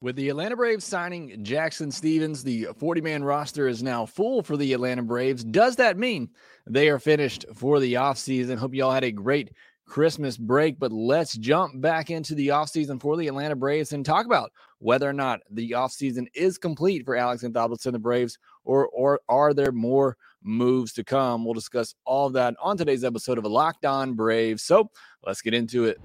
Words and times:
With 0.00 0.14
the 0.14 0.28
Atlanta 0.28 0.54
Braves 0.54 0.84
signing 0.84 1.42
Jackson 1.44 1.90
Stephens, 1.90 2.44
the 2.44 2.68
40 2.76 3.00
man 3.00 3.24
roster 3.24 3.66
is 3.66 3.82
now 3.82 4.06
full 4.06 4.44
for 4.44 4.56
the 4.56 4.72
Atlanta 4.72 5.02
Braves. 5.02 5.42
Does 5.42 5.74
that 5.76 5.98
mean 5.98 6.30
they 6.68 6.88
are 6.88 7.00
finished 7.00 7.44
for 7.52 7.80
the 7.80 7.94
offseason? 7.94 8.58
Hope 8.58 8.74
you 8.74 8.84
all 8.84 8.92
had 8.92 9.02
a 9.02 9.10
great 9.10 9.50
Christmas 9.88 10.36
break, 10.36 10.78
but 10.78 10.92
let's 10.92 11.36
jump 11.36 11.80
back 11.80 12.10
into 12.10 12.36
the 12.36 12.48
offseason 12.48 13.00
for 13.00 13.16
the 13.16 13.26
Atlanta 13.26 13.56
Braves 13.56 13.92
and 13.92 14.06
talk 14.06 14.24
about 14.24 14.52
whether 14.78 15.08
or 15.08 15.12
not 15.12 15.40
the 15.50 15.72
offseason 15.72 16.26
is 16.32 16.58
complete 16.58 17.04
for 17.04 17.16
Alex 17.16 17.42
Anthopoulos 17.42 17.86
and 17.86 17.94
the 17.94 17.98
Braves, 17.98 18.38
or, 18.64 18.86
or 18.88 19.20
are 19.28 19.52
there 19.52 19.72
more 19.72 20.16
moves 20.44 20.92
to 20.92 21.02
come? 21.02 21.44
We'll 21.44 21.54
discuss 21.54 21.96
all 22.04 22.28
of 22.28 22.34
that 22.34 22.54
on 22.62 22.76
today's 22.76 23.02
episode 23.02 23.38
of 23.38 23.44
Locked 23.44 23.84
On 23.84 24.14
Braves. 24.14 24.62
So 24.62 24.92
let's 25.24 25.42
get 25.42 25.54
into 25.54 25.86
it. 25.86 25.98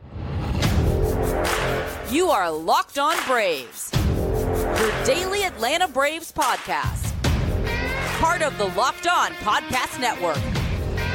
You 2.14 2.30
are 2.30 2.52
Locked 2.52 3.00
On 3.00 3.16
Braves, 3.26 3.92
your 3.92 5.04
daily 5.04 5.46
Atlanta 5.46 5.88
Braves 5.88 6.32
podcast. 6.32 7.12
Part 8.20 8.44
of 8.44 8.56
the 8.60 8.66
Locked 8.80 9.08
On 9.08 9.32
Podcast 9.32 10.00
Network, 10.00 10.38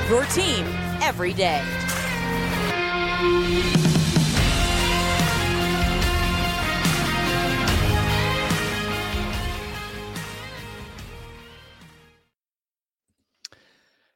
your 0.09 0.25
team 0.25 0.67
every 1.01 1.33
day. 1.33 1.63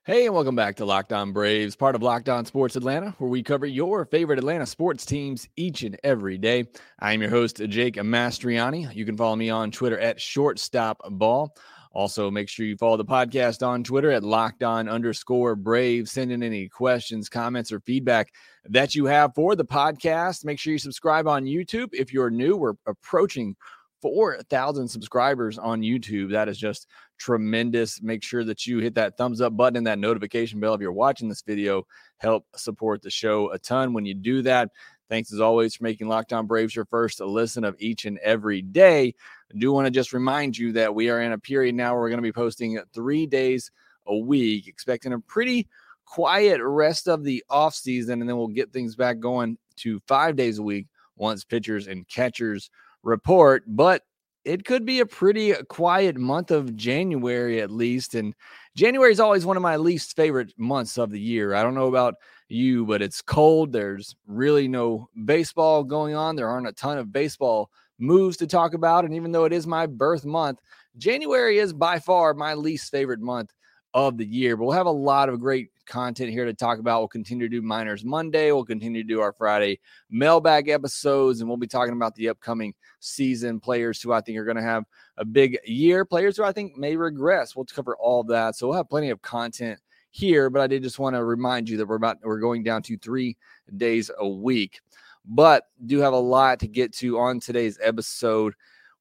Hey, 0.05 0.27
and 0.27 0.35
welcome 0.35 0.57
back 0.57 0.75
to 0.79 0.85
Locked 0.85 1.13
On 1.13 1.31
Braves, 1.31 1.77
part 1.77 1.95
of 1.95 2.03
Locked 2.03 2.29
On 2.29 2.45
Sports 2.45 2.75
Atlanta, 2.75 3.15
where 3.19 3.31
we 3.31 3.41
cover 3.41 3.67
your 3.67 4.05
favorite 4.05 4.41
Atlanta 4.41 4.67
sports 4.67 5.07
teams 5.07 5.49
each 5.55 5.85
and 5.85 5.97
every 6.03 6.37
day. 6.37 6.65
I 6.99 7.13
am 7.13 7.21
your 7.21 7.31
host, 7.31 7.59
Jake 7.69 7.95
Mastroianni. 7.95 8.93
You 8.93 9.05
can 9.07 9.17
follow 9.17 9.37
me 9.37 9.49
on 9.49 9.71
Twitter 9.71 10.01
at 10.01 10.19
shortstopball. 10.19 11.51
Also, 11.93 12.33
make 12.33 12.49
sure 12.49 12.67
you 12.67 12.77
follow 12.77 12.97
the 12.97 13.05
podcast 13.05 13.65
on 13.65 13.85
Twitter 13.85 14.11
at 14.11 14.25
locked 14.25 14.65
on 14.65 14.89
underscore 14.89 15.55
brave. 15.55 16.09
Send 16.09 16.33
in 16.33 16.43
any 16.43 16.69
questions, 16.69 17.29
comments, 17.29 17.71
or 17.71 17.79
feedback 17.79 18.33
that 18.65 18.97
you 18.97 19.05
have 19.07 19.33
for 19.37 19.55
the 19.55 19.65
podcast. 19.65 20.45
Make 20.45 20.59
sure 20.59 20.73
you 20.73 20.81
subscribe 20.81 21.29
on 21.29 21.45
YouTube. 21.45 21.91
If 21.93 22.13
you're 22.13 22.29
new, 22.29 22.57
we're 22.57 22.75
approaching 22.89 23.55
4,000 24.03 24.89
subscribers 24.89 25.59
on 25.59 25.81
YouTube. 25.81 26.33
That 26.33 26.49
is 26.49 26.59
just 26.59 26.89
tremendous. 27.19 28.03
Make 28.03 28.23
sure 28.23 28.45
that 28.45 28.67
you 28.67 28.79
hit 28.79 28.97
that 28.97 29.17
thumbs 29.17 29.41
up 29.41 29.57
button 29.57 29.77
and 29.77 29.87
that 29.87 30.01
notification 30.01 30.61
bell 30.61 30.75
if 30.75 30.81
you're 30.81 30.93
watching 30.93 31.29
this 31.29 31.43
video. 31.43 31.87
Help 32.19 32.45
support 32.57 33.01
the 33.01 33.11
show 33.11 33.51
a 33.53 33.59
ton 33.59 33.95
when 33.95 34.05
you 34.05 34.15
do 34.15 34.43
that. 34.43 34.71
Thanks 35.09 35.33
as 35.33 35.41
always 35.41 35.77
for 35.77 35.85
making 35.85 36.09
Locked 36.09 36.33
On 36.33 36.47
Braves 36.47 36.75
your 36.75 36.87
first 36.87 37.21
listen 37.21 37.65
of 37.65 37.77
each 37.79 38.05
and 38.05 38.19
every 38.19 38.61
day. 38.63 39.15
I 39.55 39.59
do 39.59 39.73
want 39.73 39.87
to 39.87 39.91
just 39.91 40.13
remind 40.13 40.59
you 40.59 40.73
that 40.73 40.95
we 40.95 41.09
are 41.09 41.21
in 41.21 41.33
a 41.33 41.39
period 41.39 41.75
now 41.75 41.93
where 41.93 42.01
we're 42.01 42.09
going 42.09 42.19
to 42.19 42.23
be 42.23 42.33
posting 42.33 42.81
three 42.93 43.27
days 43.27 43.71
a 44.07 44.17
week, 44.17 44.67
expecting 44.67 45.13
a 45.13 45.21
pretty 45.21 45.69
quiet 46.07 46.61
rest 46.63 47.09
of 47.09 47.25
the 47.25 47.45
off 47.49 47.75
season, 47.75 48.21
and 48.21 48.29
then 48.29 48.37
we'll 48.37 48.49
get 48.49 48.73
things 48.73 48.97
back 48.97 49.21
going 49.21 49.59
to 49.77 50.01
five 50.09 50.35
days 50.35 50.59
a 50.59 50.63
week 50.63 50.87
once 51.17 51.45
pitchers 51.45 51.87
and 51.87 52.09
catchers 52.09 52.71
report. 53.03 53.65
But 53.67 54.03
it 54.45 54.65
could 54.65 54.85
be 54.85 55.01
a 55.01 55.07
pretty 55.07 55.55
uh, 55.55 55.63
quiet 55.65 56.17
month 56.17 56.51
of 56.51 56.77
January 56.77 57.61
at 57.61 57.71
least. 57.71 58.15
And 58.15 58.35
January 58.77 59.13
is 59.13 59.21
always 59.21 59.47
one 59.47 59.57
of 59.57 59.63
my 59.63 59.77
least 59.77 60.17
favorite 60.17 60.53
months 60.59 60.99
of 60.99 61.11
the 61.11 61.21
year. 61.21 61.55
I 61.55 61.63
don't 61.63 61.75
know 61.75 61.89
about 61.89 62.15
you, 62.49 62.85
but 62.85 63.03
it's 63.03 63.23
cold. 63.23 63.73
There's 63.73 64.15
really 64.27 64.69
no 64.69 65.09
baseball 65.25 65.85
going 65.85 66.15
on. 66.15 66.37
There 66.37 66.49
aren't 66.49 66.69
a 66.69 66.73
ton 66.73 66.99
of 66.99 67.13
baseball 67.13 67.71
moves 67.99 68.37
to 68.39 68.47
talk 68.47 68.75
about. 68.75 69.05
And 69.05 69.15
even 69.15 69.33
though 69.33 69.45
it 69.45 69.53
is 69.53 69.67
my 69.67 69.87
birth 69.87 70.25
month, 70.25 70.59
January 70.99 71.59
is 71.59 71.73
by 71.73 71.99
far 71.99 72.35
my 72.35 72.55
least 72.55 72.91
favorite 72.91 73.21
month 73.21 73.53
of 73.95 74.19
the 74.19 74.27
year. 74.27 74.57
But 74.57 74.65
we'll 74.65 74.73
have 74.73 74.87
a 74.87 74.91
lot 74.91 75.29
of 75.29 75.41
great 75.41 75.71
content 75.87 76.31
here 76.31 76.45
to 76.45 76.55
talk 76.55 76.79
about. 76.79 77.01
We'll 77.01 77.09
continue 77.09 77.49
to 77.49 77.57
do 77.57 77.63
Minors 77.63 78.05
Monday. 78.05 78.53
We'll 78.53 78.65
continue 78.65 79.03
to 79.03 79.09
do 79.09 79.21
our 79.21 79.33
Friday 79.33 79.81
mailbag 80.11 80.69
episodes, 80.69 81.41
and 81.41 81.49
we'll 81.49 81.57
be 81.57 81.67
talking 81.67 81.95
about 81.95 82.15
the 82.15 82.29
upcoming 82.29 82.75
season 83.01 83.61
players 83.61 84.01
who 84.01 84.13
I 84.13 84.21
think 84.21 84.39
are 84.39 84.45
going 84.45 84.57
to 84.57 84.63
have 84.63 84.85
a 85.17 85.25
big 85.25 85.59
year, 85.65 86.05
players 86.05 86.37
who 86.37 86.45
I 86.45 86.53
think 86.53 86.77
may 86.77 86.97
regress. 86.97 87.55
We'll 87.55 87.67
cover 87.67 87.97
all 87.97 88.25
that. 88.25 88.57
So 88.57 88.69
we'll 88.69 88.77
have 88.77 88.89
plenty 88.89 89.11
of 89.11 89.23
content 89.23 89.81
here, 90.11 90.51
but 90.51 90.61
I 90.61 90.67
did 90.67 90.83
just 90.83 90.99
want 90.99 91.17
to 91.17 91.25
remind 91.25 91.69
you 91.69 91.77
that 91.79 91.87
we're 91.87 91.97
about 91.97 92.19
we're 92.23 92.39
going 92.39 92.63
down 92.63 92.83
to 92.83 92.99
three 92.99 93.37
days 93.77 94.11
a 94.19 94.29
week. 94.29 94.81
But 95.25 95.69
do 95.87 95.99
have 96.01 96.13
a 96.13 96.19
lot 96.19 96.61
to 96.61 96.69
get 96.69 96.93
to 96.95 97.19
on 97.19 97.41
today's 97.41 97.79
episode 97.83 98.55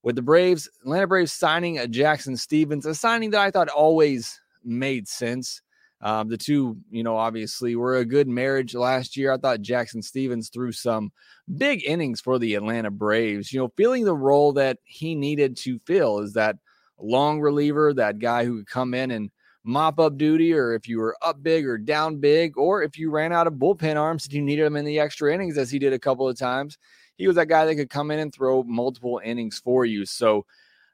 with 0.03 0.15
the 0.15 0.21
Braves, 0.21 0.69
Atlanta 0.81 1.07
Braves 1.07 1.33
signing 1.33 1.79
uh, 1.79 1.83
a 1.83 1.87
Jackson 1.87 2.35
Stephens, 2.35 2.85
a 2.85 2.95
signing 2.95 3.31
that 3.31 3.41
I 3.41 3.51
thought 3.51 3.69
always 3.69 4.39
made 4.63 5.07
sense. 5.07 5.61
Um, 6.01 6.29
the 6.29 6.37
two, 6.37 6.77
you 6.89 7.03
know, 7.03 7.15
obviously 7.15 7.75
were 7.75 7.97
a 7.97 8.05
good 8.05 8.27
marriage 8.27 8.73
last 8.73 9.15
year. 9.15 9.31
I 9.31 9.37
thought 9.37 9.61
Jackson 9.61 10.01
Stephens 10.01 10.49
threw 10.49 10.71
some 10.71 11.11
big 11.57 11.85
innings 11.85 12.21
for 12.21 12.39
the 12.39 12.55
Atlanta 12.55 12.89
Braves, 12.89 13.53
you 13.53 13.59
know, 13.59 13.71
feeling 13.77 14.05
the 14.05 14.15
role 14.15 14.53
that 14.53 14.77
he 14.83 15.15
needed 15.15 15.57
to 15.57 15.79
fill 15.79 16.19
is 16.19 16.33
that 16.33 16.57
long 16.99 17.39
reliever, 17.39 17.93
that 17.93 18.19
guy 18.19 18.45
who 18.45 18.59
could 18.59 18.67
come 18.67 18.93
in 18.93 19.11
and 19.11 19.29
mop 19.63 19.99
up 19.99 20.17
duty, 20.17 20.53
or 20.53 20.73
if 20.73 20.87
you 20.87 20.99
were 20.99 21.15
up 21.21 21.41
big 21.43 21.67
or 21.67 21.77
down 21.77 22.17
big, 22.17 22.57
or 22.57 22.81
if 22.81 22.97
you 22.97 23.11
ran 23.11 23.31
out 23.31 23.47
of 23.47 23.53
bullpen 23.53 23.95
arms 23.95 24.25
and 24.25 24.33
you 24.33 24.41
needed 24.41 24.65
him 24.65 24.75
in 24.75 24.85
the 24.85 24.99
extra 24.99 25.33
innings, 25.33 25.57
as 25.57 25.69
he 25.69 25.79
did 25.79 25.93
a 25.93 25.99
couple 25.99 26.27
of 26.27 26.37
times, 26.37 26.77
he 27.17 27.27
was 27.27 27.35
that 27.35 27.47
guy 27.47 27.65
that 27.65 27.75
could 27.75 27.89
come 27.89 28.09
in 28.11 28.19
and 28.19 28.33
throw 28.33 28.63
multiple 28.63 29.21
innings 29.23 29.59
for 29.63 29.85
you. 29.85 30.05
So, 30.05 30.45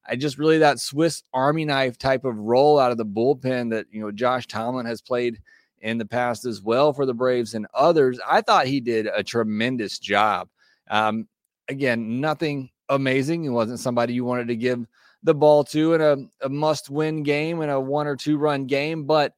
I 0.07 0.15
just 0.15 0.37
really 0.37 0.59
that 0.59 0.79
Swiss 0.79 1.23
Army 1.33 1.65
knife 1.65 1.97
type 1.97 2.25
of 2.25 2.37
role 2.37 2.79
out 2.79 2.91
of 2.91 2.97
the 2.97 3.05
bullpen 3.05 3.71
that 3.71 3.85
you 3.91 4.01
know 4.01 4.11
Josh 4.11 4.47
Tomlin 4.47 4.85
has 4.85 5.01
played 5.01 5.39
in 5.81 5.97
the 5.97 6.05
past 6.05 6.45
as 6.45 6.61
well 6.61 6.93
for 6.93 7.05
the 7.05 7.13
Braves 7.13 7.53
and 7.53 7.67
others. 7.73 8.19
I 8.27 8.41
thought 8.41 8.67
he 8.67 8.79
did 8.79 9.07
a 9.07 9.23
tremendous 9.23 9.99
job. 9.99 10.49
Um, 10.89 11.27
again, 11.67 12.19
nothing 12.19 12.69
amazing. 12.89 13.43
He 13.43 13.49
wasn't 13.49 13.79
somebody 13.79 14.13
you 14.13 14.25
wanted 14.25 14.47
to 14.47 14.55
give 14.55 14.85
the 15.23 15.35
ball 15.35 15.63
to 15.65 15.93
in 15.93 16.01
a, 16.01 16.45
a 16.45 16.49
must 16.49 16.89
win 16.89 17.23
game 17.23 17.61
in 17.61 17.69
a 17.69 17.79
one 17.79 18.07
or 18.07 18.15
two 18.15 18.37
run 18.37 18.65
game, 18.65 19.05
but 19.05 19.33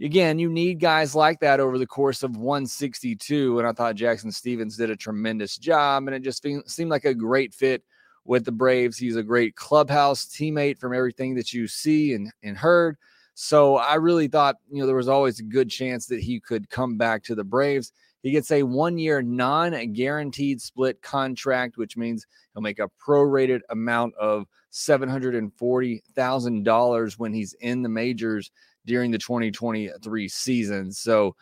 again, 0.00 0.38
you 0.38 0.48
need 0.48 0.80
guys 0.80 1.14
like 1.14 1.40
that 1.40 1.60
over 1.60 1.78
the 1.78 1.86
course 1.86 2.22
of 2.22 2.36
162. 2.36 3.58
And 3.58 3.66
I 3.66 3.72
thought 3.72 3.96
Jackson 3.96 4.30
Stephens 4.30 4.76
did 4.76 4.90
a 4.90 4.96
tremendous 4.96 5.58
job, 5.58 6.06
and 6.06 6.14
it 6.14 6.22
just 6.22 6.44
seemed 6.66 6.90
like 6.90 7.04
a 7.04 7.14
great 7.14 7.52
fit 7.52 7.82
with 8.28 8.44
the 8.44 8.52
Braves. 8.52 8.98
He's 8.98 9.16
a 9.16 9.22
great 9.22 9.56
clubhouse 9.56 10.26
teammate 10.26 10.78
from 10.78 10.92
everything 10.94 11.34
that 11.36 11.54
you 11.54 11.66
see 11.66 12.12
and, 12.12 12.30
and 12.42 12.54
heard. 12.56 12.98
So 13.34 13.76
I 13.76 13.94
really 13.94 14.28
thought, 14.28 14.56
you 14.70 14.80
know, 14.80 14.86
there 14.86 14.94
was 14.94 15.08
always 15.08 15.40
a 15.40 15.44
good 15.44 15.70
chance 15.70 16.04
that 16.06 16.20
he 16.20 16.38
could 16.38 16.68
come 16.68 16.98
back 16.98 17.22
to 17.24 17.34
the 17.34 17.42
Braves. 17.42 17.90
He 18.22 18.30
gets 18.30 18.50
a 18.50 18.64
one 18.64 18.98
year 18.98 19.22
non 19.22 19.92
guaranteed 19.92 20.60
split 20.60 21.00
contract, 21.00 21.78
which 21.78 21.96
means 21.96 22.26
he'll 22.52 22.60
make 22.60 22.80
a 22.80 22.90
prorated 23.04 23.60
amount 23.70 24.14
of 24.16 24.44
$740,000 24.72 27.18
when 27.18 27.32
he's 27.32 27.54
in 27.54 27.82
the 27.82 27.88
majors 27.88 28.50
during 28.84 29.10
the 29.10 29.18
2023 29.18 30.28
season. 30.28 30.92
So 30.92 31.34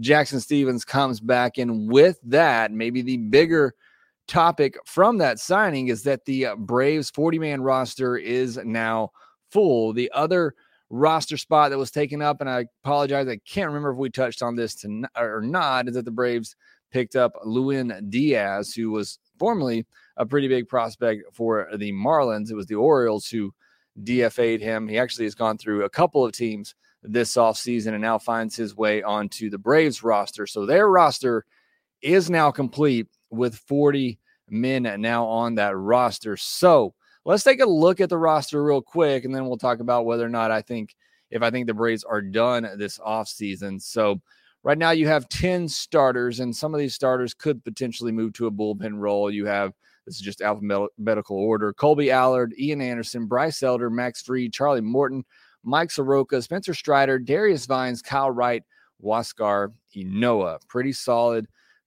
Jackson 0.00 0.40
Stephens 0.40 0.84
comes 0.84 1.20
back, 1.20 1.58
and 1.58 1.88
with 1.88 2.18
that, 2.24 2.72
maybe 2.72 3.02
the 3.02 3.18
bigger 3.18 3.76
topic 4.32 4.78
from 4.86 5.18
that 5.18 5.38
signing 5.38 5.88
is 5.88 6.02
that 6.04 6.24
the 6.24 6.46
uh, 6.46 6.56
Braves 6.56 7.10
40 7.10 7.38
man 7.38 7.60
roster 7.60 8.16
is 8.16 8.56
now 8.64 9.10
full. 9.50 9.92
The 9.92 10.10
other 10.14 10.54
roster 10.88 11.36
spot 11.36 11.70
that 11.70 11.78
was 11.78 11.90
taken 11.90 12.22
up, 12.22 12.40
and 12.40 12.48
I 12.48 12.64
apologize, 12.82 13.28
I 13.28 13.38
can't 13.46 13.68
remember 13.68 13.90
if 13.90 13.98
we 13.98 14.08
touched 14.08 14.42
on 14.42 14.56
this 14.56 14.86
or 15.18 15.42
not, 15.42 15.86
is 15.86 15.94
that 15.94 16.06
the 16.06 16.10
Braves 16.10 16.56
picked 16.90 17.14
up 17.14 17.32
Lewin 17.44 18.06
Diaz, 18.08 18.72
who 18.72 18.90
was 18.90 19.18
formerly 19.38 19.86
a 20.16 20.24
pretty 20.24 20.48
big 20.48 20.66
prospect 20.66 21.24
for 21.34 21.68
the 21.76 21.92
Marlins. 21.92 22.50
It 22.50 22.56
was 22.56 22.66
the 22.66 22.76
Orioles 22.76 23.26
who 23.26 23.52
DFA'd 24.02 24.62
him. 24.62 24.88
He 24.88 24.98
actually 24.98 25.26
has 25.26 25.34
gone 25.34 25.58
through 25.58 25.84
a 25.84 25.90
couple 25.90 26.24
of 26.24 26.32
teams 26.32 26.74
this 27.02 27.34
offseason 27.34 27.88
and 27.88 28.00
now 28.00 28.16
finds 28.16 28.56
his 28.56 28.74
way 28.74 29.02
onto 29.02 29.50
the 29.50 29.58
Braves 29.58 30.02
roster. 30.02 30.46
So 30.46 30.64
their 30.64 30.88
roster 30.88 31.44
is 32.00 32.30
now 32.30 32.50
complete 32.50 33.08
with 33.30 33.56
40 33.56 34.18
men 34.52 34.82
now 35.00 35.24
on 35.24 35.56
that 35.56 35.76
roster. 35.76 36.36
So 36.36 36.94
let's 37.24 37.42
take 37.42 37.60
a 37.60 37.66
look 37.66 38.00
at 38.00 38.08
the 38.08 38.18
roster 38.18 38.62
real 38.62 38.82
quick, 38.82 39.24
and 39.24 39.34
then 39.34 39.46
we'll 39.46 39.56
talk 39.56 39.80
about 39.80 40.04
whether 40.04 40.24
or 40.24 40.30
not 40.30 40.50
I 40.50 40.62
think 40.62 40.94
if 41.30 41.42
I 41.42 41.50
think 41.50 41.66
the 41.66 41.74
Braves 41.74 42.04
are 42.04 42.20
done 42.20 42.68
this 42.76 42.98
offseason. 42.98 43.80
So 43.80 44.20
right 44.62 44.76
now 44.76 44.90
you 44.90 45.08
have 45.08 45.28
10 45.28 45.68
starters, 45.68 46.40
and 46.40 46.54
some 46.54 46.74
of 46.74 46.80
these 46.80 46.94
starters 46.94 47.34
could 47.34 47.64
potentially 47.64 48.12
move 48.12 48.34
to 48.34 48.46
a 48.46 48.50
bullpen 48.50 48.98
role. 48.98 49.30
You 49.30 49.46
have 49.46 49.72
this 50.06 50.16
is 50.16 50.20
just 50.20 50.42
alphabetical 50.42 51.36
order. 51.36 51.72
Kolby 51.72 52.10
Allard, 52.10 52.54
Ian 52.58 52.80
Anderson, 52.80 53.26
Bryce 53.26 53.62
Elder, 53.62 53.88
Max 53.88 54.20
Fried, 54.20 54.52
Charlie 54.52 54.80
Morton, 54.80 55.24
Mike 55.62 55.92
Soroka, 55.92 56.42
Spencer 56.42 56.74
Strider, 56.74 57.20
Darius 57.20 57.66
Vines, 57.66 58.02
Kyle 58.02 58.32
Wright, 58.32 58.64
Huascar 59.02 59.72
Ynoa. 59.96 60.58
Pretty 60.68 60.92
solid 60.92 61.46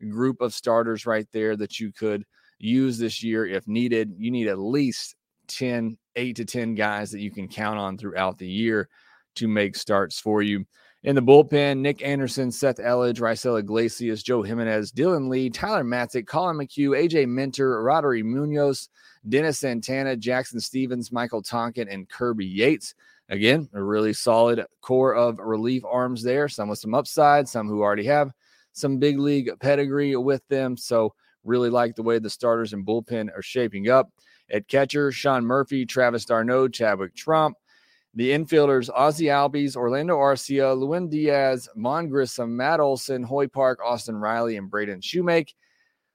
group 0.10 0.42
of 0.42 0.54
starters 0.54 1.06
right 1.06 1.28
there 1.34 1.56
that 1.58 1.80
you 1.80 1.92
could 1.92 2.26
use 2.58 2.98
this 2.98 3.24
year 3.24 3.46
if 3.46 3.68
needed. 3.68 4.14
You 4.18 4.32
need 4.32 4.48
at 4.48 4.60
least 4.60 5.16
10, 5.48 5.98
eight 6.16 6.36
to 6.38 6.46
10 6.46 6.76
guys 6.76 7.12
that 7.12 7.22
you 7.22 7.32
can 7.32 7.48
count 7.48 7.80
on 7.80 7.98
throughout 7.98 8.38
the 8.38 8.48
year 8.48 8.90
to 9.36 9.48
make 9.48 9.76
starts 9.76 10.20
for 10.20 10.42
you. 10.42 10.66
In 11.04 11.16
the 11.16 11.22
bullpen, 11.22 11.80
Nick 11.80 12.02
Anderson, 12.02 12.52
Seth 12.52 12.78
Elledge, 12.78 13.20
Raisel 13.20 13.60
Iglesias, 13.60 14.24
Joe 14.24 14.42
Jimenez, 14.42 14.92
Dylan 14.92 15.30
Lee, 15.30 15.52
Tyler 15.52 15.84
Matzek, 15.84 16.26
Collin 16.26 16.58
McHugh, 16.58 16.98
AJ 16.98 17.28
Minter, 17.28 17.84
Roddery 17.84 18.24
Munoz, 18.24 18.90
Dennis 19.30 19.60
Santana, 19.60 20.16
Jackson 20.16 20.60
Stephens, 20.60 21.12
Michael 21.12 21.44
Tonkin, 21.44 21.88
and 21.90 22.10
Kirby 22.10 22.48
Yates. 22.48 22.96
Again, 23.30 23.70
a 23.74 23.84
really 23.84 24.14
solid 24.14 24.66
core 24.82 25.14
of 25.14 25.38
relief 25.38 25.84
arms 25.86 26.24
there, 26.24 26.50
some 26.50 26.70
with 26.70 26.80
some 26.80 26.96
upside, 26.96 27.48
some 27.48 27.68
who 27.68 27.84
already 27.84 28.06
have 28.06 28.32
some 28.74 28.98
big 28.98 29.20
league 29.20 29.52
pedigree 29.60 30.16
with 30.16 30.42
them. 30.48 30.76
So, 30.76 31.14
really 31.46 31.70
like 31.70 31.96
the 31.96 32.04
way 32.04 32.20
the 32.20 32.30
starters 32.30 32.74
and 32.74 32.86
bullpen 32.86 33.30
are 33.36 33.42
shaping 33.42 33.90
up. 33.90 34.10
At 34.52 34.68
catcher, 34.68 35.12
Sean 35.12 35.46
Murphy, 35.46 35.86
Travis 35.86 36.26
d'Arnaud, 36.26 36.68
Chadwick 36.70 37.16
Tromp. 37.16 37.54
the 38.16 38.32
infielders, 38.32 38.90
Ozzie 38.94 39.26
Albies, 39.26 39.76
Orlando 39.76 40.18
Arcia, 40.18 40.78
Lewin 40.78 41.10
Diaz, 41.10 41.68
Vaughn 41.76 42.08
Grissom, 42.08 42.56
Matt 42.56 42.80
Olson, 42.80 43.24
Hoy 43.24 43.48
Park, 43.48 43.80
Austin 43.84 44.16
Riley, 44.16 44.56
and 44.58 44.70
Braden 44.70 45.02
Shewmake. 45.02 45.54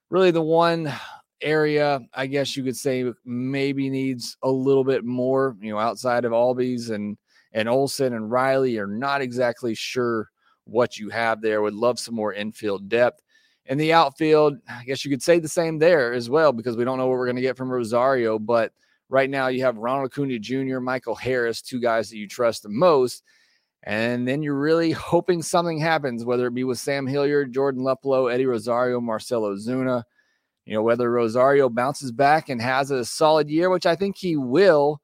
Really, 0.09 0.31
the 0.31 0.43
one 0.43 0.93
area 1.43 2.01
I 2.13 2.27
guess 2.27 2.57
you 2.57 2.63
could 2.63 2.77
say 2.77 3.11
maybe 3.25 3.89
needs 3.89 4.37
a 4.43 4.51
little 4.51 4.85
bit 4.85 5.05
more, 5.05 5.57
you 5.61 5.71
know, 5.73 5.79
outside 5.79 6.25
of 6.25 6.33
Albies 6.33 6.91
and 6.91 7.17
and 7.53 7.69
Olson 7.69 8.15
and 8.15 8.31
Riley 8.31 8.79
are 8.79 8.87
not 8.87 9.21
exactly 9.23 9.75
sure 9.75 10.31
what 10.65 10.99
you 10.99 11.09
have 11.09 11.41
there. 11.41 11.63
Would 11.63 11.75
love 11.75 11.99
some 11.99 12.15
more 12.15 12.33
infield 12.33 12.89
depth. 12.89 13.23
And 13.71 13.81
the 13.81 13.95
outfield, 13.95 14.59
I 14.69 14.85
guess 14.85 15.03
you 15.05 15.11
could 15.11 15.23
say 15.23 15.39
the 15.39 15.49
same 15.49 15.79
there 15.79 16.13
as 16.13 16.29
well, 16.29 16.53
because 16.53 16.77
we 16.77 16.85
don't 16.85 16.99
know 16.99 17.07
what 17.07 17.17
we're 17.17 17.25
going 17.25 17.37
to 17.37 17.43
get 17.43 17.57
from 17.57 17.71
Rosario, 17.71 18.39
but– 18.39 18.73
Right 19.11 19.29
now, 19.29 19.49
you 19.49 19.65
have 19.65 19.77
Ronald 19.77 20.07
Acuna 20.07 20.39
Jr., 20.39 20.79
Michael 20.79 21.17
Harris, 21.17 21.61
two 21.61 21.81
guys 21.81 22.09
that 22.11 22.17
you 22.17 22.29
trust 22.29 22.63
the 22.63 22.69
most. 22.69 23.25
And 23.83 24.27
then 24.27 24.41
you're 24.41 24.59
really 24.59 24.93
hoping 24.93 25.43
something 25.43 25.81
happens, 25.81 26.25
whether 26.25 26.47
it 26.47 26.55
be 26.55 26.63
with 26.63 26.79
Sam 26.79 27.09
Hilliard, 27.09 27.53
Jordan 27.53 27.83
Luplow, 27.83 28.33
Eddie 28.33 28.47
Rosario, 28.47 29.01
Marcell 29.01 29.43
Ozuna. 29.43 30.05
You 30.65 30.75
know, 30.75 30.83
whether 30.83 31.11
Rosario 31.11 31.69
bounces 31.69 32.13
back 32.13 32.49
and 32.49 32.63
has 32.63 32.93
a 32.93 33.05
solid 33.05 33.51
year, 33.51 33.69
which 33.69 33.85
I 33.85 33.97
think 33.97 34.17
he 34.17 34.37
will. 34.37 35.01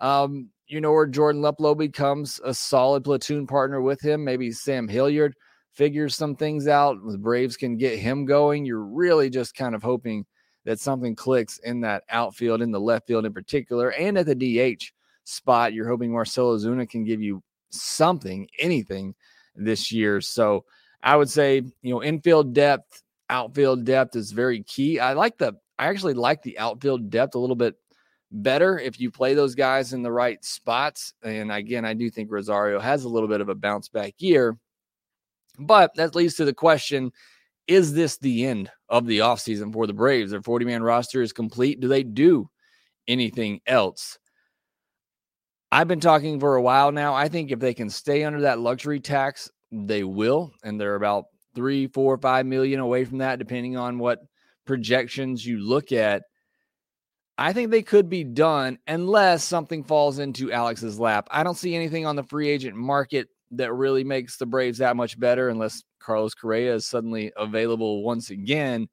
Um, 0.00 0.50
you 0.66 0.80
know, 0.80 0.90
or 0.90 1.06
Jordan 1.06 1.40
Luplow 1.40 1.78
becomes 1.78 2.40
a 2.44 2.52
solid 2.52 3.04
platoon 3.04 3.46
partner 3.46 3.80
with 3.80 4.00
him. 4.00 4.24
Maybe 4.24 4.50
Sam 4.50 4.88
Hilliard 4.88 5.36
figures 5.74 6.16
some 6.16 6.36
things 6.36 6.68
out. 6.68 6.96
The 7.06 7.18
Braves 7.18 7.56
can 7.56 7.76
get 7.76 7.98
him 7.98 8.24
going. 8.24 8.64
You're 8.64 8.84
really 8.84 9.30
just 9.30 9.54
kind 9.54 9.74
of 9.74 9.82
hoping 9.82 10.24
that 10.64 10.80
something 10.80 11.14
clicks 11.14 11.58
in 11.58 11.80
that 11.82 12.04
outfield, 12.08 12.62
in 12.62 12.70
the 12.70 12.80
left 12.80 13.06
field 13.06 13.26
in 13.26 13.32
particular, 13.32 13.92
and 13.92 14.16
at 14.16 14.26
the 14.26 14.34
DH 14.76 14.92
spot. 15.24 15.72
You're 15.72 15.88
hoping 15.88 16.12
Marcell 16.12 16.56
Ozuna 16.56 16.88
can 16.88 17.04
give 17.04 17.20
you 17.20 17.42
something, 17.70 18.48
anything 18.58 19.14
this 19.54 19.92
year. 19.92 20.20
So 20.20 20.64
I 21.02 21.16
would 21.16 21.28
say, 21.28 21.62
you 21.82 21.94
know, 21.94 22.02
infield 22.02 22.54
depth, 22.54 23.02
outfield 23.28 23.84
depth 23.84 24.16
is 24.16 24.32
very 24.32 24.62
key. 24.62 25.00
I 25.00 25.12
like 25.12 25.36
the, 25.38 25.54
I 25.78 25.88
actually 25.88 26.14
like 26.14 26.42
the 26.42 26.58
outfield 26.58 27.10
depth 27.10 27.34
a 27.34 27.38
little 27.38 27.56
bit 27.56 27.74
better 28.30 28.78
if 28.78 28.98
you 28.98 29.10
play 29.10 29.34
those 29.34 29.54
guys 29.54 29.92
in 29.92 30.02
the 30.02 30.12
right 30.12 30.42
spots. 30.44 31.14
And 31.22 31.52
again, 31.52 31.84
I 31.84 31.94
do 31.94 32.10
think 32.10 32.30
Rosario 32.30 32.80
has 32.80 33.04
a 33.04 33.08
little 33.08 33.28
bit 33.28 33.40
of 33.40 33.48
a 33.48 33.54
bounce 33.54 33.88
back 33.88 34.14
year. 34.18 34.56
But 35.58 35.92
that 35.96 36.14
leads 36.14 36.34
to 36.34 36.44
the 36.44 36.54
question 36.54 37.12
is 37.66 37.94
this 37.94 38.18
the 38.18 38.44
end 38.44 38.70
of 38.88 39.06
the 39.06 39.20
offseason 39.20 39.72
for 39.72 39.86
the 39.86 39.94
Braves? 39.94 40.30
Their 40.30 40.42
40 40.42 40.66
man 40.66 40.82
roster 40.82 41.22
is 41.22 41.32
complete. 41.32 41.80
Do 41.80 41.88
they 41.88 42.02
do 42.02 42.50
anything 43.08 43.60
else? 43.66 44.18
I've 45.72 45.88
been 45.88 46.00
talking 46.00 46.38
for 46.38 46.56
a 46.56 46.62
while 46.62 46.92
now. 46.92 47.14
I 47.14 47.28
think 47.28 47.50
if 47.50 47.58
they 47.58 47.74
can 47.74 47.90
stay 47.90 48.22
under 48.22 48.42
that 48.42 48.60
luxury 48.60 49.00
tax, 49.00 49.50
they 49.72 50.04
will. 50.04 50.52
And 50.62 50.80
they're 50.80 50.94
about 50.94 51.24
three, 51.54 51.86
four, 51.88 52.18
five 52.18 52.46
million 52.46 52.80
away 52.80 53.04
from 53.04 53.18
that, 53.18 53.38
depending 53.38 53.76
on 53.76 53.98
what 53.98 54.20
projections 54.66 55.44
you 55.44 55.58
look 55.58 55.90
at. 55.90 56.22
I 57.36 57.52
think 57.52 57.70
they 57.70 57.82
could 57.82 58.08
be 58.08 58.22
done 58.22 58.78
unless 58.86 59.42
something 59.42 59.82
falls 59.82 60.20
into 60.20 60.52
Alex's 60.52 61.00
lap. 61.00 61.26
I 61.30 61.42
don't 61.42 61.58
see 61.58 61.74
anything 61.74 62.06
on 62.06 62.14
the 62.14 62.22
free 62.22 62.48
agent 62.48 62.76
market 62.76 63.28
that 63.56 63.72
really 63.72 64.04
makes 64.04 64.36
the 64.36 64.46
Braves 64.46 64.78
that 64.78 64.96
much 64.96 65.18
better 65.18 65.48
unless 65.48 65.82
Carlos 65.98 66.34
Correa 66.34 66.74
is 66.74 66.86
suddenly 66.86 67.32
available 67.36 68.02
once 68.02 68.30
again. 68.30 68.88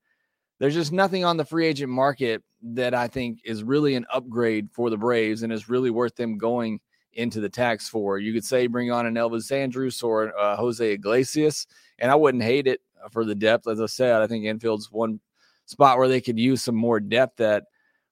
There's 0.60 0.75
just 0.75 0.92
nothing 0.92 1.25
on 1.25 1.38
the 1.38 1.46
free 1.46 1.66
agent 1.66 1.92
market 1.92 2.44
that 2.62 2.94
I 2.94 3.08
think 3.08 3.40
is 3.44 3.63
really 3.63 3.96
an 3.96 4.06
upgrade 4.12 4.69
for 4.72 4.90
the 4.90 4.98
Braves 4.98 5.44
and 5.44 5.52
is 5.52 5.69
really 5.69 5.90
worth 5.90 6.16
them 6.16 6.38
going 6.38 6.80
into 7.13 7.42
the 7.42 7.50
tax 7.50 7.90
for. 7.90 8.19
You 8.19 8.34
could 8.34 8.46
say 8.46 8.68
bring 8.68 8.92
on 8.92 9.06
an 9.06 9.16
Elvis 9.16 9.52
Andrus 9.52 10.04
or 10.04 10.38
uh, 10.38 10.56
Jose 10.56 10.92
Iglesias, 10.92 11.68
and 12.00 12.12
I 12.12 12.16
wouldn't 12.16 12.44
hate 12.44 12.68
it 12.68 12.81
for 13.12 13.25
the 13.25 13.36
depth. 13.36 13.68
As 13.68 13.81
I 13.81 13.88
said, 13.88 14.22
I 14.22 14.28
think 14.28 14.46
infield's 14.46 14.92
one 14.92 15.19
spot 15.66 15.98
where 15.98 16.07
they 16.07 16.22
could 16.22 16.40
use 16.40 16.64
some 16.64 16.75
more 16.75 17.00
depth 17.00 17.42
at, 17.42 17.64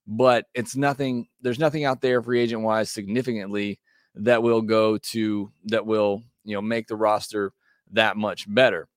but 0.07 0.45
it's 0.53 0.75
nothing. 0.75 1.27
There's 1.41 1.59
nothing 1.59 1.85
out 1.85 2.01
there 2.01 2.21
free 2.21 2.41
agent 2.41 2.63
wise 2.63 2.89
significantly 2.89 3.79
that 4.15 4.43
will 4.43 4.61
go 4.61 4.97
to 4.97 5.51
that 5.65 5.85
will 5.85 6.23
you 6.49 6.55
know 6.55 6.61
make 6.61 6.87
the 6.87 6.95
roster 6.95 7.53
that 7.91 8.17
much 8.17 8.51
better. 8.53 8.87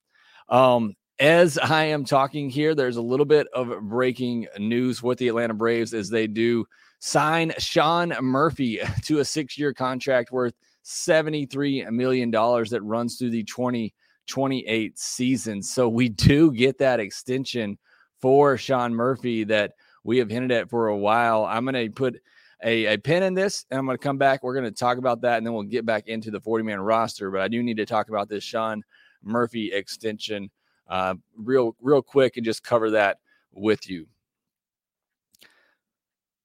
Um, 0.49 0.95
as 1.19 1.57
I 1.59 1.85
am 1.85 2.05
talking 2.05 2.51
here, 2.51 2.75
there's 2.75 2.97
a 2.97 3.03
little 3.03 3.27
bit 3.27 3.47
of 3.55 3.73
breaking 3.83 4.49
news 4.59 5.03
with 5.03 5.19
the 5.19 5.29
Atlanta 5.29 5.55
Braves 5.55 5.95
as 5.95 6.09
they 6.09 6.27
do 6.27 6.67
sign 6.99 7.53
Sean 7.59 8.15
Murphy 8.21 8.81
to 9.05 9.21
a 9.21 9.25
six 9.25 9.59
year 9.59 9.73
contract 9.73 10.33
worth 10.33 10.55
$73 10.85 11.91
million 11.91 12.31
that 12.31 12.81
runs 12.83 13.17
through 13.17 13.31
the 13.31 13.45
2028 13.45 14.99
season. 14.99 15.63
So 15.63 15.89
we 15.89 16.09
do 16.09 16.53
get 16.53 16.79
that 16.79 17.01
extension 17.01 17.79
for 18.21 18.57
Sean 18.57 18.95
Murphy 18.95 19.45
that 19.45 19.73
we 20.05 20.19
have 20.19 20.31
hinted 20.31 20.51
at 20.51 20.71
for 20.71 20.89
a 20.89 20.97
while. 20.97 21.45
I'm 21.45 21.65
going 21.65 21.75
to 21.75 21.91
put 21.91 22.21
a, 22.63 22.95
a 22.95 22.99
pin 22.99 23.23
in 23.23 23.35
this 23.35 23.67
and 23.71 23.79
I'm 23.79 23.87
going 23.87 23.99
to 23.99 24.03
come 24.03 24.19
back. 24.19 24.43
We're 24.43 24.55
going 24.55 24.65
to 24.65 24.71
talk 24.71 24.99
about 24.99 25.21
that 25.23 25.39
and 25.39 25.47
then 25.47 25.55
we'll 25.55 25.63
get 25.65 25.85
back 25.85 26.09
into 26.09 26.31
the 26.31 26.41
40 26.41 26.65
man 26.65 26.81
roster. 26.81 27.31
But 27.31 27.41
I 27.41 27.49
do 27.49 27.63
need 27.63 27.77
to 27.79 27.87
talk 27.87 28.09
about 28.09 28.29
this 28.29 28.45
Sean 28.45 28.83
Murphy 29.23 29.73
extension 29.73 30.51
uh, 30.89 31.15
real, 31.37 31.77
real 31.81 32.03
quick 32.03 32.37
and 32.37 32.45
just 32.45 32.63
cover 32.63 32.91
that 32.91 33.19
with 33.53 33.89
you. 33.89 34.07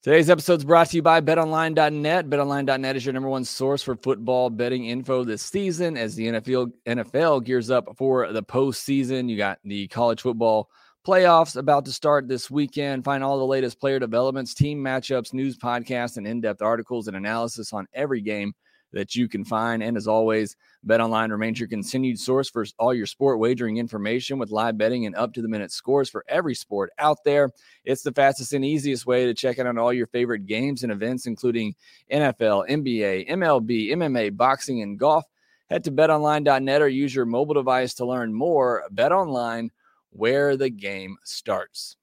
Today's 0.04 0.30
episode 0.30 0.60
is 0.60 0.64
brought 0.64 0.90
to 0.92 0.96
you 0.96 1.02
by 1.02 1.20
betonline.net. 1.20 2.30
Betonline.net 2.30 2.96
is 2.96 3.06
your 3.06 3.12
number 3.12 3.28
one 3.28 3.44
source 3.44 3.84
for 3.84 3.96
football 3.96 4.50
betting 4.50 4.86
info 4.86 5.26
this 5.26 5.42
season 5.42 5.98
as 5.98 6.16
the 6.16 6.28
NFL, 6.28 6.72
NFL 6.86 7.44
gears 7.44 7.70
up 7.70 7.90
for 7.98 8.32
the 8.32 8.42
postseason. 8.42 9.28
You 9.28 9.36
got 9.36 9.60
the 9.66 9.88
college 9.90 10.22
football 10.22 10.70
playoffs 11.08 11.56
about 11.56 11.86
to 11.86 11.92
start 11.94 12.28
this 12.28 12.52
weekend. 12.52 13.06
Find 13.06 13.24
all 13.24 13.38
the 13.38 13.46
latest 13.46 13.80
player 13.80 13.98
developments, 13.98 14.54
team 14.54 14.80
matchups, 14.80 15.34
news 15.34 15.58
podcasts, 15.58 16.18
and 16.18 16.28
in 16.28 16.42
depth 16.42 16.62
articles 16.62 17.08
and 17.08 17.16
analysis 17.16 17.72
on 17.72 17.88
every 17.94 18.20
game 18.20 18.54
that 18.92 19.16
you 19.16 19.30
can 19.30 19.46
find. 19.46 19.82
And 19.82 19.96
as 19.96 20.06
always, 20.06 20.58
BetOnline 20.86 21.32
remains 21.32 21.62
your 21.62 21.70
continued 21.70 22.20
source 22.20 22.50
for 22.50 22.66
all 22.78 22.94
your 22.94 23.06
sport 23.06 23.40
wagering 23.40 23.78
information 23.78 24.38
with 24.38 24.52
live 24.52 24.78
betting 24.78 25.06
and 25.06 25.16
up 25.16 25.34
to 25.36 25.42
the 25.42 25.48
minute 25.48 25.72
scores 25.72 26.10
for 26.10 26.26
every 26.28 26.56
sport 26.56 26.90
out 27.00 27.20
there. 27.24 27.52
It's 27.86 28.02
the 28.02 28.12
fastest 28.12 28.52
and 28.52 28.66
easiest 28.66 29.06
way 29.06 29.26
to 29.26 29.34
check 29.34 29.60
out 29.60 29.68
on 29.68 29.78
all 29.78 29.94
your 29.94 30.08
favorite 30.08 30.46
games 30.46 30.84
and 30.84 30.92
events, 30.92 31.26
including 31.26 31.74
NFL, 32.12 32.68
NBA, 32.70 33.30
MLB, 33.30 33.92
MMA, 33.92 34.36
boxing, 34.36 34.82
and 34.82 35.00
golf. 35.00 35.24
Head 35.70 35.86
to 35.86 35.92
betonline.net 35.92 36.82
or 36.82 36.90
use 36.90 37.16
your 37.16 37.26
mobile 37.26 37.54
device 37.54 37.94
to 37.96 38.06
learn 38.06 38.34
more. 38.34 38.84
BetOnline, 38.94 39.70
where 40.18 40.58
the 40.58 40.70
game 40.70 41.18
starts. 41.24 41.96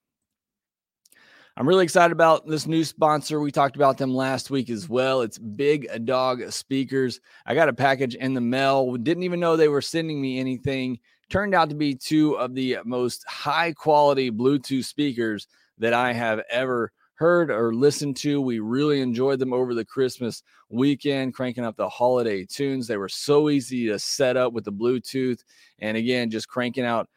I'm 1.56 1.68
really 1.68 1.84
excited 1.84 2.12
about 2.12 2.48
this 2.48 2.66
new 2.66 2.82
sponsor. 2.84 3.40
We 3.40 3.52
talked 3.52 3.76
about 3.76 3.96
them 3.96 4.14
last 4.14 4.50
week 4.50 4.70
as 4.70 4.88
well. 4.88 5.20
It's 5.20 5.38
Big 5.38 5.88
Dog 6.04 6.50
Speakers. 6.50 7.20
I 7.46 7.54
got 7.54 7.68
a 7.68 7.72
package 7.72 8.14
in 8.16 8.34
the 8.34 8.40
mail. 8.40 8.96
Didn't 8.96 9.22
even 9.22 9.38
know 9.38 9.56
they 9.56 9.68
were 9.68 9.80
sending 9.80 10.20
me 10.20 10.40
anything. 10.40 10.98
Turned 11.30 11.54
out 11.54 11.68
to 11.70 11.76
be 11.76 11.94
two 11.94 12.34
of 12.38 12.54
the 12.54 12.78
most 12.84 13.24
high 13.28 13.72
quality 13.72 14.30
Bluetooth 14.30 14.84
speakers 14.84 15.46
that 15.78 15.92
I 15.92 16.12
have 16.12 16.40
ever 16.50 16.92
heard 17.14 17.50
or 17.50 17.72
listened 17.72 18.16
to. 18.16 18.40
We 18.40 18.58
really 18.58 19.00
enjoyed 19.00 19.38
them 19.38 19.52
over 19.52 19.74
the 19.74 19.84
Christmas 19.84 20.42
weekend, 20.70 21.34
cranking 21.34 21.64
up 21.64 21.76
the 21.76 21.88
holiday 21.88 22.44
tunes. 22.44 22.88
They 22.88 22.96
were 22.96 23.08
so 23.08 23.48
easy 23.48 23.86
to 23.86 23.98
set 24.00 24.36
up 24.36 24.52
with 24.52 24.64
the 24.64 24.72
Bluetooth. 24.72 25.38
And 25.78 25.96
again, 25.96 26.30
just 26.30 26.48
cranking 26.48 26.84
out 26.84 27.08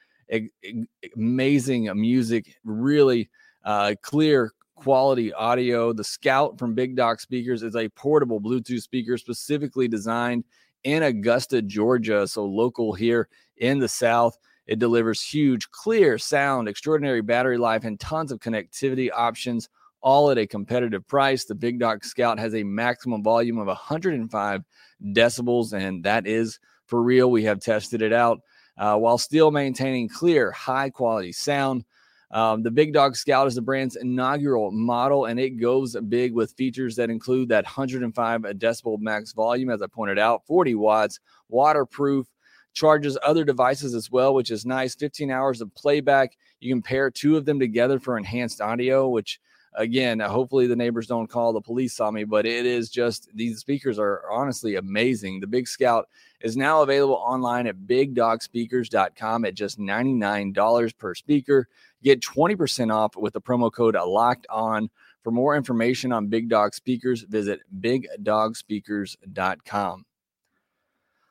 amazing 1.15 1.89
music. 1.99 2.55
Really 2.63 3.29
uh, 3.63 3.95
clear 4.01 4.53
quality 4.75 5.33
audio. 5.33 5.91
The 5.91 6.03
Scout 6.03 6.57
from 6.57 6.73
Big 6.73 6.95
Dog 6.95 7.19
Speakers 7.19 7.63
is 7.63 7.75
a 7.75 7.89
portable 7.89 8.39
Bluetooth 8.39 8.81
speaker 8.81 9.17
specifically 9.17 9.87
designed 9.87 10.43
in 10.83 11.03
Augusta, 11.03 11.61
Georgia, 11.61 12.27
so 12.27 12.45
local 12.45 12.93
here 12.93 13.27
in 13.57 13.79
the 13.79 13.87
South. 13.87 14.37
It 14.67 14.79
delivers 14.79 15.21
huge, 15.21 15.69
clear 15.71 16.17
sound, 16.17 16.67
extraordinary 16.67 17.21
battery 17.21 17.57
life, 17.57 17.83
and 17.83 17.99
tons 17.99 18.31
of 18.31 18.39
connectivity 18.39 19.09
options, 19.13 19.69
all 20.01 20.29
at 20.29 20.37
a 20.37 20.45
competitive 20.45 21.07
price. 21.07 21.45
The 21.45 21.55
Big 21.55 21.79
Dog 21.79 22.05
Scout 22.05 22.37
has 22.37 22.53
a 22.53 22.63
maximum 22.63 23.23
volume 23.23 23.57
of 23.57 23.67
105 23.67 24.63
decibels, 25.05 25.73
and 25.73 26.03
that 26.03 26.27
is 26.27 26.59
for 26.85 27.01
real. 27.01 27.31
We 27.31 27.43
have 27.45 27.59
tested 27.59 28.01
it 28.01 28.13
out 28.13 28.41
uh, 28.77 28.97
while 28.97 29.17
still 29.17 29.51
maintaining 29.51 30.09
clear, 30.09 30.51
high 30.51 30.89
quality 30.89 31.31
sound. 31.31 31.83
Um, 32.31 32.61
the 32.61 32.71
Big 32.71 32.93
Dog 32.93 33.15
Scout 33.15 33.47
is 33.47 33.55
the 33.55 33.61
brand's 33.61 33.95
inaugural 33.95 34.71
model, 34.71 35.25
and 35.25 35.39
it 35.39 35.51
goes 35.51 35.95
big 36.09 36.33
with 36.33 36.53
features 36.53 36.95
that 36.97 37.09
include 37.09 37.49
that 37.49 37.63
105 37.63 38.41
decibel 38.41 38.99
max 38.99 39.31
volume, 39.31 39.69
as 39.69 39.81
I 39.81 39.87
pointed 39.87 40.19
out, 40.19 40.45
40 40.45 40.75
watts, 40.75 41.19
waterproof, 41.47 42.27
charges 42.73 43.17
other 43.23 43.43
devices 43.43 43.95
as 43.95 44.11
well, 44.11 44.33
which 44.33 44.51
is 44.51 44.65
nice. 44.65 44.93
15 44.93 45.31
hours 45.31 45.61
of 45.61 45.73
playback. 45.73 46.37
You 46.59 46.71
can 46.73 46.81
pair 46.81 47.09
two 47.09 47.37
of 47.37 47.45
them 47.45 47.59
together 47.59 47.99
for 47.99 48.17
enhanced 48.17 48.61
audio, 48.61 49.07
which 49.07 49.39
again, 49.77 50.19
hopefully 50.19 50.67
the 50.67 50.75
neighbors 50.75 51.07
don't 51.07 51.29
call 51.29 51.53
the 51.53 51.61
police 51.61 52.01
on 52.01 52.15
me, 52.15 52.25
but 52.25 52.45
it 52.45 52.65
is 52.65 52.89
just 52.89 53.29
these 53.33 53.59
speakers 53.59 53.97
are 53.99 54.29
honestly 54.29 54.75
amazing. 54.75 55.39
The 55.39 55.47
Big 55.47 55.65
Scout 55.67 56.09
is 56.41 56.57
now 56.57 56.81
available 56.81 57.15
online 57.15 57.67
at 57.67 57.77
bigdogspeakers.com 57.77 59.45
at 59.45 59.53
just 59.53 59.79
$99 59.79 60.97
per 60.97 61.15
speaker. 61.15 61.69
Get 62.03 62.19
20% 62.21 62.93
off 62.93 63.15
with 63.15 63.31
the 63.33 63.41
promo 63.41 63.71
code 63.71 63.95
locked 63.95 64.47
on. 64.49 64.89
For 65.23 65.31
more 65.31 65.55
information 65.55 66.11
on 66.11 66.27
Big 66.27 66.49
Dog 66.49 66.73
speakers, 66.73 67.21
visit 67.23 67.61
bigdogspeakers.com. 67.79 70.05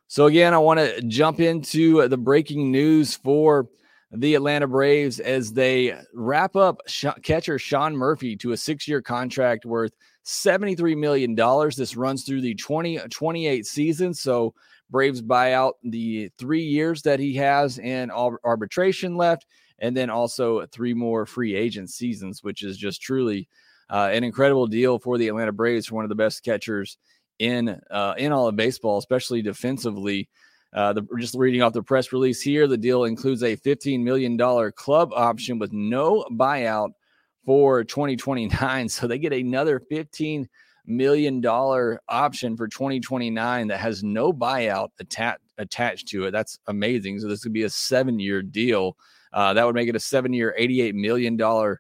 So, 0.09 0.27
again, 0.27 0.55
I 0.55 0.59
want 0.59 0.79
to 0.79 1.03
jump 1.03 1.41
into 1.41 2.07
the 2.07 2.19
breaking 2.19 2.71
news 2.71 3.17
for 3.17 3.67
the 4.13 4.35
Atlanta 4.35 4.67
Braves 4.67 5.21
as 5.21 5.53
they 5.53 5.99
wrap 6.15 6.57
up 6.57 6.81
catcher 7.23 7.59
Sean 7.59 7.97
Murphy 7.97 8.37
to 8.37 8.53
a 8.53 8.57
six 8.57 8.87
year 8.87 9.03
contract 9.03 9.65
worth 9.65 9.93
$73 10.25 10.97
million. 10.97 11.35
This 11.77 11.97
runs 11.97 12.25
through 12.25 12.41
the 12.41 12.55
2028 12.55 13.67
season. 13.67 14.15
So, 14.15 14.55
Braves 14.91 15.21
buy 15.21 15.53
out 15.53 15.77
the 15.83 16.31
three 16.39 16.63
years 16.63 17.03
that 17.03 17.19
he 17.19 17.35
has 17.35 17.79
in 17.79 18.11
arbitration 18.11 19.17
left, 19.17 19.47
and 19.81 19.97
then 19.97 20.11
also 20.11 20.65
three 20.67 20.95
more 20.95 21.27
free 21.27 21.57
agent 21.57 21.91
seasons, 21.91 22.45
which 22.45 22.63
is 22.63 22.77
just 22.77 23.03
truly 23.03 23.49
uh, 23.91 24.11
an 24.13 24.25
incredible 24.25 24.67
deal 24.67 24.99
for 24.99 25.19
the 25.19 25.29
Atlanta 25.29 25.53
Braves 25.53 25.87
for 25.87 25.97
one 25.97 26.05
of 26.05 26.09
the 26.09 26.15
best 26.15 26.45
catchers 26.45 26.99
in 27.39 27.81
uh, 27.91 28.15
in 28.17 28.33
all 28.33 28.49
of 28.49 28.57
baseball, 28.57 28.99
especially 28.99 29.43
defensively. 29.43 30.29
Uh, 30.77 30.93
the, 30.93 31.03
just 31.19 31.35
reading 31.35 31.63
off 31.63 31.73
the 31.73 31.83
press 31.83 32.13
release 32.13 32.43
here, 32.43 32.67
the 32.67 32.77
deal 32.77 33.05
includes 33.05 33.43
a 33.43 33.57
$15 33.57 34.03
million 34.03 34.37
club 34.73 35.11
option 35.15 35.59
with 35.59 35.73
no 35.73 36.23
buyout 36.33 36.91
for 37.47 37.83
2029. 37.83 38.89
So 38.91 39.07
they 39.07 39.19
get 39.19 39.33
another 39.33 39.81
$15 39.91 40.47
million 40.85 41.45
option 42.09 42.57
for 42.59 42.69
2029 42.69 43.69
that 43.69 43.79
has 43.79 44.05
no 44.05 44.35
buyout 44.35 44.91
atta- 45.01 45.39
attached 45.57 46.09
to 46.09 46.27
it. 46.27 46.31
That's 46.33 46.59
amazing. 46.67 47.21
So 47.21 47.29
this 47.29 47.43
could 47.43 47.55
be 47.55 47.63
a 47.63 47.71
seven 47.71 48.21
year 48.21 48.43
deal. 48.43 48.99
Uh, 49.33 49.55
that 49.55 49.65
would 49.65 49.75
make 49.75 49.89
it 49.89 49.97
a 49.97 50.01
seven 50.01 50.35
year, 50.35 50.55
$88 50.59 50.93
million 50.93 51.77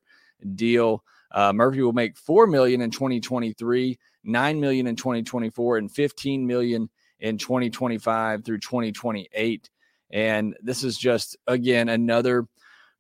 deal. 0.57 1.05
Uh, 1.33 1.53
Murphy 1.53 1.83
will 1.83 1.93
make 1.93 2.17
4 2.17 2.47
million 2.47 2.81
in 2.81 2.91
2023, 2.91 3.99
9 4.25 4.61
million 4.61 4.87
in 4.87 4.97
2024, 4.97 5.77
and 5.77 5.91
$15 5.91 6.47
million 6.47 6.89
in 7.21 7.39
2025 7.39 8.45
through 8.45 8.59
2028. 8.59 9.71
And 10.11 10.57
this 10.63 10.85
is 10.85 10.97
just, 10.97 11.37
again, 11.47 11.89
another 11.89 12.47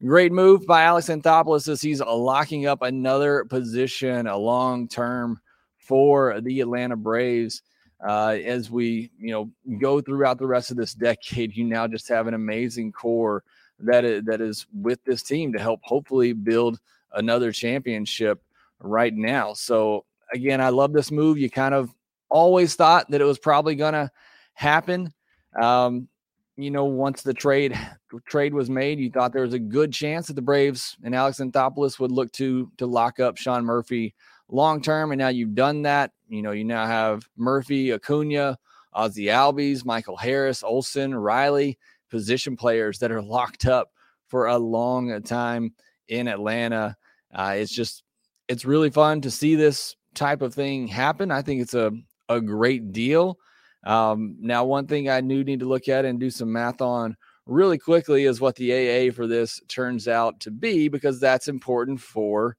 great 0.04 0.32
move 0.32 0.66
by 0.66 0.82
Alex 0.82 1.08
Anthopoulos 1.08 1.68
as 1.68 1.80
he's 1.80 2.00
locking 2.00 2.66
up 2.66 2.82
another 2.82 3.44
position, 3.44 4.26
a 4.26 4.36
long 4.36 4.88
term 4.88 5.40
for 5.78 6.40
the 6.40 6.60
Atlanta 6.60 6.96
Braves. 6.96 7.62
Uh, 8.06 8.36
as 8.44 8.70
we, 8.70 9.10
you 9.18 9.32
know, 9.32 9.50
go 9.78 10.02
throughout 10.02 10.38
the 10.38 10.46
rest 10.46 10.70
of 10.70 10.76
this 10.76 10.92
decade, 10.94 11.56
you 11.56 11.64
now 11.64 11.86
just 11.86 12.08
have 12.08 12.26
an 12.26 12.34
amazing 12.34 12.92
core 12.92 13.42
that 13.78 14.04
is, 14.04 14.24
that 14.24 14.40
is 14.40 14.66
with 14.74 15.02
this 15.04 15.22
team 15.22 15.52
to 15.52 15.58
help 15.58 15.80
hopefully 15.82 16.32
build 16.32 16.78
another 17.12 17.52
championship 17.52 18.42
right 18.80 19.14
now. 19.14 19.52
So 19.52 20.04
again, 20.32 20.60
I 20.60 20.70
love 20.70 20.92
this 20.92 21.10
move. 21.10 21.38
You 21.38 21.50
kind 21.50 21.74
of 21.74 21.94
always 22.30 22.74
thought 22.74 23.10
that 23.10 23.20
it 23.20 23.24
was 23.24 23.38
probably 23.38 23.74
going 23.74 23.94
to 23.94 24.10
happen. 24.54 25.12
Um, 25.60 26.08
you 26.56 26.70
know, 26.70 26.84
once 26.86 27.22
the 27.22 27.34
trade 27.34 27.78
trade 28.26 28.54
was 28.54 28.70
made, 28.70 28.98
you 28.98 29.10
thought 29.10 29.32
there 29.32 29.42
was 29.42 29.54
a 29.54 29.58
good 29.58 29.92
chance 29.92 30.26
that 30.26 30.34
the 30.34 30.42
Braves 30.42 30.96
and 31.04 31.14
Alex 31.14 31.38
Anthopoulos 31.38 31.98
would 31.98 32.12
look 32.12 32.32
to 32.32 32.70
to 32.78 32.86
lock 32.86 33.20
up 33.20 33.36
Sean 33.36 33.64
Murphy 33.64 34.14
long 34.48 34.80
term, 34.80 35.12
and 35.12 35.18
now 35.18 35.28
you've 35.28 35.54
done 35.54 35.82
that. 35.82 36.12
You 36.28 36.42
know, 36.42 36.52
you 36.52 36.64
now 36.64 36.86
have 36.86 37.28
Murphy, 37.36 37.92
Acuna, 37.92 38.58
Ozzie 38.92 39.26
Albies, 39.26 39.84
Michael 39.84 40.16
Harris, 40.16 40.62
Olson, 40.62 41.14
Riley, 41.14 41.78
position 42.10 42.56
players 42.56 42.98
that 43.00 43.12
are 43.12 43.22
locked 43.22 43.66
up 43.66 43.92
for 44.28 44.46
a 44.46 44.58
long 44.58 45.22
time 45.22 45.74
in 46.08 46.28
Atlanta. 46.28 46.96
Uh, 47.34 47.54
it's 47.56 47.72
just 47.72 48.02
it's 48.48 48.64
really 48.64 48.90
fun 48.90 49.20
to 49.20 49.30
see 49.30 49.54
this 49.56 49.96
type 50.14 50.42
of 50.42 50.54
thing 50.54 50.86
happen. 50.86 51.30
I 51.30 51.42
think 51.42 51.60
it's 51.60 51.74
a 51.74 51.92
a 52.28 52.40
great 52.40 52.92
deal. 52.92 53.38
Um, 53.84 54.36
now, 54.40 54.64
one 54.64 54.86
thing 54.86 55.08
I 55.08 55.20
do 55.20 55.44
need 55.44 55.60
to 55.60 55.68
look 55.68 55.88
at 55.88 56.04
and 56.04 56.18
do 56.18 56.30
some 56.30 56.52
math 56.52 56.80
on 56.80 57.16
really 57.46 57.78
quickly 57.78 58.24
is 58.24 58.40
what 58.40 58.56
the 58.56 58.72
AA 58.72 59.12
for 59.12 59.26
this 59.26 59.60
turns 59.68 60.08
out 60.08 60.40
to 60.40 60.50
be, 60.50 60.88
because 60.88 61.20
that's 61.20 61.48
important 61.48 62.00
for 62.00 62.56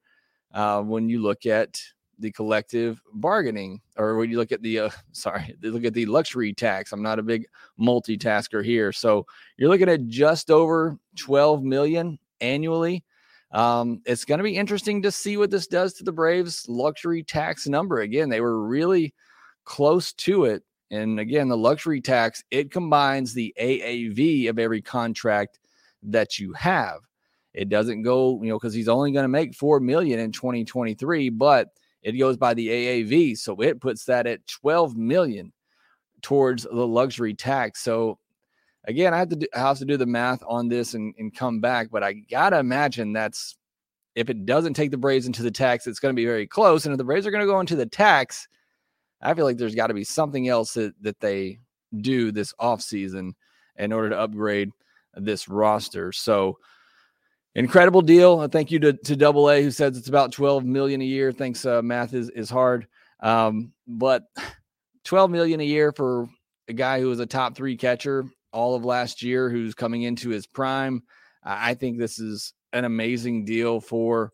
uh, 0.53 0.81
when 0.81 1.09
you 1.09 1.21
look 1.21 1.45
at 1.45 1.79
the 2.19 2.31
collective 2.31 3.01
bargaining 3.13 3.79
or 3.97 4.15
when 4.15 4.31
you 4.31 4.37
look 4.37 4.51
at 4.51 4.61
the 4.61 4.79
uh, 4.79 4.89
sorry 5.11 5.55
look 5.61 5.85
at 5.85 5.93
the 5.93 6.05
luxury 6.05 6.53
tax 6.53 6.91
i'm 6.91 7.03
not 7.03 7.19
a 7.19 7.23
big 7.23 7.45
multitasker 7.79 8.63
here 8.63 8.91
so 8.91 9.25
you're 9.57 9.69
looking 9.69 9.89
at 9.89 10.07
just 10.07 10.49
over 10.49 10.97
12 11.15 11.63
million 11.63 12.17
annually 12.41 13.03
um, 13.51 14.01
it's 14.05 14.25
going 14.25 14.39
to 14.39 14.43
be 14.43 14.57
interesting 14.57 15.01
to 15.01 15.11
see 15.11 15.37
what 15.37 15.49
this 15.49 15.67
does 15.67 15.93
to 15.93 16.03
the 16.03 16.11
braves 16.11 16.65
luxury 16.67 17.23
tax 17.23 17.67
number 17.67 17.99
again 17.99 18.29
they 18.29 18.41
were 18.41 18.65
really 18.65 19.13
close 19.67 20.13
to 20.13 20.45
it. 20.45 20.63
And 20.89 21.19
again, 21.19 21.49
the 21.49 21.57
luxury 21.57 21.99
tax, 21.99 22.41
it 22.49 22.71
combines 22.71 23.33
the 23.33 23.53
AAV 23.59 24.49
of 24.49 24.57
every 24.57 24.81
contract 24.81 25.59
that 26.03 26.39
you 26.39 26.53
have. 26.53 26.99
It 27.53 27.67
doesn't 27.67 28.03
go, 28.03 28.41
you 28.41 28.49
know, 28.49 28.57
because 28.57 28.73
he's 28.73 28.87
only 28.87 29.11
going 29.11 29.25
to 29.25 29.29
make 29.29 29.53
4 29.53 29.81
million 29.81 30.19
in 30.19 30.31
2023, 30.31 31.29
but 31.29 31.67
it 32.01 32.13
goes 32.13 32.37
by 32.37 32.53
the 32.53 32.67
AAV. 32.69 33.37
So 33.37 33.59
it 33.61 33.81
puts 33.81 34.05
that 34.05 34.25
at 34.25 34.47
12 34.47 34.95
million 34.95 35.51
towards 36.21 36.63
the 36.63 36.87
luxury 36.87 37.33
tax. 37.33 37.81
So 37.81 38.19
again, 38.85 39.13
I 39.13 39.17
have 39.17 39.29
to 39.29 39.35
do, 39.35 39.47
I 39.53 39.59
have 39.59 39.79
to 39.79 39.85
do 39.85 39.97
the 39.97 40.05
math 40.05 40.43
on 40.47 40.69
this 40.69 40.93
and, 40.93 41.13
and 41.17 41.35
come 41.35 41.59
back, 41.59 41.89
but 41.91 42.03
I 42.03 42.13
gotta 42.13 42.59
imagine 42.59 43.11
that's 43.11 43.57
if 44.15 44.29
it 44.29 44.45
doesn't 44.45 44.75
take 44.75 44.91
the 44.91 44.97
Braves 44.97 45.27
into 45.27 45.43
the 45.43 45.51
tax, 45.51 45.85
it's 45.85 45.99
going 45.99 46.11
to 46.11 46.19
be 46.19 46.25
very 46.25 46.47
close. 46.47 46.85
And 46.85 46.93
if 46.93 46.97
the 46.97 47.03
Braves 47.03 47.27
are 47.27 47.31
going 47.31 47.45
to 47.45 47.51
go 47.51 47.59
into 47.59 47.75
the 47.75 47.85
tax, 47.85 48.47
I 49.21 49.33
feel 49.33 49.45
like 49.45 49.57
there's 49.57 49.75
got 49.75 49.87
to 49.87 49.93
be 49.93 50.03
something 50.03 50.47
else 50.47 50.73
that, 50.73 50.93
that 51.01 51.19
they 51.19 51.59
do 52.01 52.31
this 52.31 52.53
offseason 52.59 53.31
in 53.77 53.91
order 53.91 54.09
to 54.09 54.19
upgrade 54.19 54.71
this 55.15 55.47
roster. 55.47 56.11
So 56.11 56.57
incredible 57.55 58.01
deal. 58.01 58.47
Thank 58.47 58.71
you 58.71 58.79
to, 58.79 58.93
to 58.93 59.15
double 59.15 59.49
A 59.49 59.63
who 59.63 59.71
says 59.71 59.97
it's 59.97 60.09
about 60.09 60.31
12 60.31 60.63
million 60.65 61.01
a 61.01 61.05
year. 61.05 61.31
Thanks. 61.31 61.65
Uh, 61.65 61.81
math 61.81 62.13
is, 62.13 62.29
is 62.29 62.49
hard. 62.49 62.87
Um, 63.21 63.73
but 63.87 64.23
12 65.05 65.31
million 65.31 65.59
a 65.59 65.65
year 65.65 65.91
for 65.91 66.27
a 66.67 66.73
guy 66.73 66.99
who 66.99 67.07
was 67.07 67.19
a 67.19 67.25
top 67.25 67.55
three 67.55 67.77
catcher 67.77 68.25
all 68.51 68.75
of 68.75 68.85
last 68.85 69.23
year, 69.23 69.49
who's 69.49 69.73
coming 69.73 70.03
into 70.03 70.29
his 70.29 70.47
prime. 70.47 71.03
I 71.43 71.75
think 71.75 71.97
this 71.97 72.19
is 72.19 72.53
an 72.73 72.85
amazing 72.85 73.45
deal 73.45 73.79
for 73.79 74.33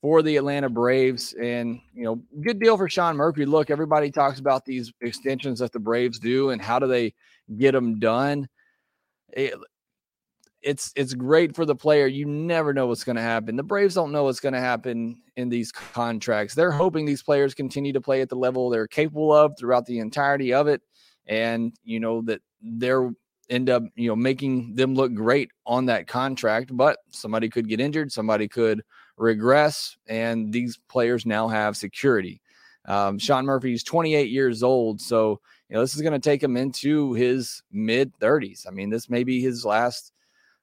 for 0.00 0.22
the 0.22 0.36
Atlanta 0.36 0.68
Braves. 0.68 1.34
And, 1.34 1.80
you 1.94 2.04
know, 2.04 2.22
good 2.42 2.60
deal 2.60 2.76
for 2.76 2.88
Sean 2.88 3.16
Murphy. 3.16 3.44
Look, 3.46 3.70
everybody 3.70 4.10
talks 4.10 4.38
about 4.38 4.64
these 4.64 4.92
extensions 5.00 5.58
that 5.60 5.72
the 5.72 5.78
Braves 5.78 6.18
do 6.18 6.50
and 6.50 6.60
how 6.60 6.78
do 6.78 6.86
they 6.86 7.14
get 7.56 7.72
them 7.72 7.98
done. 7.98 8.48
Eh, 9.34 9.46
it, 9.46 9.54
it's 10.62 10.92
it's 10.96 11.14
great 11.14 11.54
for 11.54 11.64
the 11.64 11.76
player. 11.76 12.08
You 12.08 12.26
never 12.26 12.74
know 12.74 12.88
what's 12.88 13.04
going 13.04 13.16
to 13.16 13.22
happen. 13.22 13.54
The 13.54 13.62
Braves 13.62 13.94
don't 13.94 14.10
know 14.10 14.24
what's 14.24 14.40
going 14.40 14.54
to 14.54 14.60
happen 14.60 15.22
in 15.36 15.48
these 15.48 15.70
contracts. 15.70 16.54
They're 16.54 16.72
hoping 16.72 17.06
these 17.06 17.22
players 17.22 17.54
continue 17.54 17.92
to 17.92 18.00
play 18.00 18.20
at 18.20 18.28
the 18.28 18.36
level 18.36 18.68
they're 18.68 18.88
capable 18.88 19.32
of 19.32 19.52
throughout 19.58 19.86
the 19.86 20.00
entirety 20.00 20.52
of 20.52 20.66
it, 20.66 20.82
and 21.26 21.72
you 21.84 22.00
know 22.00 22.20
that 22.22 22.40
they're 22.60 23.10
end 23.48 23.70
up 23.70 23.84
you 23.94 24.08
know 24.08 24.16
making 24.16 24.74
them 24.74 24.94
look 24.94 25.14
great 25.14 25.50
on 25.66 25.86
that 25.86 26.08
contract. 26.08 26.76
But 26.76 26.98
somebody 27.10 27.48
could 27.48 27.68
get 27.68 27.80
injured. 27.80 28.10
Somebody 28.10 28.48
could 28.48 28.82
regress, 29.16 29.96
and 30.06 30.52
these 30.52 30.78
players 30.88 31.26
now 31.26 31.48
have 31.48 31.76
security. 31.76 32.40
Um, 32.84 33.18
Sean 33.18 33.44
Murphy's 33.44 33.82
28 33.82 34.30
years 34.30 34.62
old, 34.62 35.00
so 35.00 35.40
you 35.68 35.74
know 35.74 35.80
this 35.80 35.96
is 35.96 36.02
going 36.02 36.12
to 36.12 36.18
take 36.18 36.42
him 36.42 36.56
into 36.56 37.12
his 37.14 37.62
mid 37.72 38.12
30s. 38.20 38.66
I 38.66 38.70
mean, 38.70 38.90
this 38.90 39.10
may 39.10 39.24
be 39.24 39.40
his 39.40 39.64
last 39.64 40.12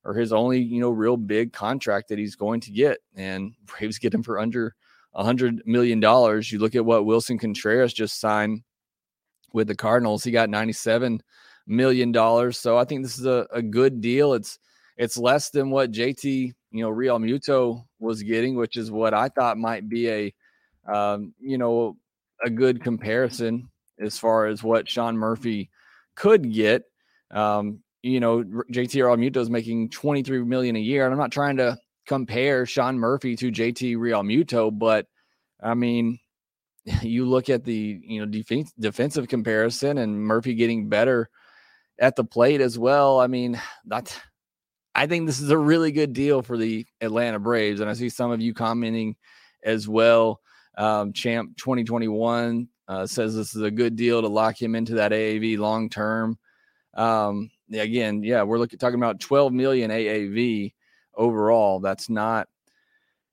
or 0.06 0.14
his 0.14 0.34
only, 0.34 0.60
you 0.60 0.80
know, 0.80 0.90
real 0.90 1.18
big 1.18 1.54
contract 1.54 2.10
that 2.10 2.20
he's 2.20 2.36
going 2.36 2.60
to 2.62 2.72
get. 2.72 3.00
And 3.16 3.54
Braves 3.66 4.00
get 4.00 4.14
him 4.14 4.24
for 4.24 4.40
under 4.40 4.76
hundred 5.16 5.62
million 5.66 6.00
dollars. 6.00 6.52
You 6.52 6.60
look 6.60 6.76
at 6.76 6.86
what 6.86 7.06
Willson 7.06 7.40
Contreras 7.40 7.94
just 7.94 8.20
signed 8.20 8.64
with 9.54 9.68
the 9.68 9.76
Cardinals. 9.76 10.24
He 10.24 10.32
got 10.32 10.50
97 10.50 11.22
million 11.68 12.12
dollars. 12.12 12.58
So 12.58 12.78
I 12.78 12.86
think 12.86 13.04
this 13.04 13.20
is 13.20 13.26
a, 13.28 13.46
a 13.52 13.62
good 13.62 14.02
deal. 14.02 14.34
It's 14.34 14.58
it's 14.98 15.18
less 15.18 15.50
than 15.50 15.70
what 15.70 15.92
JT, 15.92 16.54
you 16.74 16.84
know, 16.84 16.92
Realmuto 16.92 17.86
was 18.00 18.24
getting, 18.24 18.56
which 18.56 18.78
is 18.78 18.92
what 18.92 19.14
I 19.14 19.30
thought 19.30 19.58
might 19.58 19.88
be 19.88 20.10
a 20.10 20.34
um, 20.92 21.34
you 21.40 21.58
know, 21.58 21.96
a 22.44 22.50
good 22.50 22.84
comparison 22.84 23.70
as 24.00 24.18
far 24.18 24.48
as 24.48 24.64
what 24.64 24.90
Sean 24.90 25.16
Murphy 25.16 25.70
could 26.16 26.52
get. 26.52 26.84
Um, 27.32 27.80
you 28.02 28.20
know, 28.20 28.44
JT 28.44 28.90
Realmuto 28.90 29.38
is 29.38 29.50
making 29.50 29.92
23 29.92 30.44
million 30.44 30.76
a 30.76 30.80
year. 30.80 31.06
And 31.06 31.14
I'm 31.14 31.20
not 31.20 31.32
trying 31.32 31.58
to 31.58 31.78
compare 32.06 32.66
Sean 32.66 32.98
Murphy 33.00 33.36
to 33.38 33.52
JT 33.52 33.96
Realmuto, 33.96 34.78
but 34.78 35.08
I 35.62 35.74
mean, 35.74 36.20
you 37.02 37.26
look 37.26 37.50
at 37.50 37.64
the 37.64 38.02
you 38.04 38.26
know 38.26 38.44
defensive 38.80 39.28
comparison 39.28 40.00
and 40.00 40.20
Murphy 40.20 40.54
getting 40.56 40.90
better 40.90 41.30
at 42.00 42.16
the 42.16 42.26
plate 42.26 42.62
as 42.62 42.78
well. 42.78 43.20
I 43.20 43.28
mean, 43.28 43.62
that 43.86 44.20
I 44.96 45.08
think 45.08 45.26
this 45.26 45.40
is 45.40 45.50
a 45.50 45.58
really 45.58 45.92
good 45.92 46.14
deal 46.14 46.42
for 46.42 46.58
the 46.58 46.86
Atlanta 47.02 47.40
Braves, 47.40 47.82
and 47.82 47.90
I 47.90 47.94
see 47.94 48.10
some 48.10 48.32
of 48.32 48.42
you 48.42 48.54
commenting 48.54 49.16
as 49.64 49.88
well. 49.88 50.42
Um, 50.78 51.14
Champ 51.14 51.56
2021 51.58 52.68
uh, 52.88 53.08
says 53.08 53.36
this 53.36 53.56
is 53.56 53.62
a 53.62 53.72
good 53.72 53.96
deal 53.96 54.22
to 54.22 54.28
lock 54.28 54.62
him 54.62 54.76
into 54.76 54.96
that 54.96 55.12
AAV 55.12 55.58
long 55.58 55.90
term. 55.90 56.38
Um, 56.94 57.50
again, 57.72 58.24
yeah, 58.24 58.44
we're 58.44 58.60
looking 58.60 58.80
talking 58.80 59.00
about 59.00 59.20
12 59.20 59.52
million 59.54 59.90
AAV 59.90 60.74
overall. 61.16 61.80
That's 61.80 62.10
not 62.10 62.48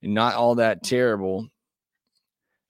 not 0.02 0.34
all 0.34 0.54
that 0.56 0.82
terrible. 0.82 1.48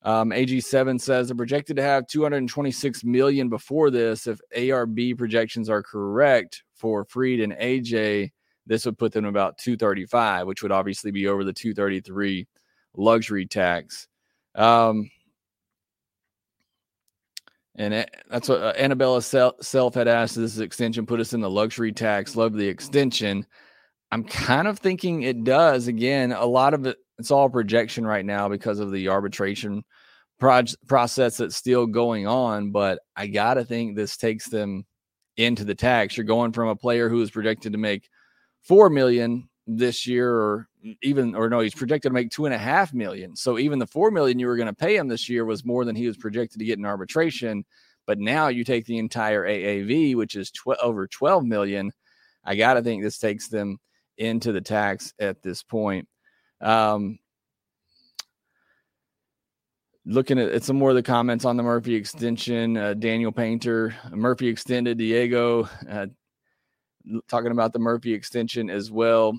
Um, 0.03 0.31
AG7 0.31 1.01
says 1.01 1.29
they're 1.29 1.37
projected 1.37 1.77
to 1.77 1.83
have 1.83 2.07
226 2.07 3.05
million 3.05 3.49
before 3.49 3.91
this. 3.91 4.27
If 4.27 4.41
ARB 4.57 5.19
projections 5.19 5.69
are 5.69 5.83
correct 5.83 6.63
for 6.75 7.05
Fried 7.05 7.41
and 7.41 7.53
AJ, 7.53 8.31
this 8.67 8.85
would 8.85 8.99
put 8.99 9.13
them 9.13 9.25
about 9.25 9.59
235, 9.59 10.47
which 10.47 10.63
would 10.63 10.73
obviously 10.73 11.11
be 11.11 11.27
over 11.27 11.45
the 11.45 11.53
233 11.53 12.47
luxury 12.97 13.47
tax. 13.47 14.09
Um, 14.55 15.11
and 17.77 18.07
that's 18.29 18.49
what 18.49 18.63
uh, 18.63 18.73
Annabella 18.77 19.23
self 19.23 19.95
had 19.95 20.09
asked. 20.09 20.37
This 20.37 20.59
extension 20.59 21.07
put 21.07 21.21
us 21.21 21.33
in 21.33 21.41
the 21.41 21.51
luxury 21.51 21.93
tax. 21.93 22.37
Love 22.37 22.55
the 22.55 22.69
extension. 22.69 23.47
I'm 24.13 24.25
kind 24.25 24.69
of 24.69 24.79
thinking 24.79 25.23
it 25.23 25.45
does. 25.45 25.87
Again, 25.87 26.33
a 26.33 26.45
lot 26.45 26.75
of 26.75 26.87
it, 26.87 26.99
it's 27.19 27.31
all 27.31 27.49
projection 27.49 28.07
right 28.07 28.25
now 28.25 28.49
because 28.49 28.81
of 28.81 28.91
the 28.91 29.09
arbitration 29.09 29.85
process 30.39 31.37
that's 31.37 31.57
still 31.57 31.87
going 31.87 32.27
on. 32.27 32.71
But 32.71 33.01
I 33.17 33.29
got 33.29 33.55
to 33.55 33.65
think 33.65 33.97
this 33.97 34.17
takes 34.17 34.49
them 34.49 34.85
into 35.37 35.65
the 35.65 35.75
tax. 35.75 36.17
You're 36.17 36.25
going 36.25 36.53
from 36.53 36.69
a 36.69 36.77
player 36.77 37.09
who 37.09 37.23
is 37.23 37.31
projected 37.31 37.73
to 37.73 37.79
make 37.79 38.09
four 38.63 38.91
million 38.91 39.49
this 39.67 40.07
year, 40.07 40.33
or 40.35 40.69
even, 41.03 41.35
or 41.35 41.49
no, 41.49 41.61
he's 41.61 41.75
projected 41.75 42.11
to 42.11 42.15
make 42.15 42.31
two 42.31 42.47
and 42.47 42.55
a 42.55 42.59
half 42.59 42.93
million. 42.93 43.37
So 43.37 43.59
even 43.59 43.79
the 43.79 43.87
four 43.87 44.11
million 44.11 44.39
you 44.39 44.47
were 44.47 44.57
going 44.57 44.67
to 44.67 44.75
pay 44.75 44.97
him 44.97 45.09
this 45.09 45.29
year 45.29 45.45
was 45.45 45.65
more 45.65 45.85
than 45.85 45.97
he 45.97 46.07
was 46.07 46.17
projected 46.17 46.59
to 46.59 46.65
get 46.65 46.79
in 46.79 46.85
arbitration. 46.85 47.65
But 48.07 48.19
now 48.19 48.49
you 48.49 48.65
take 48.65 48.87
the 48.87 48.99
entire 48.99 49.47
AAV, 49.47 50.17
which 50.17 50.35
is 50.35 50.51
tw- 50.51 50.79
over 50.83 51.07
12 51.07 51.45
million. 51.45 51.93
I 52.45 52.57
got 52.57 52.75
to 52.75 52.83
think 52.83 53.03
this 53.03 53.19
takes 53.19 53.49
them 53.49 53.79
into 54.17 54.53
the 54.53 54.61
tax 54.61 55.13
at 55.19 55.43
this 55.43 55.63
point. 55.63 56.09
Um, 56.61 57.19
looking 60.05 60.39
at, 60.39 60.51
at, 60.51 60.65
some 60.65 60.77
more 60.77 60.91
of 60.91 60.97
the 60.97 61.03
comments 61.03 61.45
on 61.45 61.57
the 61.57 61.63
Murphy 61.63 61.95
extension, 61.95 62.77
uh, 62.77 62.95
Daniel 62.95 63.33
Painter, 63.33 63.95
Murphy 64.11 64.49
extended, 64.49 64.99
Diego 64.99 65.69
uh, 65.89 66.07
talking 67.29 67.53
about 67.53 67.73
the 67.73 67.79
Murphy 67.79 68.13
extension 68.13 68.71
as 68.71 68.91
well. 68.91 69.39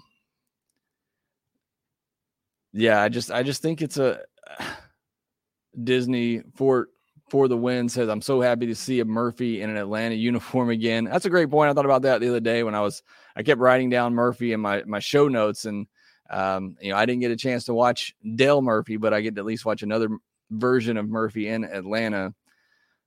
Yeah, 2.74 3.02
I 3.02 3.10
just 3.10 3.32
I 3.32 3.43
just 3.43 3.62
think 3.62 3.82
it's 3.82 3.97
a 3.97 4.21
Disney 5.84 6.43
for 6.56 6.88
for 7.30 7.47
the 7.47 7.58
win 7.58 7.88
says 7.88 8.10
I'm 8.10 8.21
so 8.21 8.41
happy 8.41 8.67
to 8.67 8.76
see 8.76 9.00
a 9.00 9.06
Murphy 9.06 9.62
in 9.62 9.69
an 9.69 9.78
Atlanta 9.78 10.15
uniform 10.15 10.69
again. 10.69 11.06
That's 11.06 11.26
a 11.26 11.30
great 11.30 11.50
point. 11.50 11.69
I 11.69 11.74
thought 11.74 11.86
about 11.86 12.02
that 12.04 12.21
the 12.21 12.30
other 12.30 12.39
day 12.39 12.63
when 12.63 12.76
I 12.76 12.82
was 12.82 13.04
I 13.36 13.43
kept 13.43 13.62
writing 13.62 13.89
down 13.89 14.13
Murphy 14.13 14.54
in 14.54 14.60
my 14.60 14.84
my 14.84 15.00
show 15.00 15.28
notes 15.28 15.65
and 15.65 15.88
um, 16.30 16.78
you 16.82 16.91
know 16.91 16.97
I 16.97 17.06
didn't 17.06 17.21
get 17.21 17.32
a 17.32 17.38
chance 17.38 17.65
to 17.65 17.74
watch 17.74 18.15
Dale 18.36 18.62
Murphy, 18.62 18.97
but 18.97 19.13
I 19.13 19.21
get 19.21 19.36
to 19.36 19.41
at 19.41 19.45
least 19.45 19.65
watch 19.65 19.84
another 19.84 20.10
version 20.50 20.97
of 20.97 21.10
Murphy 21.10 21.47
in 21.47 21.63
Atlanta. 21.63 22.34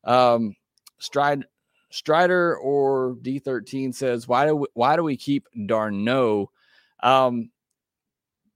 Um, 0.05 0.57
Stride 0.99 1.45
Strider 1.95 2.57
or 2.57 3.15
D13 3.23 3.95
says 3.95 4.27
why 4.27 4.47
do 4.47 4.57
we, 4.57 4.67
why 4.75 4.97
do 4.97 5.05
we 5.05 5.17
keep 5.17 5.47
d'Arnaud? 5.67 6.51
Um, 7.01 7.53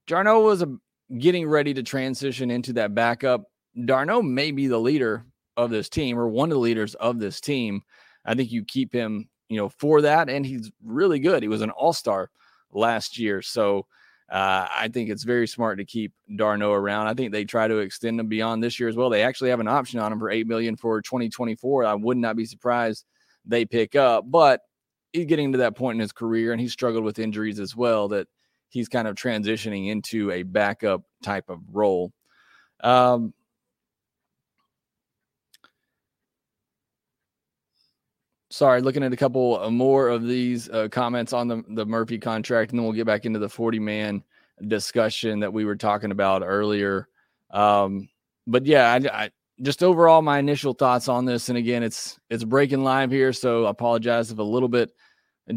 d'Arnaud 0.09 0.43
was 0.43 0.63
a, 0.63 0.77
getting 1.17 1.49
ready 1.49 1.73
to 1.75 1.85
transition 1.85 2.51
into 2.51 2.73
that 2.73 2.97
backup. 2.97 3.45
d'Arnaud 3.85 4.23
may 4.23 4.51
be 4.51 4.67
the 4.67 4.81
leader 4.81 5.25
of 5.57 5.71
this 5.71 5.89
team 5.89 6.19
or 6.19 6.27
one 6.27 6.51
of 6.51 6.57
the 6.57 6.61
leaders 6.61 6.97
of 6.97 7.21
this 7.21 7.41
team. 7.41 7.83
I 8.25 8.35
think 8.35 8.51
you 8.51 8.65
keep 8.65 8.93
him, 8.93 9.29
you 9.49 9.57
know, 9.57 9.69
for 9.69 10.01
that. 10.03 10.29
And 10.29 10.45
he's 10.45 10.73
really 10.85 11.21
good. 11.21 11.41
He 11.41 11.49
was 11.49 11.63
an 11.63 11.71
all 11.71 11.93
star 11.93 12.31
last 12.73 13.21
year. 13.21 13.41
So 13.41 13.87
uh, 14.33 14.67
I 14.69 14.89
think 14.89 15.11
it's 15.11 15.23
very 15.23 15.47
smart 15.47 15.79
to 15.79 15.85
keep 15.85 16.13
d'Arnaud 16.35 16.73
around. 16.73 17.07
I 17.07 17.15
think 17.15 17.31
they 17.31 17.45
try 17.45 17.69
to 17.69 17.79
extend 17.79 18.19
him 18.19 18.27
beyond 18.27 18.65
this 18.65 18.81
year 18.81 18.89
as 18.89 18.97
well. 18.97 19.11
They 19.11 19.23
actually 19.23 19.51
have 19.51 19.61
an 19.61 19.69
option 19.69 20.01
on 20.01 20.13
him 20.13 20.19
for 20.19 20.29
eight 20.29 20.49
million 20.49 20.75
for 20.75 21.01
2024. 21.01 21.85
I 21.85 21.95
would 21.95 22.17
not 22.17 22.35
be 22.35 22.45
surprised 22.45 23.05
they 23.49 23.65
pick 23.65 23.97
up, 23.97 24.31
but 24.31 24.61
he's 25.13 25.27
getting 25.27 25.53
to 25.53 25.59
that 25.59 25.75
point 25.75 25.97
in 25.97 26.01
his 26.01 26.13
career 26.13 26.53
and 26.53 26.61
he 26.61 26.69
struggled 26.69 27.05
with 27.05 27.19
injuries 27.19 27.59
as 27.59 27.75
well 27.75 28.09
that 28.09 28.29
he's 28.69 28.89
kind 28.89 29.09
of 29.09 29.17
transitioning 29.17 29.89
into 29.89 30.31
a 30.31 30.43
backup 30.43 31.03
type 31.23 31.49
of 31.49 31.61
role. 31.73 32.13
Um, 32.81 33.33
sorry, 38.51 38.83
looking 38.83 39.03
at 39.03 39.13
a 39.13 39.17
couple 39.17 39.71
more 39.71 40.09
of 40.09 40.27
these 40.27 40.69
uh, 40.69 40.89
comments 40.89 41.33
on 41.33 41.49
the, 41.49 41.65
the 41.69 41.87
Murphy 41.87 42.19
contract, 42.19 42.71
and 42.71 42.79
then 42.79 42.85
we'll 42.85 42.95
get 42.95 43.07
back 43.07 43.25
into 43.25 43.39
the 43.39 43.49
40 43.49 43.79
man 43.79 44.23
discussion 44.67 45.41
that 45.41 45.53
we 45.53 45.65
were 45.65 45.77
talking 45.77 46.11
about 46.11 46.43
earlier. 46.45 47.09
Um, 47.51 48.09
but 48.47 48.67
yeah, 48.67 48.93
I, 48.93 49.25
I, 49.25 49.31
just 49.63 49.83
overall 49.83 50.23
my 50.23 50.39
initial 50.39 50.73
thoughts 50.73 51.09
on 51.09 51.25
this, 51.25 51.49
and 51.49 51.59
again, 51.59 51.83
it's 51.83 52.19
it's 52.31 52.45
breaking 52.45 52.85
live 52.85 53.11
here, 53.11 53.33
so 53.33 53.67
I 53.67 53.71
apologize 53.71 54.31
if 54.31 54.39
a 54.39 54.43
little 54.43 54.69
bit 54.69 54.91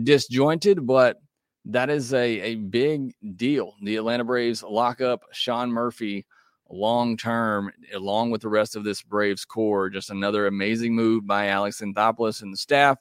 disjointed, 0.03 0.85
but 0.85 1.17
that 1.65 1.89
is 1.89 2.13
a 2.13 2.39
a 2.41 2.55
big 2.55 3.13
deal. 3.35 3.75
The 3.83 3.97
Atlanta 3.97 4.23
Braves 4.23 4.63
lock 4.63 5.01
up 5.01 5.21
Sean 5.31 5.71
Murphy 5.71 6.25
long 6.69 7.17
term, 7.17 7.71
along 7.93 8.31
with 8.31 8.41
the 8.41 8.49
rest 8.49 8.75
of 8.75 8.83
this 8.83 9.01
Braves 9.01 9.45
core. 9.45 9.89
Just 9.89 10.09
another 10.09 10.47
amazing 10.47 10.95
move 10.95 11.27
by 11.27 11.47
Alex 11.47 11.81
Anthopoulos 11.81 12.41
and 12.41 12.53
the 12.53 12.57
staff 12.57 12.97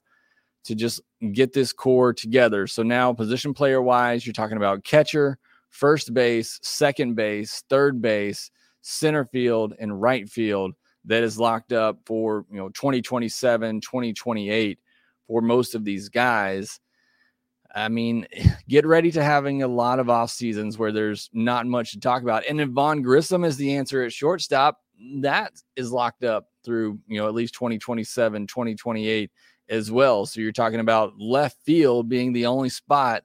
to 0.65 0.75
just 0.75 1.01
get 1.33 1.53
this 1.53 1.73
core 1.73 2.13
together. 2.13 2.67
So 2.67 2.83
now, 2.83 3.13
position 3.13 3.55
player 3.55 3.81
wise, 3.81 4.27
you're 4.27 4.33
talking 4.33 4.59
about 4.59 4.85
catcher, 4.85 5.39
first 5.71 6.13
base, 6.13 6.59
second 6.63 7.15
base, 7.15 7.65
third 7.71 8.03
base, 8.03 8.51
center 8.83 9.25
field, 9.25 9.75
and 9.79 10.01
right 10.01 10.29
field 10.29 10.75
that 11.05 11.23
is 11.23 11.39
locked 11.39 11.73
up 11.73 11.99
for 12.05 12.45
you 12.51 12.59
know 12.59 12.69
2027 12.71 13.81
2028 13.81 14.79
for 15.27 15.41
most 15.41 15.75
of 15.75 15.85
these 15.85 16.09
guys 16.09 16.81
I 17.75 17.89
mean, 17.89 18.27
get 18.69 18.87
ready 18.87 19.11
to 19.13 19.23
having 19.23 19.63
a 19.63 19.69
lot 19.69 19.99
of 19.99 20.11
off 20.11 20.31
seasons 20.31 20.79
where 20.79 20.93
there's 20.93 21.31
not 21.33 21.67
much 21.67 21.93
to 21.93 22.01
talk 22.01 22.23
about. 22.23 22.45
And 22.49 22.61
if 22.61 22.71
Vaughn 22.71 23.03
Grissom 23.03 23.45
is 23.45 23.57
the 23.57 23.77
answer 23.77 24.03
at 24.03 24.13
shortstop, 24.13 24.81
that 25.17 25.53
is 25.77 25.93
locked 25.93 26.25
up 26.25 26.49
through, 26.65 26.99
you 27.07 27.19
know, 27.19 27.27
at 27.27 27.35
least 27.35 27.55
2027, 27.55 28.47
2028 28.47 29.31
as 29.69 29.91
well. 29.91 30.27
So 30.27 30.41
you're 30.41 30.53
talking 30.53 30.81
about 30.81 31.19
left 31.19 31.59
field 31.65 32.09
being 32.09 32.33
the 32.33 32.47
only 32.47 32.69
spot 32.69 33.23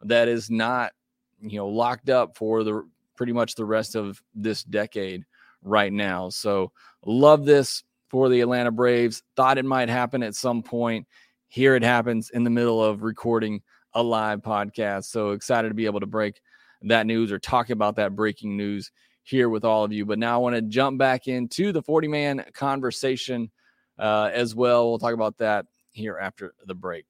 that 0.00 0.26
is 0.26 0.50
not, 0.50 0.92
you 1.40 1.58
know, 1.58 1.68
locked 1.68 2.10
up 2.10 2.36
for 2.36 2.64
the 2.64 2.88
pretty 3.14 3.32
much 3.32 3.54
the 3.54 3.64
rest 3.64 3.94
of 3.94 4.20
this 4.34 4.64
decade 4.64 5.24
right 5.62 5.92
now. 5.92 6.28
So 6.28 6.72
love 7.04 7.44
this 7.44 7.82
for 8.08 8.28
the 8.28 8.40
Atlanta 8.40 8.70
Braves. 8.70 9.22
Thought 9.36 9.58
it 9.58 9.64
might 9.64 9.88
happen 9.88 10.22
at 10.22 10.34
some 10.34 10.62
point. 10.62 11.06
Here 11.48 11.74
it 11.76 11.82
happens 11.82 12.30
in 12.30 12.44
the 12.44 12.50
middle 12.50 12.82
of 12.82 13.02
recording 13.02 13.62
a 13.94 14.02
live 14.02 14.40
podcast. 14.40 15.04
So 15.04 15.30
excited 15.30 15.68
to 15.68 15.74
be 15.74 15.86
able 15.86 16.00
to 16.00 16.06
break 16.06 16.40
that 16.82 17.06
news 17.06 17.30
or 17.30 17.38
talk 17.38 17.70
about 17.70 17.96
that 17.96 18.16
breaking 18.16 18.56
news 18.56 18.90
here 19.22 19.48
with 19.48 19.64
all 19.64 19.84
of 19.84 19.92
you. 19.92 20.04
But 20.04 20.18
now 20.18 20.34
I 20.34 20.38
want 20.38 20.56
to 20.56 20.62
jump 20.62 20.98
back 20.98 21.28
into 21.28 21.72
the 21.72 21.82
40 21.82 22.08
man 22.08 22.44
conversation 22.54 23.50
uh, 23.98 24.30
as 24.32 24.54
well. 24.54 24.88
We'll 24.88 24.98
talk 24.98 25.14
about 25.14 25.38
that 25.38 25.66
here 25.92 26.18
after 26.18 26.54
the 26.66 26.74
break. 26.74 27.06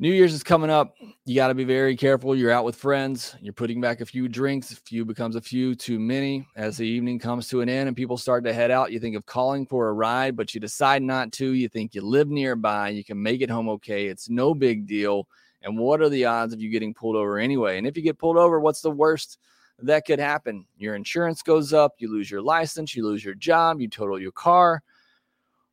New 0.00 0.12
Year's 0.12 0.32
is 0.32 0.44
coming 0.44 0.70
up. 0.70 0.94
You 1.24 1.34
got 1.34 1.48
to 1.48 1.56
be 1.56 1.64
very 1.64 1.96
careful. 1.96 2.36
You're 2.36 2.52
out 2.52 2.64
with 2.64 2.76
friends. 2.76 3.34
You're 3.40 3.52
putting 3.52 3.80
back 3.80 4.00
a 4.00 4.06
few 4.06 4.28
drinks. 4.28 4.70
A 4.70 4.76
few 4.76 5.04
becomes 5.04 5.34
a 5.34 5.40
few 5.40 5.74
too 5.74 5.98
many. 5.98 6.46
As 6.54 6.76
the 6.76 6.86
evening 6.86 7.18
comes 7.18 7.48
to 7.48 7.62
an 7.62 7.68
end 7.68 7.88
and 7.88 7.96
people 7.96 8.16
start 8.16 8.44
to 8.44 8.52
head 8.52 8.70
out, 8.70 8.92
you 8.92 9.00
think 9.00 9.16
of 9.16 9.26
calling 9.26 9.66
for 9.66 9.88
a 9.88 9.92
ride, 9.92 10.36
but 10.36 10.54
you 10.54 10.60
decide 10.60 11.02
not 11.02 11.32
to. 11.32 11.50
You 11.50 11.68
think 11.68 11.96
you 11.96 12.02
live 12.02 12.28
nearby. 12.28 12.90
You 12.90 13.02
can 13.02 13.20
make 13.20 13.40
it 13.40 13.50
home 13.50 13.68
okay. 13.70 14.06
It's 14.06 14.30
no 14.30 14.54
big 14.54 14.86
deal. 14.86 15.26
And 15.62 15.76
what 15.76 16.00
are 16.00 16.08
the 16.08 16.26
odds 16.26 16.52
of 16.52 16.60
you 16.60 16.70
getting 16.70 16.94
pulled 16.94 17.16
over 17.16 17.36
anyway? 17.36 17.76
And 17.76 17.84
if 17.84 17.96
you 17.96 18.02
get 18.04 18.18
pulled 18.18 18.36
over, 18.36 18.60
what's 18.60 18.82
the 18.82 18.92
worst 18.92 19.40
that 19.80 20.06
could 20.06 20.20
happen? 20.20 20.64
Your 20.76 20.94
insurance 20.94 21.42
goes 21.42 21.72
up. 21.72 21.94
You 21.98 22.08
lose 22.08 22.30
your 22.30 22.42
license. 22.42 22.94
You 22.94 23.04
lose 23.04 23.24
your 23.24 23.34
job. 23.34 23.80
You 23.80 23.88
total 23.88 24.20
your 24.20 24.30
car, 24.30 24.80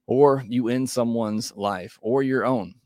or 0.08 0.44
you 0.48 0.70
end 0.70 0.90
someone's 0.90 1.56
life 1.56 2.00
or 2.02 2.24
your 2.24 2.44
own. 2.44 2.74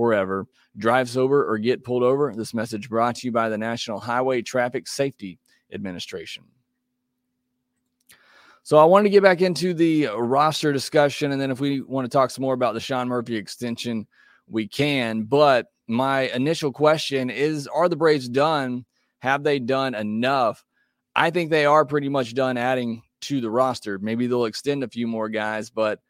forever. 0.00 0.46
Drive 0.78 1.10
sober 1.10 1.46
or 1.46 1.58
get 1.58 1.84
pulled 1.84 2.02
over. 2.02 2.32
This 2.34 2.54
message 2.54 2.88
brought 2.88 3.16
to 3.16 3.26
you 3.26 3.32
by 3.32 3.50
the 3.50 3.58
National 3.58 4.00
Highway 4.00 4.40
Traffic 4.40 4.88
Safety 4.88 5.38
Administration. 5.74 6.44
So 8.62 8.78
I 8.78 8.84
wanted 8.84 9.04
to 9.04 9.10
get 9.10 9.22
back 9.22 9.42
into 9.42 9.74
the 9.74 10.06
roster 10.16 10.72
discussion, 10.72 11.32
and 11.32 11.40
then 11.40 11.50
if 11.50 11.60
we 11.60 11.82
want 11.82 12.06
to 12.06 12.08
talk 12.08 12.30
some 12.30 12.40
more 12.40 12.54
about 12.54 12.72
the 12.72 12.80
Sean 12.80 13.08
Murphy 13.08 13.36
extension, 13.36 14.06
we 14.46 14.66
can. 14.66 15.24
But 15.24 15.66
my 15.86 16.30
initial 16.30 16.72
question 16.72 17.28
is: 17.28 17.66
Are 17.66 17.90
the 17.90 17.96
Braves 17.96 18.28
done? 18.28 18.86
Have 19.18 19.42
they 19.42 19.58
done 19.58 19.94
enough? 19.94 20.64
I 21.14 21.28
think 21.28 21.50
they 21.50 21.66
are 21.66 21.84
pretty 21.84 22.08
much 22.08 22.32
done 22.32 22.56
adding 22.56 23.02
to 23.22 23.42
the 23.42 23.50
roster. 23.50 23.98
Maybe 23.98 24.26
they'll 24.26 24.46
extend 24.46 24.82
a 24.82 24.88
few 24.88 25.06
more 25.06 25.28
guys, 25.28 25.68
but 25.68 26.00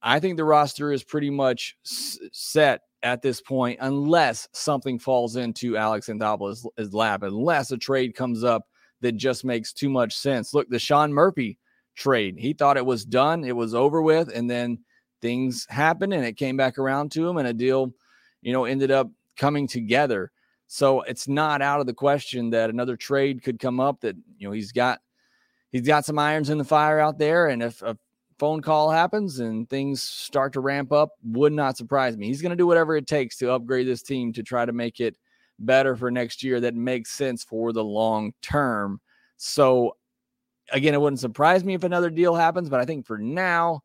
I 0.00 0.18
think 0.20 0.38
the 0.38 0.44
roster 0.44 0.92
is 0.92 1.04
pretty 1.04 1.30
much 1.30 1.76
set 1.82 2.82
at 3.04 3.22
this 3.22 3.40
point, 3.40 3.78
unless 3.82 4.48
something 4.52 4.98
falls 4.98 5.36
into 5.36 5.76
Alex 5.76 6.08
Anthopoulos' 6.08 6.66
lap, 6.92 7.22
unless 7.22 7.70
a 7.70 7.76
trade 7.76 8.16
comes 8.16 8.42
up 8.42 8.66
that 9.02 9.12
just 9.12 9.44
makes 9.44 9.72
too 9.72 9.90
much 9.90 10.16
sense. 10.16 10.54
Look, 10.54 10.68
the 10.70 10.78
Sean 10.78 11.12
Murphy 11.12 11.58
trade, 11.94 12.36
he 12.38 12.54
thought 12.54 12.78
it 12.78 12.86
was 12.86 13.04
done, 13.04 13.44
it 13.44 13.54
was 13.54 13.74
over 13.74 14.00
with, 14.02 14.34
and 14.34 14.50
then 14.50 14.78
things 15.20 15.66
happened 15.68 16.14
and 16.14 16.24
it 16.24 16.36
came 16.36 16.56
back 16.56 16.78
around 16.78 17.12
to 17.12 17.28
him, 17.28 17.36
and 17.36 17.46
a 17.46 17.52
deal, 17.52 17.92
you 18.40 18.52
know, 18.52 18.64
ended 18.64 18.90
up 18.90 19.10
coming 19.36 19.68
together. 19.68 20.32
So 20.66 21.02
it's 21.02 21.28
not 21.28 21.60
out 21.60 21.80
of 21.80 21.86
the 21.86 21.94
question 21.94 22.50
that 22.50 22.70
another 22.70 22.96
trade 22.96 23.42
could 23.42 23.58
come 23.58 23.80
up 23.80 24.00
that, 24.00 24.16
you 24.38 24.48
know, 24.48 24.52
he's 24.52 24.72
got 24.72 25.00
he's 25.70 25.86
got 25.86 26.04
some 26.04 26.18
irons 26.18 26.50
in 26.50 26.58
the 26.58 26.64
fire 26.64 26.98
out 26.98 27.18
there. 27.18 27.48
And 27.48 27.62
if 27.62 27.82
phone 28.38 28.62
call 28.62 28.90
happens 28.90 29.40
and 29.40 29.68
things 29.68 30.02
start 30.02 30.52
to 30.54 30.60
ramp 30.60 30.92
up, 30.92 31.10
would 31.24 31.52
not 31.52 31.76
surprise 31.76 32.16
me. 32.16 32.26
He's 32.26 32.42
going 32.42 32.50
to 32.50 32.56
do 32.56 32.66
whatever 32.66 32.96
it 32.96 33.06
takes 33.06 33.36
to 33.38 33.52
upgrade 33.52 33.86
this 33.86 34.02
team 34.02 34.32
to 34.32 34.42
try 34.42 34.64
to 34.64 34.72
make 34.72 35.00
it 35.00 35.16
better 35.58 35.96
for 35.96 36.10
next 36.10 36.42
year 36.42 36.60
that 36.60 36.74
makes 36.74 37.10
sense 37.10 37.44
for 37.44 37.72
the 37.72 37.84
long 37.84 38.32
term. 38.42 39.00
So, 39.36 39.96
again, 40.72 40.94
it 40.94 41.00
wouldn't 41.00 41.20
surprise 41.20 41.64
me 41.64 41.74
if 41.74 41.84
another 41.84 42.10
deal 42.10 42.34
happens, 42.34 42.68
but 42.68 42.80
I 42.80 42.84
think 42.84 43.06
for 43.06 43.18
now, 43.18 43.82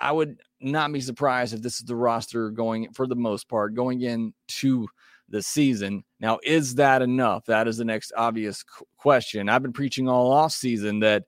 I 0.00 0.12
would 0.12 0.40
not 0.60 0.92
be 0.92 1.00
surprised 1.00 1.54
if 1.54 1.62
this 1.62 1.76
is 1.76 1.84
the 1.84 1.96
roster 1.96 2.50
going 2.50 2.92
for 2.92 3.06
the 3.06 3.16
most 3.16 3.48
part 3.48 3.74
going 3.74 4.00
into 4.00 4.86
the 5.28 5.42
season. 5.42 6.04
Now, 6.20 6.38
is 6.42 6.74
that 6.76 7.02
enough? 7.02 7.44
That 7.46 7.68
is 7.68 7.76
the 7.76 7.84
next 7.84 8.12
obvious 8.16 8.64
question. 8.96 9.48
I've 9.48 9.62
been 9.62 9.72
preaching 9.72 10.08
all 10.08 10.32
off 10.32 10.52
season 10.52 11.00
that 11.00 11.24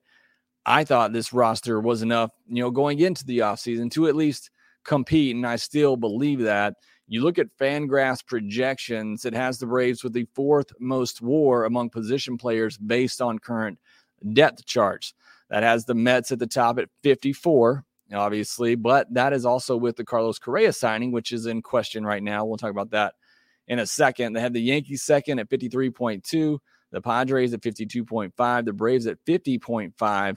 I 0.65 0.83
thought 0.83 1.13
this 1.13 1.33
roster 1.33 1.79
was 1.79 2.01
enough, 2.01 2.31
you 2.47 2.63
know, 2.63 2.71
going 2.71 2.99
into 2.99 3.25
the 3.25 3.39
offseason 3.39 3.91
to 3.91 4.07
at 4.07 4.15
least 4.15 4.49
compete. 4.83 5.35
And 5.35 5.45
I 5.45 5.57
still 5.57 5.95
believe 5.97 6.39
that. 6.41 6.75
You 7.07 7.21
look 7.21 7.37
at 7.37 7.55
Fangraphs 7.59 8.25
projections, 8.25 9.25
it 9.25 9.33
has 9.35 9.59
the 9.59 9.67
Braves 9.67 10.03
with 10.03 10.13
the 10.13 10.27
fourth 10.33 10.71
most 10.79 11.21
war 11.21 11.65
among 11.65 11.91
position 11.91 12.35
players 12.35 12.79
based 12.79 13.21
on 13.21 13.37
current 13.37 13.77
depth 14.33 14.65
charts. 14.65 15.13
That 15.51 15.61
has 15.61 15.85
the 15.85 15.93
Mets 15.93 16.31
at 16.31 16.39
the 16.39 16.47
top 16.47 16.79
at 16.79 16.89
54, 17.03 17.83
obviously, 18.11 18.73
but 18.73 19.13
that 19.13 19.33
is 19.33 19.45
also 19.45 19.77
with 19.77 19.95
the 19.97 20.03
Carlos 20.03 20.39
Correa 20.39 20.73
signing, 20.73 21.11
which 21.11 21.31
is 21.31 21.45
in 21.45 21.61
question 21.61 22.03
right 22.03 22.23
now. 22.23 22.43
We'll 22.43 22.57
talk 22.57 22.71
about 22.71 22.89
that 22.89 23.13
in 23.67 23.77
a 23.77 23.85
second. 23.85 24.33
They 24.33 24.41
have 24.41 24.53
the 24.53 24.61
Yankees 24.61 25.03
second 25.03 25.37
at 25.37 25.49
53.2, 25.49 26.57
the 26.91 27.01
Padres 27.01 27.53
at 27.53 27.61
52.5, 27.61 28.65
the 28.65 28.73
Braves 28.73 29.05
at 29.05 29.23
50.5. 29.25 30.35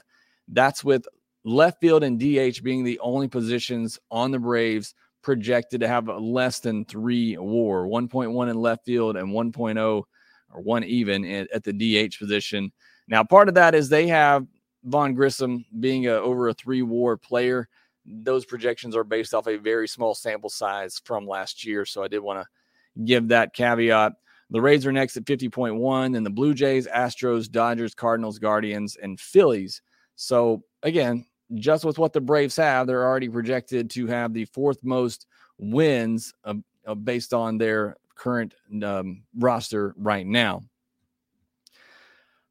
That's 0.51 0.83
with 0.83 1.07
left 1.43 1.79
field 1.79 2.03
and 2.03 2.19
DH 2.19 2.63
being 2.63 2.83
the 2.83 2.99
only 2.99 3.27
positions 3.27 3.99
on 4.11 4.31
the 4.31 4.39
Braves 4.39 4.93
projected 5.21 5.81
to 5.81 5.87
have 5.87 6.07
less 6.07 6.59
than 6.59 6.85
three 6.85 7.37
war 7.37 7.87
1.1 7.87 8.49
in 8.49 8.57
left 8.57 8.85
field 8.85 9.17
and 9.17 9.29
1.0 9.29 10.03
or 10.51 10.61
one 10.61 10.83
even 10.83 11.25
at 11.25 11.63
the 11.63 11.73
DH 11.73 12.17
position. 12.17 12.71
Now, 13.07 13.23
part 13.23 13.49
of 13.49 13.55
that 13.55 13.75
is 13.75 13.89
they 13.89 14.07
have 14.07 14.47
Vaughn 14.83 15.13
Grissom 15.13 15.65
being 15.79 16.07
a, 16.07 16.11
over 16.11 16.49
a 16.49 16.53
three 16.53 16.81
war 16.81 17.17
player. 17.17 17.67
Those 18.05 18.45
projections 18.45 18.95
are 18.95 19.03
based 19.03 19.33
off 19.33 19.47
a 19.47 19.57
very 19.57 19.87
small 19.87 20.15
sample 20.15 20.49
size 20.49 21.01
from 21.03 21.27
last 21.27 21.65
year. 21.65 21.85
So 21.85 22.03
I 22.03 22.07
did 22.07 22.19
want 22.19 22.41
to 22.41 23.03
give 23.03 23.27
that 23.27 23.53
caveat. 23.53 24.13
The 24.51 24.61
Rays 24.61 24.87
are 24.87 24.91
next 24.91 25.15
at 25.15 25.25
50.1, 25.25 26.17
and 26.17 26.25
the 26.25 26.31
Blue 26.31 26.55
Jays, 26.55 26.87
Astros, 26.87 27.51
Dodgers, 27.51 27.93
Cardinals, 27.93 28.39
Guardians, 28.39 28.97
and 28.99 29.19
Phillies 29.19 29.83
so 30.21 30.63
again, 30.83 31.25
just 31.55 31.85
with 31.85 31.97
what 31.97 32.11
the 32.11 32.19
Braves 32.19 32.57
have, 32.57 32.87
they're 32.87 33.07
already 33.07 33.29
projected 33.29 33.89
to 33.91 34.05
have 34.07 34.33
the 34.33 34.43
fourth 34.43 34.83
most 34.83 35.25
wins 35.57 36.33
uh, 36.43 36.55
uh, 36.85 36.93
based 36.93 37.33
on 37.33 37.57
their 37.57 37.95
current 38.15 38.53
um, 38.83 39.23
roster 39.37 39.95
right 39.97 40.27
now. 40.27 40.61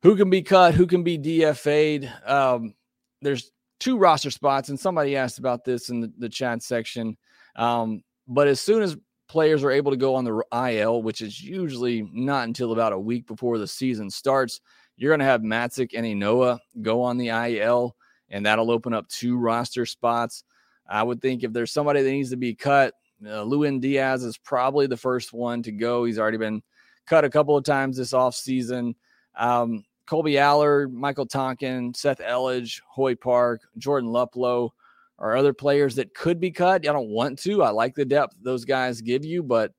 Who 0.02 0.16
can 0.16 0.31
be 0.31 0.40
cut? 0.40 0.72
Who 0.72 0.87
can 0.87 1.02
be 1.02 1.18
DFA'd? 1.18 2.11
Um, 2.24 2.72
there's 3.20 3.50
two 3.81 3.98
roster 3.98 4.31
spots, 4.31 4.70
and 4.70 4.81
somebody 4.81 5.14
asked 5.14 5.38
about 5.38 5.66
this 5.66 5.90
in 5.90 6.00
the, 6.00 6.12
the 6.16 6.28
chat 6.31 6.62
section. 6.62 7.18
Um, 7.54 8.02
but 8.26 8.48
as 8.48 8.61
soon 8.61 8.83
as 8.83 8.96
players 9.28 9.62
are 9.62 9.70
able 9.70 9.90
to 9.90 9.98
go 9.98 10.14
on 10.14 10.24
the 10.24 10.42
IL, 10.70 11.02
which 11.02 11.20
is 11.20 11.42
usually 11.42 12.09
not 12.14 12.48
until 12.48 12.72
about 12.72 12.94
a 12.94 12.98
week 12.98 13.26
before 13.26 13.59
the 13.59 13.66
season 13.66 14.09
starts, 14.09 14.59
you're 14.99 15.11
going 15.11 15.21
to 15.21 15.25
have 15.25 15.43
Matzek 15.43 15.93
and 15.95 16.05
Ynoa 16.05 16.59
go 16.83 17.03
on 17.03 17.17
the 17.17 17.29
IL, 17.29 17.97
and 18.29 18.45
that'll 18.45 18.71
open 18.71 18.93
up 18.93 19.09
two 19.09 19.39
roster 19.39 19.87
spots. 19.87 20.45
I 20.89 21.03
would 21.03 21.23
think 21.23 21.45
if 21.45 21.53
there's 21.53 21.73
somebody 21.73 22.03
that 22.03 22.11
needs 22.11 22.31
to 22.31 22.37
be 22.37 22.55
cut, 22.55 22.95
uh, 23.25 23.43
Lewin 23.43 23.81
Diaz 23.81 24.25
is 24.25 24.37
probably 24.37 24.87
the 24.87 24.97
first 24.97 25.33
one 25.33 25.63
to 25.63 25.73
go. 25.73 26.05
He's 26.05 26.19
already 26.19 26.37
been 26.37 26.63
cut 27.07 27.25
a 27.25 27.31
couple 27.31 27.57
of 27.57 27.65
times 27.65 27.97
this 27.97 28.13
offseason. 28.13 28.95
Um, 29.37 29.85
Kolby 30.07 30.37
Allard, 30.37 30.93
Michael 30.93 31.27
Tonkin, 31.27 31.95
Seth 31.95 32.19
Elledge, 32.19 32.81
Hoy 32.89 33.15
Park, 33.15 33.61
Jordan 33.77 34.11
Luplow 34.11 34.71
are 35.19 35.37
other 35.37 35.53
players 35.53 35.97
that 35.97 36.15
could 36.15 36.41
be 36.41 36.51
cut. 36.51 36.89
I 36.89 36.93
don't 36.93 37.11
want 37.11 37.39
to. 37.41 37.63
I 37.63 37.71
like 37.71 37.95
the 37.95 38.05
depth 38.05 38.37
those 38.41 38.65
guys 38.65 39.01
give 39.01 39.25
you, 39.25 39.43
but 39.43 39.73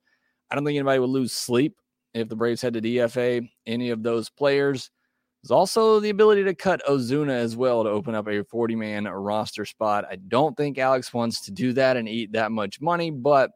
I 0.50 0.56
don't 0.56 0.66
think 0.66 0.78
anybody 0.78 1.00
would 1.00 1.10
lose 1.10 1.32
sleep 1.32 1.78
if 2.14 2.28
the 2.28 2.36
Braves 2.36 2.62
had 2.62 2.74
to 2.74 2.82
DFA 2.82 3.50
any 3.66 3.90
of 3.90 4.04
those 4.04 4.30
players. 4.30 4.92
There's 5.41 5.52
also 5.52 5.99
the 5.99 6.10
ability 6.10 6.43
to 6.43 6.54
cut 6.54 6.82
Ozuna 6.88 7.32
as 7.32 7.56
well 7.56 7.84
to 7.84 7.89
open 7.89 8.13
up 8.13 8.28
a 8.28 8.43
40 8.43 8.75
man 8.75 9.06
roster 9.06 9.65
spot. 9.65 10.06
I 10.10 10.17
don't 10.17 10.56
think 10.58 10.78
Alex 10.78 11.13
wants 11.13 11.41
to 11.41 11.52
do 11.52 11.71
that 11.73 11.95
and 11.95 12.10
eat 12.10 12.34
that 12.34 12.52
much 12.52 12.82
money, 12.82 13.10
but 13.10 13.52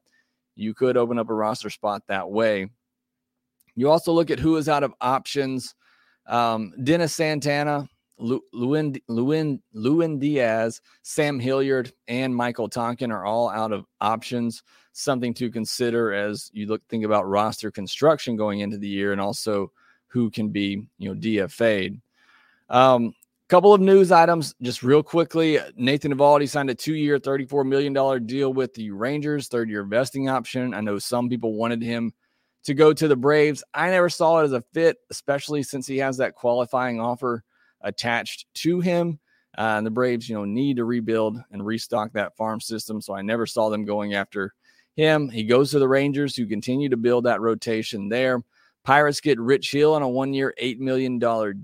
you 0.55 0.73
could 0.73 0.95
open 0.95 1.19
up 1.19 1.29
a 1.29 1.33
roster 1.33 1.69
spot 1.69 2.03
that 2.07 2.29
way. 2.29 2.69
You 3.75 3.89
also 3.89 4.13
look 4.13 4.31
at 4.31 4.39
who 4.39 4.55
is 4.55 4.69
out 4.69 4.83
of 4.83 4.93
options. 5.01 5.75
Um, 6.25 6.73
Dennis 6.83 7.13
Santana, 7.13 7.89
Lewin, 8.17 8.95
Lewin, 9.09 9.61
Lewin 9.73 10.19
Diaz, 10.19 10.79
Sam 11.01 11.39
Hilliard, 11.39 11.91
and 12.07 12.33
Michael 12.33 12.69
Tonkin 12.69 13.11
are 13.11 13.25
all 13.25 13.49
out 13.49 13.73
of 13.73 13.85
options. 13.99 14.63
Something 14.93 15.33
to 15.33 15.49
consider 15.49 16.13
as 16.13 16.49
you 16.53 16.67
look 16.67 16.81
think 16.87 17.03
about 17.03 17.27
roster 17.27 17.71
construction 17.71 18.37
going 18.37 18.59
into 18.59 18.77
the 18.77 18.87
year, 18.87 19.11
and 19.11 19.19
also 19.19 19.71
who 20.13 20.29
can 20.29 20.49
be, 20.49 20.87
you 20.99 21.09
know, 21.09 21.19
DFA'd. 21.19 21.99
Um, 22.69 23.13
couple 23.49 23.73
of 23.73 23.81
news 23.81 24.11
items 24.11 24.55
just 24.61 24.81
real 24.81 25.03
quickly. 25.03 25.59
Nathan 25.75 26.13
Eovaldi 26.13 26.49
signed 26.49 26.69
a 26.69 26.75
two-year, 26.75 27.19
$34 27.19 27.67
million 27.67 28.25
deal 28.25 28.53
with 28.53 28.73
the 28.73 28.91
Rangers, 28.91 29.47
third-year 29.47 29.83
vesting 29.83 30.29
option. 30.29 30.73
I 30.73 30.81
know 30.81 30.97
some 30.97 31.29
people 31.29 31.53
wanted 31.53 31.81
him 31.81 32.13
to 32.63 32.73
go 32.73 32.93
to 32.93 33.07
the 33.07 33.15
Braves. 33.15 33.63
I 33.73 33.89
never 33.89 34.09
saw 34.09 34.39
it 34.39 34.45
as 34.45 34.53
a 34.53 34.63
fit, 34.73 34.97
especially 35.11 35.61
since 35.61 35.85
he 35.85 35.97
has 35.97 36.17
that 36.17 36.35
qualifying 36.35 36.99
offer 36.99 37.43
attached 37.81 38.45
to 38.55 38.79
him. 38.79 39.19
Uh, 39.55 39.75
and 39.77 39.85
the 39.85 39.91
Braves, 39.91 40.27
you 40.27 40.35
know, 40.35 40.45
need 40.45 40.77
to 40.77 40.85
rebuild 40.85 41.39
and 41.51 41.65
restock 41.65 42.13
that 42.13 42.35
farm 42.35 42.59
system. 42.59 43.01
So 43.01 43.13
I 43.13 43.21
never 43.21 43.45
saw 43.45 43.69
them 43.69 43.85
going 43.85 44.15
after 44.15 44.53
him. 44.95 45.29
He 45.29 45.43
goes 45.43 45.71
to 45.71 45.79
the 45.79 45.87
Rangers, 45.87 46.35
who 46.35 46.45
continue 46.47 46.89
to 46.89 46.97
build 46.97 47.25
that 47.25 47.41
rotation 47.41 48.09
there. 48.09 48.43
Pirates 48.83 49.21
get 49.21 49.39
Rich 49.39 49.71
Hill 49.71 49.93
on 49.93 50.01
a 50.01 50.09
one 50.09 50.33
year, 50.33 50.53
$8 50.61 50.79
million 50.79 51.19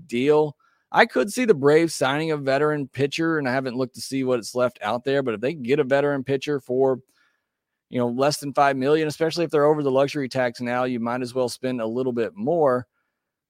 deal. 0.06 0.56
I 0.92 1.06
could 1.06 1.32
see 1.32 1.44
the 1.44 1.54
Braves 1.54 1.94
signing 1.94 2.32
a 2.32 2.36
veteran 2.36 2.88
pitcher, 2.88 3.38
and 3.38 3.48
I 3.48 3.52
haven't 3.52 3.76
looked 3.76 3.94
to 3.94 4.00
see 4.00 4.24
what's 4.24 4.54
left 4.54 4.78
out 4.82 5.04
there. 5.04 5.22
But 5.22 5.34
if 5.34 5.40
they 5.40 5.54
get 5.54 5.78
a 5.78 5.84
veteran 5.84 6.24
pitcher 6.24 6.58
for, 6.58 6.98
you 7.90 7.98
know, 7.98 8.08
less 8.08 8.38
than 8.38 8.52
five 8.52 8.76
million, 8.76 9.06
especially 9.06 9.44
if 9.44 9.50
they're 9.50 9.66
over 9.66 9.82
the 9.82 9.90
luxury 9.90 10.28
tax 10.28 10.60
now, 10.60 10.84
you 10.84 10.98
might 10.98 11.22
as 11.22 11.34
well 11.34 11.48
spend 11.48 11.80
a 11.80 11.86
little 11.86 12.12
bit 12.12 12.34
more. 12.34 12.86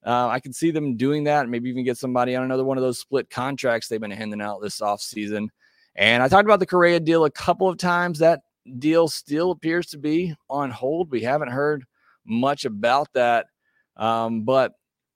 Uh, 0.05 0.27
I 0.27 0.39
can 0.39 0.53
see 0.53 0.71
them 0.71 0.97
doing 0.97 1.23
that, 1.25 1.47
maybe 1.47 1.69
even 1.69 1.83
get 1.83 1.97
somebody 1.97 2.35
on 2.35 2.43
another 2.43 2.63
one 2.63 2.77
of 2.77 2.83
those 2.83 2.99
split 2.99 3.29
contracts 3.29 3.87
they've 3.87 4.01
been 4.01 4.11
handing 4.11 4.41
out 4.41 4.61
this 4.61 4.81
offseason. 4.81 5.49
And 5.95 6.23
I 6.23 6.27
talked 6.27 6.45
about 6.45 6.59
the 6.59 6.65
Correa 6.65 6.99
deal 6.99 7.25
a 7.25 7.31
couple 7.31 7.67
of 7.67 7.77
times. 7.77 8.19
That 8.19 8.41
deal 8.79 9.07
still 9.07 9.51
appears 9.51 9.87
to 9.87 9.97
be 9.97 10.35
on 10.49 10.71
hold. 10.71 11.11
We 11.11 11.21
haven't 11.21 11.51
heard 11.51 11.85
much 12.25 12.65
about 12.65 13.13
that. 13.13 13.47
Um, 13.97 14.43
but 14.43 14.73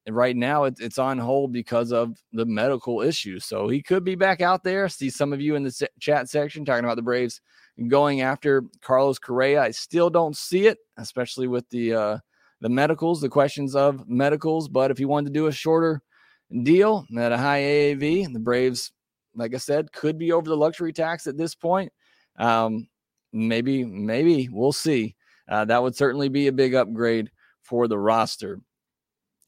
right 0.09 0.35
now 0.35 0.65
it, 0.65 0.75
it's 0.79 0.99
on 0.99 1.17
hold 1.17 1.51
because 1.51 1.91
of 1.91 2.17
the 2.31 2.45
medical 2.45 3.01
issues. 3.01 3.45
So 3.45 3.67
he 3.67 3.81
could 3.81 4.03
be 4.03 4.15
back 4.15 4.41
out 4.41 4.63
there. 4.63 4.87
See 4.89 5.09
some 5.09 5.33
of 5.33 5.41
you 5.41 5.55
in 5.55 5.63
the 5.63 5.71
se- 5.71 5.87
chat 5.99 6.29
section 6.29 6.65
talking 6.65 6.85
about 6.85 6.95
the 6.95 7.01
Braves 7.01 7.41
going 7.87 8.21
after 8.21 8.63
Carlos 8.81 9.19
Correa. 9.19 9.61
I 9.61 9.71
still 9.71 10.09
don't 10.09 10.35
see 10.35 10.67
it, 10.67 10.77
especially 10.97 11.47
with 11.47 11.67
the 11.69 11.93
uh, 11.93 12.17
the 12.61 12.69
medicals, 12.69 13.21
the 13.21 13.29
questions 13.29 13.75
of 13.75 14.07
medicals. 14.07 14.67
But 14.67 14.91
if 14.91 14.99
you 14.99 15.07
wanted 15.07 15.27
to 15.27 15.39
do 15.39 15.47
a 15.47 15.51
shorter 15.51 16.01
deal 16.63 17.05
at 17.17 17.31
a 17.31 17.37
high 17.37 17.61
AAV, 17.61 18.31
the 18.31 18.39
Braves, 18.39 18.91
like 19.35 19.53
I 19.53 19.57
said, 19.57 19.91
could 19.91 20.17
be 20.17 20.31
over 20.31 20.49
the 20.49 20.57
luxury 20.57 20.93
tax 20.93 21.27
at 21.27 21.37
this 21.37 21.55
point. 21.55 21.91
Um, 22.37 22.87
maybe, 23.33 23.83
maybe 23.83 24.49
we'll 24.51 24.71
see. 24.71 25.15
Uh, 25.47 25.65
that 25.65 25.81
would 25.81 25.95
certainly 25.95 26.29
be 26.29 26.47
a 26.47 26.51
big 26.51 26.73
upgrade 26.73 27.29
for 27.65 27.87
the 27.87 27.97
roster. 27.97 28.61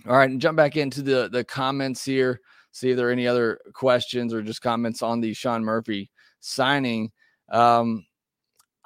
All 0.08 0.18
right, 0.18 0.30
and 0.30 0.42
jump 0.42 0.58
back 0.58 0.76
into 0.76 1.02
the 1.02 1.30
the 1.32 1.44
comments 1.44 2.04
here. 2.04 2.42
See 2.72 2.92
if 2.92 2.98
there 2.98 3.10
are 3.10 3.12
any 3.12 3.28
other 3.28 3.60
questions 3.74 4.34
or 4.34 4.42
just 4.42 4.62
comments 4.62 5.02
on 5.02 5.22
the 5.22 5.34
Sean 5.34 5.64
Murphy 5.64 6.12
signing. 6.40 7.12
Um, 7.50 8.06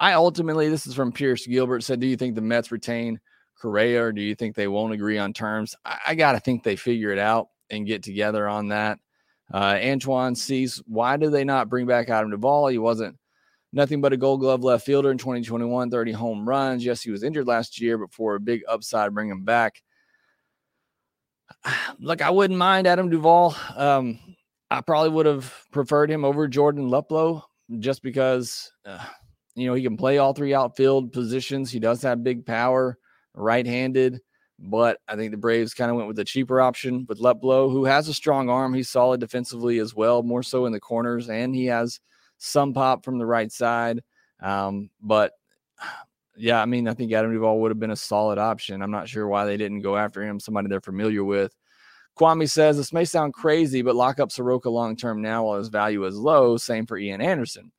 I 0.00 0.14
ultimately, 0.14 0.68
this 0.68 0.86
is 0.86 0.94
from 0.94 1.12
Pierce 1.12 1.46
Gilbert, 1.46 1.84
said, 1.84 2.00
Do 2.00 2.06
you 2.06 2.16
think 2.16 2.34
the 2.34 2.40
Mets 2.40 2.72
retain 2.72 3.20
Correa 3.60 4.02
or 4.02 4.12
do 4.12 4.20
you 4.20 4.34
think 4.34 4.56
they 4.56 4.66
won't 4.66 4.94
agree 4.94 5.18
on 5.18 5.32
terms? 5.32 5.76
I, 5.84 5.98
I 6.08 6.14
got 6.14 6.32
to 6.32 6.40
think 6.40 6.62
they 6.62 6.76
figure 6.76 7.10
it 7.10 7.18
out 7.18 7.48
and 7.70 7.86
get 7.86 8.02
together 8.02 8.48
on 8.48 8.68
that. 8.68 8.98
Uh, 9.52 9.78
Antoine 9.82 10.34
sees 10.34 10.82
why 10.86 11.16
do 11.16 11.30
they 11.30 11.44
not 11.44 11.68
bring 11.68 11.86
back 11.86 12.08
Adam 12.08 12.30
Duvall? 12.30 12.68
He 12.68 12.78
wasn't 12.78 13.16
nothing 13.72 14.00
but 14.00 14.12
a 14.12 14.16
gold 14.16 14.40
glove 14.40 14.62
left 14.62 14.84
fielder 14.84 15.10
in 15.10 15.18
2021, 15.18 15.90
30 15.90 16.12
home 16.12 16.48
runs. 16.48 16.84
Yes, 16.84 17.02
he 17.02 17.10
was 17.10 17.22
injured 17.22 17.46
last 17.46 17.80
year, 17.80 17.98
but 17.98 18.12
for 18.12 18.34
a 18.34 18.40
big 18.40 18.62
upside, 18.68 19.14
bring 19.14 19.28
him 19.28 19.44
back. 19.44 19.82
Look, 21.98 22.22
I 22.22 22.30
wouldn't 22.30 22.58
mind 22.58 22.86
Adam 22.86 23.10
Duvall. 23.10 23.56
Um, 23.76 24.18
I 24.70 24.80
probably 24.80 25.10
would 25.10 25.26
have 25.26 25.52
preferred 25.70 26.10
him 26.10 26.24
over 26.24 26.48
Jordan 26.48 26.88
Luplow 26.88 27.42
just 27.78 28.02
because, 28.02 28.72
uh, 28.86 29.04
you 29.54 29.66
know, 29.66 29.74
he 29.74 29.82
can 29.82 29.96
play 29.96 30.18
all 30.18 30.32
three 30.32 30.54
outfield 30.54 31.12
positions. 31.12 31.70
He 31.70 31.78
does 31.78 32.02
have 32.02 32.24
big 32.24 32.46
power, 32.46 32.98
right 33.34 33.66
handed. 33.66 34.20
But 34.58 34.98
I 35.08 35.16
think 35.16 35.32
the 35.32 35.38
Braves 35.38 35.74
kind 35.74 35.90
of 35.90 35.96
went 35.96 36.06
with 36.06 36.16
the 36.16 36.24
cheaper 36.24 36.60
option 36.60 37.04
with 37.08 37.18
Luplow, 37.18 37.70
who 37.70 37.84
has 37.84 38.08
a 38.08 38.14
strong 38.14 38.48
arm. 38.48 38.72
He's 38.72 38.88
solid 38.88 39.18
defensively 39.18 39.78
as 39.78 39.94
well, 39.94 40.22
more 40.22 40.42
so 40.42 40.66
in 40.66 40.72
the 40.72 40.80
corners, 40.80 41.28
and 41.28 41.54
he 41.54 41.66
has 41.66 41.98
some 42.42 42.74
pop 42.74 43.04
from 43.04 43.18
the 43.18 43.26
right 43.26 43.50
side. 43.50 44.02
Um, 44.40 44.90
but 45.00 45.32
yeah, 46.36 46.60
I 46.60 46.66
mean, 46.66 46.88
I 46.88 46.94
think 46.94 47.12
Adam 47.12 47.32
Duvall 47.32 47.60
would 47.60 47.70
have 47.70 47.78
been 47.78 47.90
a 47.90 47.96
solid 47.96 48.38
option. 48.38 48.82
I'm 48.82 48.90
not 48.90 49.08
sure 49.08 49.28
why 49.28 49.44
they 49.44 49.56
didn't 49.56 49.82
go 49.82 49.96
after 49.96 50.22
him, 50.22 50.40
somebody 50.40 50.68
they're 50.68 50.80
familiar 50.80 51.22
with. 51.22 51.54
Kwame 52.18 52.50
says 52.50 52.76
this 52.76 52.92
may 52.92 53.04
sound 53.04 53.32
crazy, 53.32 53.80
but 53.80 53.96
lock 53.96 54.20
up 54.20 54.32
Soroka 54.32 54.68
long 54.68 54.96
term 54.96 55.22
now 55.22 55.44
while 55.44 55.58
his 55.58 55.68
value 55.68 56.04
is 56.04 56.16
low. 56.16 56.56
Same 56.56 56.84
for 56.84 56.98
Ian 56.98 57.20
Anderson. 57.20 57.70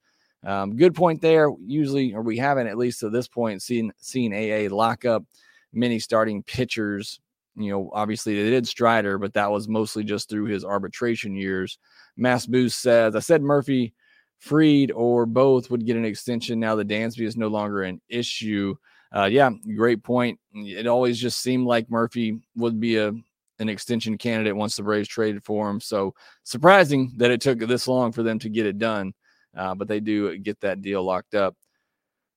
Um, 0.45 0.75
good 0.75 0.95
point 0.95 1.21
there. 1.21 1.51
Usually, 1.65 2.13
or 2.13 2.21
we 2.21 2.37
haven't 2.37 2.67
at 2.67 2.77
least 2.77 3.01
to 3.01 3.09
this 3.09 3.27
point 3.27 3.61
seen 3.61 3.91
seen 3.97 4.33
AA 4.33 4.73
lock 4.73 5.05
up 5.05 5.23
many 5.71 5.99
starting 5.99 6.41
pitchers. 6.43 7.19
You 7.55 7.71
know, 7.71 7.91
obviously 7.93 8.41
they 8.41 8.49
did 8.49 8.67
Strider, 8.67 9.17
but 9.19 9.33
that 9.33 9.51
was 9.51 9.67
mostly 9.67 10.03
just 10.03 10.29
through 10.29 10.45
his 10.45 10.65
arbitration 10.65 11.35
years. 11.35 11.77
Mass 12.17 12.45
Boost 12.47 12.81
says, 12.81 13.15
I 13.15 13.19
said 13.19 13.43
Murphy, 13.43 13.93
Fried, 14.39 14.91
or 14.91 15.25
both 15.25 15.69
would 15.69 15.85
get 15.85 15.95
an 15.95 16.05
extension 16.05 16.59
now 16.59 16.75
the 16.75 16.83
Dansby 16.83 17.25
is 17.25 17.37
no 17.37 17.47
longer 17.47 17.83
an 17.83 18.01
issue. 18.09 18.75
Uh, 19.15 19.25
yeah, 19.25 19.51
great 19.75 20.03
point. 20.03 20.39
It 20.53 20.87
always 20.87 21.19
just 21.19 21.41
seemed 21.41 21.65
like 21.65 21.89
Murphy 21.89 22.41
would 22.55 22.79
be 22.79 22.97
a 22.97 23.13
an 23.59 23.69
extension 23.69 24.17
candidate 24.17 24.55
once 24.55 24.75
the 24.75 24.83
Braves 24.83 25.07
traded 25.07 25.43
for 25.43 25.69
him. 25.69 25.79
So 25.79 26.13
surprising 26.43 27.13
that 27.17 27.31
it 27.31 27.39
took 27.39 27.59
this 27.59 27.87
long 27.87 28.11
for 28.11 28.23
them 28.23 28.39
to 28.39 28.49
get 28.49 28.65
it 28.65 28.77
done, 28.79 29.13
uh, 29.55 29.75
but 29.75 29.87
they 29.87 29.99
do 29.99 30.37
get 30.39 30.59
that 30.61 30.81
deal 30.81 31.03
locked 31.03 31.35
up. 31.35 31.55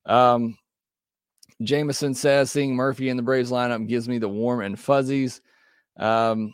Um, 0.05 0.57
Jameson 1.61 2.13
says 2.13 2.51
seeing 2.51 2.75
Murphy 2.75 3.09
in 3.09 3.17
the 3.17 3.23
Braves 3.23 3.51
lineup 3.51 3.87
gives 3.87 4.07
me 4.07 4.19
the 4.19 4.29
warm 4.29 4.61
and 4.61 4.79
fuzzies. 4.79 5.41
Um, 5.97 6.53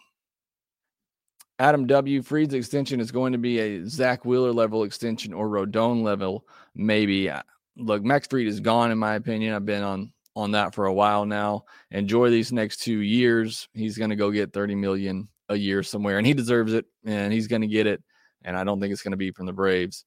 Adam 1.63 1.87
W. 1.87 2.21
Fried's 2.21 2.53
extension 2.53 2.99
is 2.99 3.09
going 3.09 3.31
to 3.31 3.37
be 3.37 3.57
a 3.57 3.87
Zack 3.87 4.25
Wheeler 4.25 4.51
level 4.51 4.83
extension 4.83 5.33
or 5.33 5.47
Rodon 5.47 6.03
level, 6.03 6.45
maybe. 6.75 7.31
Look, 7.77 8.03
Max 8.03 8.27
Fried 8.27 8.47
is 8.47 8.59
gone, 8.59 8.91
in 8.91 8.97
my 8.97 9.15
opinion. 9.15 9.53
I've 9.53 9.65
been 9.65 9.81
on 9.81 10.11
on 10.35 10.51
that 10.51 10.75
for 10.75 10.87
a 10.87 10.93
while 10.93 11.25
now. 11.25 11.63
Enjoy 11.91 12.29
these 12.29 12.51
next 12.51 12.81
two 12.81 12.99
years. 12.99 13.69
He's 13.73 13.97
going 13.97 14.09
to 14.09 14.17
go 14.17 14.29
get 14.29 14.51
30 14.51 14.75
million 14.75 15.29
a 15.47 15.55
year 15.55 15.83
somewhere, 15.83 16.17
and 16.17 16.27
he 16.27 16.33
deserves 16.33 16.73
it, 16.73 16.85
and 17.05 17.31
he's 17.31 17.47
going 17.47 17.61
to 17.61 17.67
get 17.69 17.87
it. 17.87 18.03
And 18.43 18.57
I 18.57 18.65
don't 18.65 18.81
think 18.81 18.91
it's 18.91 19.01
going 19.01 19.11
to 19.11 19.17
be 19.17 19.31
from 19.31 19.45
the 19.45 19.53
Braves. 19.53 20.03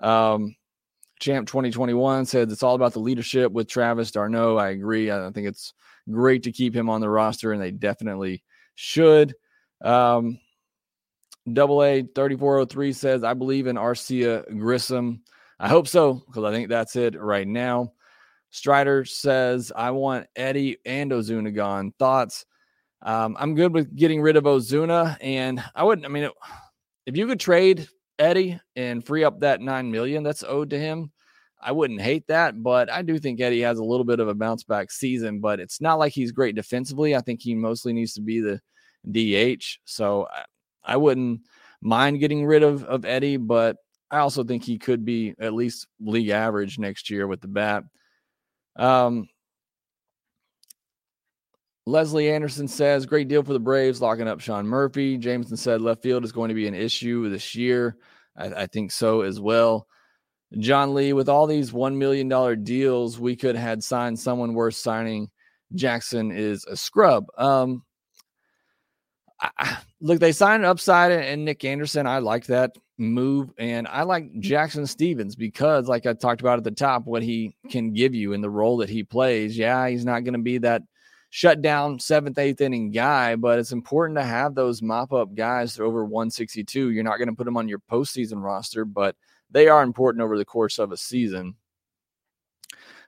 Um, 0.00 0.56
Champ 1.20 1.46
2021 1.46 2.24
said 2.24 2.50
it's 2.50 2.62
all 2.62 2.76
about 2.76 2.94
the 2.94 3.00
leadership 3.00 3.52
with 3.52 3.68
Travis 3.68 4.10
d'Arnaud. 4.10 4.56
I 4.56 4.70
agree. 4.70 5.10
I 5.10 5.30
think 5.32 5.48
it's 5.48 5.74
great 6.10 6.44
to 6.44 6.52
keep 6.52 6.74
him 6.74 6.88
on 6.88 7.02
the 7.02 7.10
roster, 7.10 7.52
and 7.52 7.60
they 7.60 7.72
definitely 7.72 8.42
should. 8.74 9.34
Um, 9.82 10.38
Double 11.52 11.82
A 11.82 12.02
3403 12.02 12.92
says, 12.92 13.24
I 13.24 13.34
believe 13.34 13.66
in 13.66 13.76
Arcia 13.76 14.46
Grissom. 14.58 15.22
I 15.60 15.68
hope 15.68 15.88
so, 15.88 16.14
because 16.14 16.44
I 16.44 16.52
think 16.52 16.68
that's 16.68 16.96
it 16.96 17.20
right 17.20 17.46
now. 17.46 17.92
Strider 18.50 19.04
says, 19.04 19.72
I 19.74 19.90
want 19.90 20.26
Eddie 20.36 20.78
and 20.86 21.10
Ozuna 21.10 21.54
gone. 21.54 21.92
Thoughts? 21.98 22.46
Um, 23.02 23.36
I'm 23.38 23.54
good 23.54 23.74
with 23.74 23.94
getting 23.94 24.22
rid 24.22 24.36
of 24.36 24.44
Ozuna, 24.44 25.16
and 25.20 25.62
I 25.74 25.84
wouldn't, 25.84 26.06
I 26.06 26.08
mean, 26.08 26.30
if 27.04 27.16
you 27.16 27.26
could 27.26 27.40
trade 27.40 27.88
Eddie 28.18 28.58
and 28.76 29.04
free 29.04 29.24
up 29.24 29.40
that 29.40 29.60
nine 29.60 29.90
million 29.90 30.22
that's 30.22 30.44
owed 30.44 30.70
to 30.70 30.78
him, 30.78 31.12
I 31.60 31.72
wouldn't 31.72 32.00
hate 32.00 32.26
that. 32.28 32.62
But 32.62 32.90
I 32.90 33.02
do 33.02 33.18
think 33.18 33.40
Eddie 33.40 33.62
has 33.62 33.78
a 33.78 33.84
little 33.84 34.04
bit 34.04 34.20
of 34.20 34.28
a 34.28 34.34
bounce 34.34 34.64
back 34.64 34.90
season, 34.90 35.40
but 35.40 35.60
it's 35.60 35.80
not 35.80 35.98
like 35.98 36.12
he's 36.12 36.32
great 36.32 36.54
defensively. 36.54 37.14
I 37.14 37.20
think 37.20 37.42
he 37.42 37.54
mostly 37.54 37.92
needs 37.92 38.14
to 38.14 38.22
be 38.22 38.40
the 38.40 38.60
DH. 39.10 39.78
So 39.84 40.28
I, 40.84 40.96
wouldn't 40.96 41.40
mind 41.80 42.20
getting 42.20 42.46
rid 42.46 42.62
of, 42.62 42.84
of 42.84 43.04
Eddie, 43.04 43.36
but 43.36 43.76
I 44.10 44.18
also 44.18 44.44
think 44.44 44.64
he 44.64 44.78
could 44.78 45.04
be 45.04 45.34
at 45.38 45.54
least 45.54 45.86
league 46.00 46.28
average 46.28 46.78
next 46.78 47.10
year 47.10 47.26
with 47.26 47.40
the 47.40 47.48
bat. 47.48 47.84
Um, 48.76 49.28
Leslie 51.86 52.30
Anderson 52.30 52.66
says, 52.66 53.04
great 53.06 53.28
deal 53.28 53.42
for 53.42 53.52
the 53.52 53.60
Braves, 53.60 54.00
locking 54.00 54.28
up 54.28 54.40
Sean 54.40 54.66
Murphy. 54.66 55.18
Jameson 55.18 55.56
said 55.56 55.82
left 55.82 56.02
field 56.02 56.24
is 56.24 56.32
going 56.32 56.48
to 56.48 56.54
be 56.54 56.66
an 56.66 56.74
issue 56.74 57.28
this 57.28 57.54
year. 57.54 57.96
I, 58.36 58.46
I 58.46 58.66
think 58.66 58.90
so 58.90 59.20
as 59.20 59.38
well. 59.38 59.86
John 60.58 60.94
Lee, 60.94 61.12
with 61.12 61.28
all 61.28 61.46
these 61.46 61.72
$1 61.72 61.96
million 61.96 62.64
deals, 62.64 63.18
we 63.18 63.36
could 63.36 63.56
have 63.56 63.68
had 63.68 63.82
signed 63.82 64.18
someone 64.18 64.54
worth 64.54 64.76
signing. 64.76 65.28
Jackson 65.74 66.30
is 66.30 66.64
a 66.66 66.76
scrub. 66.76 67.26
Um, 67.36 67.82
I, 69.40 69.78
look, 70.00 70.20
they 70.20 70.32
signed 70.32 70.64
Upside 70.64 71.12
and 71.12 71.44
Nick 71.44 71.64
Anderson. 71.64 72.06
I 72.06 72.18
like 72.18 72.46
that 72.46 72.72
move. 72.98 73.50
And 73.58 73.86
I 73.88 74.02
like 74.02 74.38
Jackson 74.40 74.86
Stephens 74.86 75.36
because, 75.36 75.88
like 75.88 76.06
I 76.06 76.12
talked 76.12 76.40
about 76.40 76.58
at 76.58 76.64
the 76.64 76.70
top, 76.70 77.04
what 77.06 77.22
he 77.22 77.56
can 77.70 77.92
give 77.92 78.14
you 78.14 78.32
in 78.32 78.40
the 78.40 78.50
role 78.50 78.78
that 78.78 78.88
he 78.88 79.04
plays. 79.04 79.56
Yeah, 79.56 79.88
he's 79.88 80.04
not 80.04 80.24
going 80.24 80.34
to 80.34 80.40
be 80.40 80.58
that– 80.58 80.82
shut 81.34 81.60
down 81.60 81.98
seventh, 81.98 82.38
eighth 82.38 82.60
inning 82.60 82.92
guy, 82.92 83.34
but 83.34 83.58
it's 83.58 83.72
important 83.72 84.16
to 84.16 84.22
have 84.22 84.54
those 84.54 84.80
mop 84.80 85.12
up 85.12 85.34
guys 85.34 85.80
over 85.80 86.04
162. 86.04 86.90
You're 86.90 87.02
not 87.02 87.16
going 87.16 87.26
to 87.26 87.34
put 87.34 87.42
them 87.42 87.56
on 87.56 87.66
your 87.66 87.80
postseason 87.90 88.40
roster, 88.40 88.84
but 88.84 89.16
they 89.50 89.66
are 89.66 89.82
important 89.82 90.22
over 90.22 90.38
the 90.38 90.44
course 90.44 90.78
of 90.78 90.92
a 90.92 90.96
season. 90.96 91.56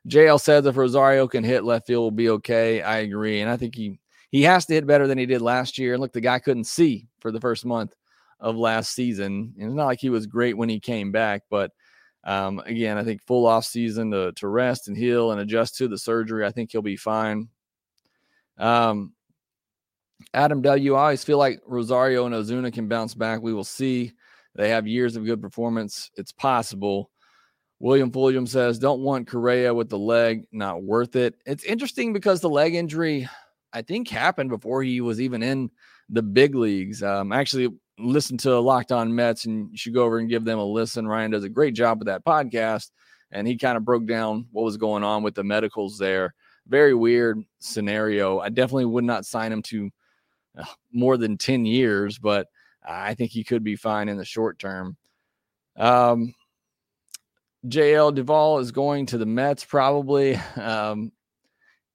JL 0.08 0.40
says 0.40 0.66
if 0.66 0.76
Rosario 0.76 1.28
can 1.28 1.44
hit 1.44 1.62
left 1.62 1.86
field, 1.86 2.02
will 2.02 2.10
be 2.10 2.30
okay. 2.30 2.82
I 2.82 2.96
agree, 2.96 3.42
and 3.42 3.48
I 3.48 3.56
think 3.56 3.76
he 3.76 4.00
he 4.30 4.42
has 4.42 4.66
to 4.66 4.74
hit 4.74 4.86
better 4.86 5.06
than 5.06 5.18
he 5.18 5.26
did 5.26 5.42
last 5.42 5.78
year. 5.78 5.94
And 5.94 6.00
look, 6.00 6.12
the 6.12 6.20
guy 6.20 6.38
couldn't 6.38 6.64
see 6.64 7.08
for 7.20 7.30
the 7.30 7.40
first 7.40 7.64
month 7.64 7.94
of 8.40 8.56
last 8.56 8.94
season. 8.94 9.54
And 9.58 9.68
it's 9.68 9.74
not 9.74 9.86
like 9.86 10.00
he 10.00 10.10
was 10.10 10.26
great 10.26 10.56
when 10.56 10.68
he 10.68 10.80
came 10.80 11.12
back, 11.12 11.42
but 11.50 11.70
um, 12.24 12.60
again, 12.66 12.98
I 12.98 13.04
think 13.04 13.22
full 13.22 13.46
off 13.46 13.64
season 13.64 14.10
to 14.10 14.32
to 14.32 14.48
rest 14.48 14.88
and 14.88 14.96
heal 14.96 15.30
and 15.30 15.40
adjust 15.40 15.76
to 15.76 15.88
the 15.88 15.96
surgery. 15.96 16.44
I 16.44 16.50
think 16.50 16.72
he'll 16.72 16.82
be 16.82 16.96
fine. 16.96 17.48
Um, 18.58 19.12
Adam 20.34 20.60
W. 20.62 20.94
I 20.94 21.02
always 21.02 21.24
feel 21.24 21.38
like 21.38 21.60
Rosario 21.66 22.26
and 22.26 22.34
Ozuna 22.34 22.72
can 22.72 22.88
bounce 22.88 23.14
back. 23.14 23.40
We 23.40 23.54
will 23.54 23.64
see. 23.64 24.12
They 24.56 24.70
have 24.70 24.86
years 24.86 25.16
of 25.16 25.24
good 25.24 25.40
performance. 25.40 26.10
It's 26.16 26.32
possible. 26.32 27.10
William 27.78 28.10
Fulham 28.10 28.46
says, 28.46 28.78
don't 28.78 29.02
want 29.02 29.28
Correa 29.28 29.72
with 29.74 29.90
the 29.90 29.98
leg, 29.98 30.46
not 30.50 30.82
worth 30.82 31.14
it. 31.14 31.34
It's 31.44 31.64
interesting 31.64 32.14
because 32.14 32.40
the 32.40 32.48
leg 32.48 32.74
injury, 32.74 33.28
I 33.76 33.82
think, 33.82 34.08
happened 34.08 34.48
before 34.48 34.82
he 34.82 35.02
was 35.02 35.20
even 35.20 35.42
in 35.42 35.70
the 36.08 36.22
big 36.22 36.54
leagues. 36.54 37.02
Um, 37.02 37.30
actually, 37.30 37.68
listen 37.98 38.38
to 38.38 38.58
Locked 38.58 38.90
On 38.90 39.14
Mets, 39.14 39.44
and 39.44 39.70
you 39.70 39.76
should 39.76 39.92
go 39.92 40.04
over 40.04 40.18
and 40.18 40.30
give 40.30 40.46
them 40.46 40.58
a 40.58 40.64
listen. 40.64 41.06
Ryan 41.06 41.32
does 41.32 41.44
a 41.44 41.50
great 41.50 41.74
job 41.74 41.98
with 41.98 42.06
that 42.06 42.24
podcast, 42.24 42.90
and 43.30 43.46
he 43.46 43.58
kind 43.58 43.76
of 43.76 43.84
broke 43.84 44.06
down 44.06 44.46
what 44.50 44.64
was 44.64 44.78
going 44.78 45.04
on 45.04 45.22
with 45.22 45.34
the 45.34 45.44
medicals 45.44 45.98
there. 45.98 46.34
Very 46.66 46.94
weird 46.94 47.42
scenario. 47.58 48.40
I 48.40 48.48
definitely 48.48 48.86
would 48.86 49.04
not 49.04 49.26
sign 49.26 49.52
him 49.52 49.60
to 49.64 49.90
uh, 50.56 50.64
more 50.90 51.18
than 51.18 51.36
10 51.36 51.66
years, 51.66 52.18
but 52.18 52.46
I 52.82 53.12
think 53.12 53.30
he 53.30 53.44
could 53.44 53.62
be 53.62 53.76
fine 53.76 54.08
in 54.08 54.16
the 54.16 54.24
short 54.24 54.58
term. 54.58 54.96
Um, 55.76 56.34
JL 57.66 58.14
Duvall 58.14 58.60
is 58.60 58.72
going 58.72 59.04
to 59.06 59.18
the 59.18 59.26
Mets 59.26 59.66
probably. 59.66 60.40
Um, 60.56 61.12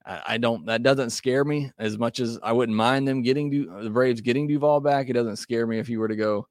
I, 0.05 0.37
don't. 0.37 0.65
That 0.65 0.83
doesn't 0.83 1.11
scare 1.11 1.45
me 1.45 1.71
as 1.77 1.97
much 1.97 2.19
as 2.19 2.39
I 2.41 2.51
wouldn't 2.51 2.75
mind 2.75 3.07
them 3.07 3.21
getting 3.21 3.49
du, 3.49 3.83
the 3.83 3.89
Braves 3.89 4.21
getting 4.21 4.47
Duvall 4.47 4.79
back. 4.79 5.09
It 5.09 5.13
doesn't 5.13 5.35
scare 5.35 5.67
me 5.67 5.79
if 5.79 5.87
he 5.87 5.97
were 5.97 6.07
to 6.07 6.15
go 6.15 6.47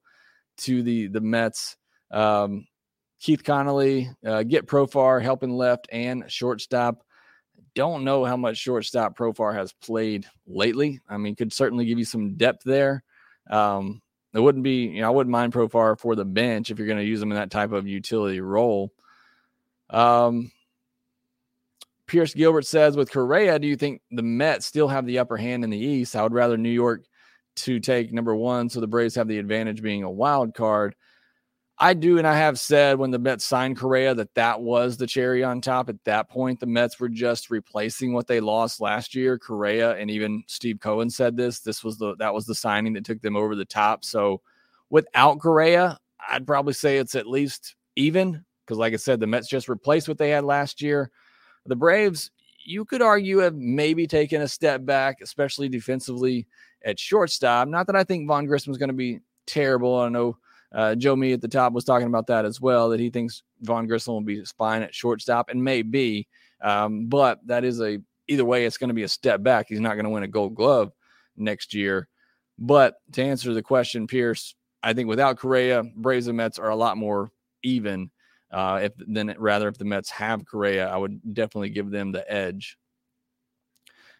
to 0.59 0.81
the 0.81 1.07
the 1.07 1.21
Mets. 1.21 1.75
Um, 2.11 2.65
Keith 3.19 3.43
Connolly 3.43 4.09
uh, 4.25 4.43
get 4.43 4.67
Profar 4.67 5.21
helping 5.21 5.51
left 5.51 5.87
and 5.91 6.23
shortstop. 6.31 7.03
Don't 7.75 8.03
know 8.03 8.25
how 8.25 8.35
much 8.35 8.57
shortstop 8.57 9.17
Profar 9.17 9.53
has 9.53 9.73
played 9.73 10.25
lately. 10.47 10.99
I 11.07 11.17
mean, 11.17 11.35
could 11.35 11.53
certainly 11.53 11.85
give 11.85 11.99
you 11.99 12.05
some 12.05 12.35
depth 12.35 12.63
there. 12.65 13.03
Um, 13.49 14.01
it 14.33 14.39
wouldn't 14.39 14.63
be, 14.63 14.85
you 14.85 15.01
know, 15.01 15.07
I 15.07 15.11
wouldn't 15.11 15.31
mind 15.31 15.53
Profar 15.53 15.99
for 15.99 16.15
the 16.15 16.25
bench 16.25 16.71
if 16.71 16.79
you're 16.79 16.87
going 16.87 16.99
to 16.99 17.05
use 17.05 17.21
him 17.21 17.31
in 17.31 17.37
that 17.37 17.51
type 17.51 17.73
of 17.73 17.87
utility 17.87 18.39
role. 18.39 18.91
Um, 19.89 20.51
Pierce 22.11 22.33
Gilbert 22.33 22.65
says, 22.65 22.97
with 22.97 23.09
Correa, 23.09 23.57
do 23.57 23.69
you 23.69 23.77
think 23.77 24.01
the 24.11 24.21
Mets 24.21 24.65
still 24.65 24.89
have 24.89 25.05
the 25.05 25.17
upper 25.17 25.37
hand 25.37 25.63
in 25.63 25.69
the 25.69 25.77
East? 25.77 26.13
I 26.13 26.21
would 26.23 26.33
rather 26.33 26.57
New 26.57 26.69
York 26.69 27.05
to 27.55 27.79
take 27.79 28.11
number 28.11 28.35
one, 28.35 28.67
so 28.69 28.81
the 28.81 28.87
Braves 28.87 29.15
have 29.15 29.29
the 29.29 29.37
advantage 29.37 29.81
being 29.81 30.03
a 30.03 30.11
wild 30.11 30.53
card. 30.53 30.93
I 31.79 31.93
do, 31.93 32.17
and 32.17 32.27
I 32.27 32.35
have 32.35 32.59
said 32.59 32.99
when 32.99 33.11
the 33.11 33.17
Mets 33.17 33.45
signed 33.45 33.77
Correa 33.77 34.13
that 34.13 34.35
that 34.35 34.59
was 34.59 34.97
the 34.97 35.07
cherry 35.07 35.41
on 35.41 35.61
top. 35.61 35.87
At 35.87 36.03
that 36.03 36.29
point, 36.29 36.59
the 36.59 36.65
Mets 36.65 36.99
were 36.99 37.07
just 37.07 37.49
replacing 37.49 38.11
what 38.11 38.27
they 38.27 38.41
lost 38.41 38.81
last 38.81 39.15
year. 39.15 39.39
Correa 39.39 39.95
and 39.95 40.11
even 40.11 40.43
Steve 40.47 40.81
Cohen 40.81 41.09
said 41.09 41.37
this. 41.37 41.61
This 41.61 41.81
was 41.81 41.97
the 41.97 42.17
that 42.17 42.33
was 42.33 42.45
the 42.45 42.53
signing 42.53 42.91
that 42.93 43.05
took 43.05 43.21
them 43.21 43.37
over 43.37 43.55
the 43.55 43.63
top. 43.63 44.03
So, 44.03 44.41
without 44.89 45.39
Correa, 45.39 45.97
I'd 46.29 46.45
probably 46.45 46.73
say 46.73 46.97
it's 46.97 47.15
at 47.15 47.25
least 47.25 47.75
even 47.95 48.43
because, 48.65 48.77
like 48.77 48.91
I 48.91 48.97
said, 48.97 49.21
the 49.21 49.27
Mets 49.27 49.47
just 49.47 49.69
replaced 49.69 50.09
what 50.09 50.17
they 50.17 50.31
had 50.31 50.43
last 50.43 50.81
year. 50.81 51.09
The 51.65 51.75
Braves, 51.75 52.31
you 52.65 52.85
could 52.85 53.01
argue, 53.01 53.37
have 53.39 53.55
maybe 53.55 54.07
taken 54.07 54.41
a 54.41 54.47
step 54.47 54.85
back, 54.85 55.17
especially 55.21 55.69
defensively 55.69 56.47
at 56.83 56.99
shortstop. 56.99 57.67
Not 57.67 57.87
that 57.87 57.95
I 57.95 58.03
think 58.03 58.27
Vaughn 58.27 58.45
Grissom 58.45 58.71
is 58.71 58.77
going 58.77 58.89
to 58.89 58.93
be 58.93 59.19
terrible. 59.45 59.99
I 59.99 60.09
know 60.09 60.37
uh, 60.73 60.95
Joe 60.95 61.15
Me 61.15 61.33
at 61.33 61.41
the 61.41 61.47
top 61.47 61.73
was 61.73 61.83
talking 61.83 62.07
about 62.07 62.27
that 62.27 62.45
as 62.45 62.61
well, 62.61 62.89
that 62.89 62.99
he 62.99 63.09
thinks 63.09 63.43
Vaughn 63.61 63.87
Grissom 63.87 64.13
will 64.13 64.21
be 64.21 64.43
fine 64.57 64.81
at 64.81 64.95
shortstop 64.95 65.49
and 65.49 65.63
may 65.63 65.81
be. 65.81 66.27
Um, 66.61 67.07
but 67.07 67.39
that 67.47 67.63
is 67.63 67.81
a 67.81 67.99
either 68.27 68.45
way, 68.45 68.65
it's 68.65 68.77
going 68.77 68.89
to 68.89 68.93
be 68.93 69.03
a 69.03 69.09
step 69.09 69.43
back. 69.43 69.67
He's 69.67 69.79
not 69.79 69.95
going 69.95 70.05
to 70.05 70.09
win 70.09 70.23
a 70.23 70.27
gold 70.27 70.55
glove 70.55 70.91
next 71.35 71.73
year. 71.73 72.07
But 72.57 72.95
to 73.13 73.23
answer 73.23 73.53
the 73.53 73.61
question, 73.61 74.07
Pierce, 74.07 74.55
I 74.83 74.93
think 74.93 75.09
without 75.09 75.37
Correa, 75.37 75.83
Braves 75.95 76.27
and 76.27 76.37
Mets 76.37 76.59
are 76.59 76.69
a 76.69 76.75
lot 76.75 76.97
more 76.97 77.31
even 77.63 78.09
uh, 78.51 78.79
if 78.83 78.93
then 78.97 79.33
rather 79.37 79.67
if 79.67 79.77
the 79.77 79.85
Mets 79.85 80.09
have 80.09 80.45
Correa, 80.45 80.87
I 80.87 80.97
would 80.97 81.33
definitely 81.33 81.69
give 81.69 81.89
them 81.89 82.11
the 82.11 82.29
edge. 82.31 82.77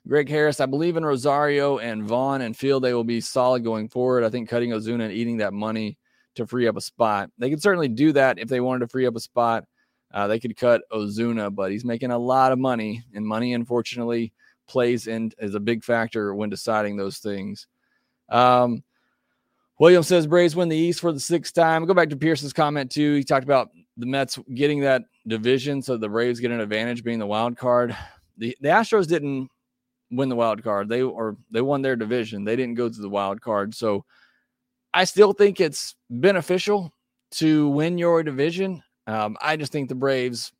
Greg 0.07 0.29
Harris, 0.29 0.59
I 0.59 0.65
believe 0.65 0.97
in 0.97 1.05
Rosario 1.05 1.77
and 1.77 2.03
Vaughn 2.03 2.41
and 2.41 2.57
feel 2.57 2.79
they 2.79 2.93
will 2.93 3.03
be 3.03 3.21
solid 3.21 3.63
going 3.63 3.87
forward. 3.87 4.23
I 4.23 4.29
think 4.29 4.49
cutting 4.49 4.71
Ozuna 4.71 5.03
and 5.03 5.11
eating 5.11 5.37
that 5.37 5.53
money 5.53 5.97
to 6.35 6.47
free 6.47 6.67
up 6.67 6.77
a 6.77 6.81
spot. 6.81 7.29
They 7.37 7.49
could 7.49 7.61
certainly 7.61 7.87
do 7.87 8.11
that 8.13 8.39
if 8.39 8.47
they 8.47 8.61
wanted 8.61 8.79
to 8.79 8.87
free 8.87 9.05
up 9.05 9.15
a 9.15 9.19
spot. 9.19 9.65
Uh, 10.11 10.27
they 10.27 10.39
could 10.39 10.57
cut 10.57 10.81
Ozuna, 10.91 11.53
but 11.53 11.71
he's 11.71 11.85
making 11.85 12.11
a 12.11 12.17
lot 12.17 12.51
of 12.51 12.59
money, 12.59 13.03
and 13.13 13.25
money, 13.25 13.53
unfortunately, 13.53 14.33
plays 14.67 15.07
in 15.07 15.31
as 15.39 15.55
a 15.55 15.59
big 15.59 15.83
factor 15.83 16.33
when 16.33 16.49
deciding 16.49 16.97
those 16.97 17.19
things. 17.19 17.67
Um, 18.29 18.83
William 19.79 20.03
says 20.03 20.27
Braves 20.27 20.55
win 20.55 20.69
the 20.69 20.77
East 20.77 20.99
for 20.99 21.11
the 21.11 21.19
sixth 21.19 21.53
time. 21.53 21.85
Go 21.85 21.93
back 21.93 22.09
to 22.09 22.15
Pierce's 22.15 22.53
comment 22.53 22.91
too. 22.91 23.15
He 23.15 23.23
talked 23.23 23.43
about 23.43 23.71
the 23.97 24.05
Mets 24.05 24.39
getting 24.53 24.81
that 24.81 25.03
division, 25.27 25.81
so 25.81 25.97
the 25.97 26.09
Braves 26.09 26.39
get 26.39 26.51
an 26.51 26.59
advantage 26.59 27.03
being 27.03 27.19
the 27.19 27.27
wild 27.27 27.57
card. 27.57 27.95
The 28.37 28.57
the 28.61 28.69
Astros 28.69 29.07
didn't 29.07 29.49
win 30.11 30.29
the 30.29 30.35
wild 30.35 30.63
card. 30.63 30.89
They 30.89 31.01
or 31.01 31.37
they 31.51 31.61
won 31.61 31.81
their 31.81 31.95
division. 31.95 32.43
They 32.43 32.55
didn't 32.55 32.75
go 32.75 32.89
to 32.89 33.01
the 33.01 33.09
wild 33.09 33.41
card. 33.41 33.73
So 33.75 34.05
I 34.93 35.05
still 35.05 35.33
think 35.33 35.59
it's 35.59 35.95
beneficial 36.09 36.91
to 37.31 37.69
win 37.69 37.97
your 37.97 38.23
division. 38.23 38.83
Um, 39.07 39.37
I 39.41 39.55
just 39.55 39.71
think 39.71 39.89
the 39.89 39.95
Braves, 39.95 40.51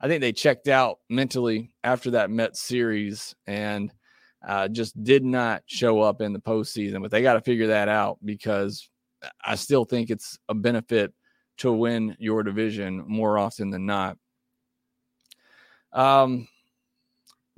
I 0.00 0.08
think 0.08 0.20
they 0.20 0.32
checked 0.32 0.68
out 0.68 0.98
mentally 1.10 1.72
after 1.84 2.12
that 2.12 2.30
Mets 2.30 2.60
series 2.60 3.34
and 3.46 3.92
uh, 4.46 4.68
just 4.68 5.02
did 5.02 5.24
not 5.24 5.62
show 5.66 6.00
up 6.00 6.20
in 6.20 6.32
the 6.32 6.40
postseason. 6.40 7.02
But 7.02 7.10
they 7.10 7.22
got 7.22 7.34
to 7.34 7.40
figure 7.40 7.68
that 7.68 7.88
out 7.88 8.18
because 8.24 8.88
I 9.44 9.54
still 9.56 9.84
think 9.84 10.10
it's 10.10 10.38
a 10.48 10.54
benefit 10.54 11.12
to 11.58 11.72
win 11.72 12.16
your 12.18 12.42
division 12.42 13.04
more 13.06 13.38
often 13.38 13.70
than 13.70 13.86
not. 13.86 14.18
Um, 15.92 16.48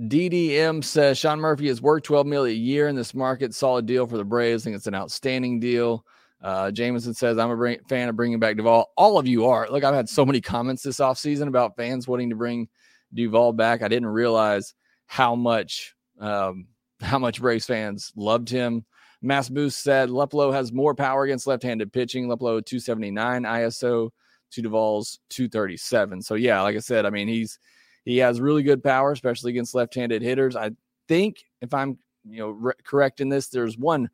DDM 0.00 0.84
says 0.84 1.18
Sean 1.18 1.40
Murphy 1.40 1.66
has 1.68 1.82
worked 1.82 2.06
12 2.06 2.26
million 2.26 2.56
a 2.56 2.60
year 2.60 2.88
in 2.88 2.94
this 2.94 3.14
market. 3.14 3.52
Solid 3.52 3.86
deal 3.86 4.06
for 4.06 4.16
the 4.16 4.24
Braves. 4.24 4.62
I 4.62 4.64
think 4.64 4.76
it's 4.76 4.86
an 4.86 4.94
outstanding 4.94 5.58
deal. 5.58 6.04
Uh, 6.40 6.70
Jameson 6.70 7.14
says, 7.14 7.36
I'm 7.36 7.50
a 7.50 7.56
bring, 7.56 7.80
fan 7.88 8.08
of 8.08 8.14
bringing 8.14 8.38
back 8.38 8.56
Duvall. 8.56 8.92
All 8.96 9.18
of 9.18 9.26
you 9.26 9.46
are. 9.46 9.68
Look, 9.68 9.82
I've 9.82 9.94
had 9.94 10.08
so 10.08 10.24
many 10.24 10.40
comments 10.40 10.84
this 10.84 11.00
offseason 11.00 11.48
about 11.48 11.76
fans 11.76 12.06
wanting 12.06 12.30
to 12.30 12.36
bring 12.36 12.68
Duvall 13.12 13.52
back. 13.52 13.82
I 13.82 13.88
didn't 13.88 14.08
realize 14.08 14.74
how 15.06 15.34
much 15.34 15.96
um, 16.20 16.68
how 17.00 17.18
much 17.18 17.40
Braves 17.40 17.66
fans 17.66 18.12
loved 18.14 18.48
him. 18.48 18.84
Mass 19.20 19.48
Boost 19.48 19.82
said 19.82 20.10
Luplow 20.10 20.52
has 20.52 20.72
more 20.72 20.94
power 20.94 21.24
against 21.24 21.46
left-handed 21.46 21.92
pitching. 21.92 22.26
Luplow 22.26 22.64
279 22.64 23.42
ISO 23.42 24.10
to 24.50 24.62
Duvall's 24.62 25.18
237. 25.30 26.22
So 26.22 26.34
yeah, 26.34 26.62
like 26.62 26.76
I 26.76 26.80
said, 26.80 27.04
I 27.04 27.10
mean 27.10 27.28
he's 27.28 27.58
he 28.04 28.18
has 28.18 28.40
really 28.40 28.62
good 28.62 28.82
power, 28.82 29.12
especially 29.12 29.50
against 29.50 29.74
left-handed 29.74 30.22
hitters. 30.22 30.56
I 30.56 30.70
think 31.08 31.44
if 31.60 31.74
I'm 31.74 31.98
you 32.24 32.38
know 32.38 32.50
re- 32.50 32.72
correct 32.84 33.20
in 33.20 33.28
this, 33.28 33.48
there's 33.48 33.76
one 33.76 34.08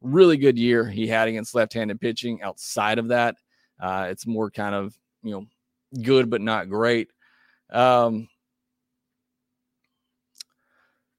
really 0.00 0.36
good 0.36 0.58
year 0.58 0.84
he 0.84 1.06
had 1.06 1.28
against 1.28 1.54
left-handed 1.54 2.00
pitching. 2.00 2.42
Outside 2.42 2.98
of 2.98 3.08
that, 3.08 3.36
uh, 3.80 4.08
it's 4.10 4.26
more 4.26 4.50
kind 4.50 4.74
of 4.74 4.96
you 5.22 5.32
know 5.32 5.46
good 6.02 6.28
but 6.30 6.40
not 6.40 6.68
great. 6.68 7.10
Um, 7.70 8.28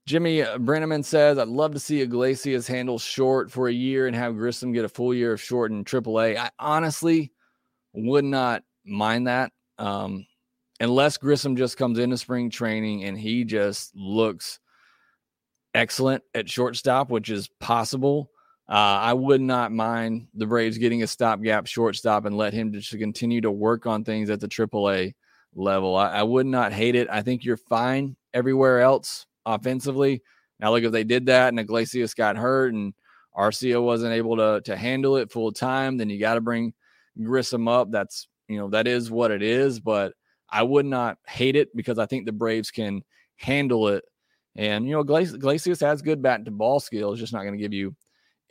Jimmy 0.06 0.42
uh, 0.42 0.58
Brenneman 0.58 1.04
says, 1.04 1.38
I'd 1.38 1.48
love 1.48 1.74
to 1.74 1.80
see 1.80 2.02
Iglesias 2.02 2.68
handle 2.68 3.00
short 3.00 3.50
for 3.50 3.70
a 3.70 3.74
year 3.74 4.08
and 4.08 4.16
have 4.16 4.36
Grissom 4.36 4.74
get 4.74 4.84
a 4.84 4.90
full 4.90 5.14
year 5.14 5.34
of 5.34 5.42
short 5.42 5.72
in 5.72 5.86
AAA. 5.86 6.38
I 6.38 6.50
honestly 6.60 7.32
would 7.94 8.26
not 8.26 8.64
mind 8.86 9.28
that. 9.28 9.54
Um, 9.78 10.26
unless 10.82 11.18
Grissom 11.18 11.56
just 11.56 11.78
comes 11.78 12.00
into 12.00 12.18
spring 12.18 12.50
training 12.50 13.06
and 13.06 13.18
he 13.18 13.46
just 13.46 13.96
looks 13.96 14.60
excellent 15.74 16.24
at 16.34 16.50
shortstop, 16.50 17.10
which 17.10 17.30
is 17.30 17.50
possible. 17.60 18.30
Uh, 18.68 19.00
I 19.00 19.14
would 19.14 19.42
not 19.42 19.72
mind 19.72 20.28
the 20.34 20.46
Braves 20.46 20.78
getting 20.78 21.04
a 21.04 21.08
stopgap 21.08 21.66
shortstop 21.66 22.26
and 22.26 22.36
let 22.36 22.54
him 22.54 22.74
just 22.74 22.98
continue 22.98 23.40
to 23.42 23.52
work 23.52 23.86
on 23.86 24.04
things 24.04 24.30
at 24.30 24.42
the 24.42 24.48
AAA 24.48 25.14
level. 25.56 25.96
I, 25.96 26.10
I 26.10 26.24
would 26.24 26.46
not 26.46 26.74
hate 26.74 26.96
it. 26.96 27.08
I 27.10 27.22
think 27.22 27.46
you're 27.46 27.58
fine 27.58 28.18
everywhere 28.34 28.82
else 28.82 29.28
offensively. 29.46 30.22
Now, 30.60 30.72
look, 30.72 30.84
if 30.84 30.92
they 30.92 31.04
did 31.04 31.26
that 31.28 31.50
and 31.50 31.60
Iglesias 31.60 32.14
got 32.14 32.38
hurt 32.38 32.74
and 32.74 32.94
Arcia 33.36 33.82
wasn't 33.82 34.14
able 34.14 34.38
to, 34.38 34.62
to 34.66 34.76
handle 34.76 35.18
it 35.18 35.32
full 35.32 35.52
time, 35.52 35.98
then 35.98 36.10
you 36.10 36.20
got 36.20 36.36
to 36.36 36.42
bring 36.42 36.74
Grissom 37.22 37.68
up. 37.68 37.92
That's, 37.92 38.28
you 38.48 38.58
know, 38.58 38.70
that 38.70 38.88
is 38.88 39.12
what 39.12 39.32
it 39.32 39.42
is. 39.42 39.80
But 39.80 40.14
I 40.50 40.64
would 40.64 40.86
not 40.86 41.18
hate 41.28 41.56
it 41.56 41.76
because 41.76 41.98
I 41.98 42.06
think 42.06 42.26
the 42.26 42.32
Braves 42.32 42.72
can 42.72 43.02
handle 43.38 43.88
it. 43.88 44.04
And 44.56 44.86
you 44.86 44.92
know, 44.92 45.00
Iglesias 45.00 45.80
has 45.80 46.02
good 46.04 46.22
bat 46.22 46.46
to 46.46 46.52
ball 46.52 46.80
skills, 46.80 47.20
just 47.20 47.34
not 47.34 47.42
going 47.42 47.56
to 47.56 47.62
give 47.62 47.74
you 47.74 47.96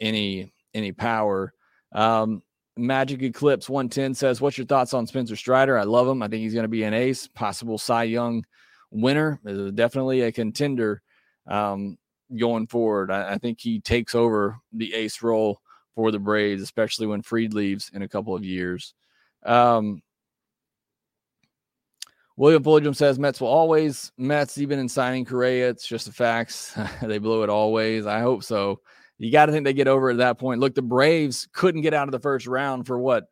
any 0.00 0.52
any 0.74 0.90
power. 0.90 1.52
Um, 1.92 2.42
Magic 2.76 3.22
Eclipse 3.22 3.68
110 3.68 4.14
says, 4.14 4.40
What's 4.40 4.58
your 4.58 4.66
thoughts 4.66 4.94
on 4.94 5.06
Spencer 5.06 5.36
Strider? 5.36 5.78
I 5.78 5.84
love 5.84 6.08
him. 6.08 6.22
I 6.22 6.28
think 6.28 6.42
he's 6.42 6.54
going 6.54 6.64
to 6.64 6.68
be 6.68 6.84
an 6.84 6.94
ace, 6.94 7.28
possible 7.28 7.78
Cy 7.78 8.04
Young 8.04 8.44
winner. 8.92 9.40
Is 9.44 9.72
definitely 9.72 10.22
a 10.22 10.32
contender 10.32 11.02
um, 11.46 11.98
going 12.36 12.66
forward. 12.66 13.10
I, 13.10 13.34
I, 13.34 13.38
think 13.38 13.60
he 13.60 13.80
takes 13.80 14.14
over 14.14 14.58
the 14.72 14.94
ace 14.94 15.22
role 15.22 15.60
for 15.94 16.10
the 16.10 16.18
Braves, 16.18 16.62
especially 16.62 17.06
when 17.06 17.22
Fried 17.22 17.52
leaves 17.52 17.90
in 17.92 18.02
a 18.02 18.08
couple 18.08 18.34
of 18.36 18.44
years. 18.44 18.94
Um, 19.44 20.02
William 22.36 22.62
Fulgham 22.62 22.94
says 22.94 23.18
Mets 23.18 23.40
will 23.40 23.48
always 23.48 24.12
Mets 24.16 24.58
even 24.58 24.78
in 24.78 24.88
signing 24.88 25.24
Correa. 25.24 25.68
It's 25.68 25.86
just 25.86 26.06
the 26.06 26.12
facts. 26.12 26.78
they 27.02 27.18
blow 27.18 27.42
it 27.42 27.50
always. 27.50 28.06
I 28.06 28.20
hope 28.20 28.44
so 28.44 28.80
you 29.22 29.30
got 29.30 29.46
to 29.46 29.52
think 29.52 29.64
they 29.64 29.72
get 29.72 29.88
over 29.88 30.10
at 30.10 30.16
that 30.18 30.38
point. 30.38 30.60
Look, 30.60 30.74
the 30.74 30.82
Braves 30.82 31.48
couldn't 31.52 31.82
get 31.82 31.94
out 31.94 32.08
of 32.08 32.12
the 32.12 32.18
first 32.18 32.48
round 32.48 32.88
for 32.88 32.98
what 32.98 33.26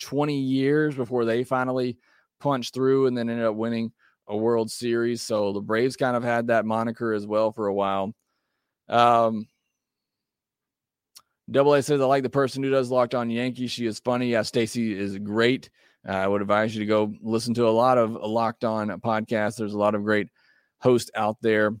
20 0.00 0.38
years 0.38 0.94
before 0.94 1.24
they 1.24 1.42
finally 1.42 1.98
punched 2.38 2.74
through 2.74 3.06
and 3.06 3.18
then 3.18 3.28
ended 3.28 3.46
up 3.46 3.56
winning 3.56 3.92
a 4.28 4.36
World 4.36 4.70
Series. 4.70 5.22
So 5.22 5.52
the 5.52 5.60
Braves 5.60 5.96
kind 5.96 6.16
of 6.16 6.22
had 6.22 6.48
that 6.48 6.64
moniker 6.64 7.12
as 7.12 7.26
well 7.26 7.52
for 7.52 7.66
a 7.66 7.74
while. 7.74 8.12
Um, 8.88 9.46
Double 11.50 11.74
A 11.74 11.82
says, 11.82 12.00
I 12.00 12.04
like 12.04 12.22
the 12.22 12.30
person 12.30 12.62
who 12.62 12.70
does 12.70 12.90
Locked 12.90 13.14
On 13.14 13.28
Yankees. 13.28 13.70
She 13.70 13.86
is 13.86 13.98
funny. 13.98 14.30
Yeah, 14.30 14.42
Stacey 14.42 14.98
is 14.98 15.18
great. 15.18 15.70
Uh, 16.08 16.12
I 16.12 16.26
would 16.26 16.40
advise 16.40 16.74
you 16.74 16.80
to 16.80 16.86
go 16.86 17.14
listen 17.20 17.54
to 17.54 17.68
a 17.68 17.70
lot 17.70 17.98
of 17.98 18.12
Locked 18.12 18.64
On 18.64 18.88
podcasts. 19.00 19.56
There's 19.56 19.74
a 19.74 19.78
lot 19.78 19.94
of 19.94 20.04
great 20.04 20.28
hosts 20.80 21.10
out 21.14 21.36
there. 21.42 21.72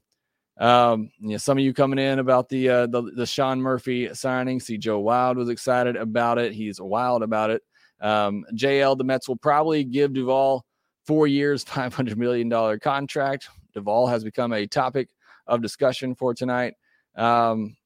Um, 0.58 1.10
yeah, 1.20 1.38
some 1.38 1.58
of 1.58 1.64
you 1.64 1.72
coming 1.72 1.98
in 1.98 2.18
about 2.18 2.48
the 2.48 2.68
uh, 2.68 2.86
the, 2.86 3.02
the 3.16 3.26
Sean 3.26 3.60
Murphy 3.60 4.12
signing. 4.14 4.60
See, 4.60 4.78
Joe 4.78 5.00
Wild 5.00 5.36
was 5.36 5.48
excited 5.48 5.96
about 5.96 6.38
it. 6.38 6.52
He's 6.52 6.80
wild 6.80 7.22
about 7.22 7.50
it. 7.50 7.62
Um, 8.00 8.44
JL, 8.54 8.98
the 8.98 9.04
Mets 9.04 9.28
will 9.28 9.36
probably 9.36 9.84
give 9.84 10.12
Duvall 10.12 10.64
four 11.06 11.26
years, 11.26 11.64
five 11.68 11.94
hundred 11.94 12.18
million 12.18 12.48
dollar 12.48 12.78
contract. 12.78 13.48
Duvall 13.74 14.06
has 14.06 14.24
become 14.24 14.52
a 14.52 14.66
topic 14.66 15.08
of 15.46 15.62
discussion 15.62 16.14
for 16.14 16.34
tonight. 16.34 16.74
Um, 17.16 17.76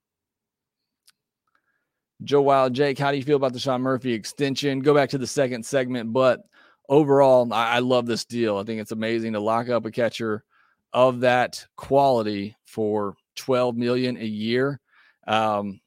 Joe 2.25 2.43
Wild, 2.43 2.73
Jake, 2.73 2.99
how 2.99 3.11
do 3.11 3.19
you 3.19 3.23
feel 3.23 3.37
about 3.37 3.53
the 3.53 3.59
Sean 3.59 3.83
Murphy 3.83 4.13
extension? 4.13 4.81
Go 4.81 4.95
back 4.95 5.11
to 5.11 5.19
the 5.19 5.27
second 5.27 5.65
segment, 5.65 6.13
but 6.13 6.41
overall, 6.89 7.53
I, 7.53 7.75
I 7.75 7.79
love 7.81 8.07
this 8.07 8.25
deal. 8.25 8.57
I 8.57 8.65
think 8.65 8.81
it's 8.81 8.93
amazing 8.93 9.35
to 9.35 9.41
lock 9.41 9.69
up 9.69 9.85
a 9.85 9.91
catcher 9.91 10.45
of 10.93 11.21
that 11.21 11.67
quality 11.77 12.57
for 12.65 13.17
12 13.37 13.77
million 13.77 14.17
a 14.17 14.25
year. 14.25 14.81
Um, 15.27 15.81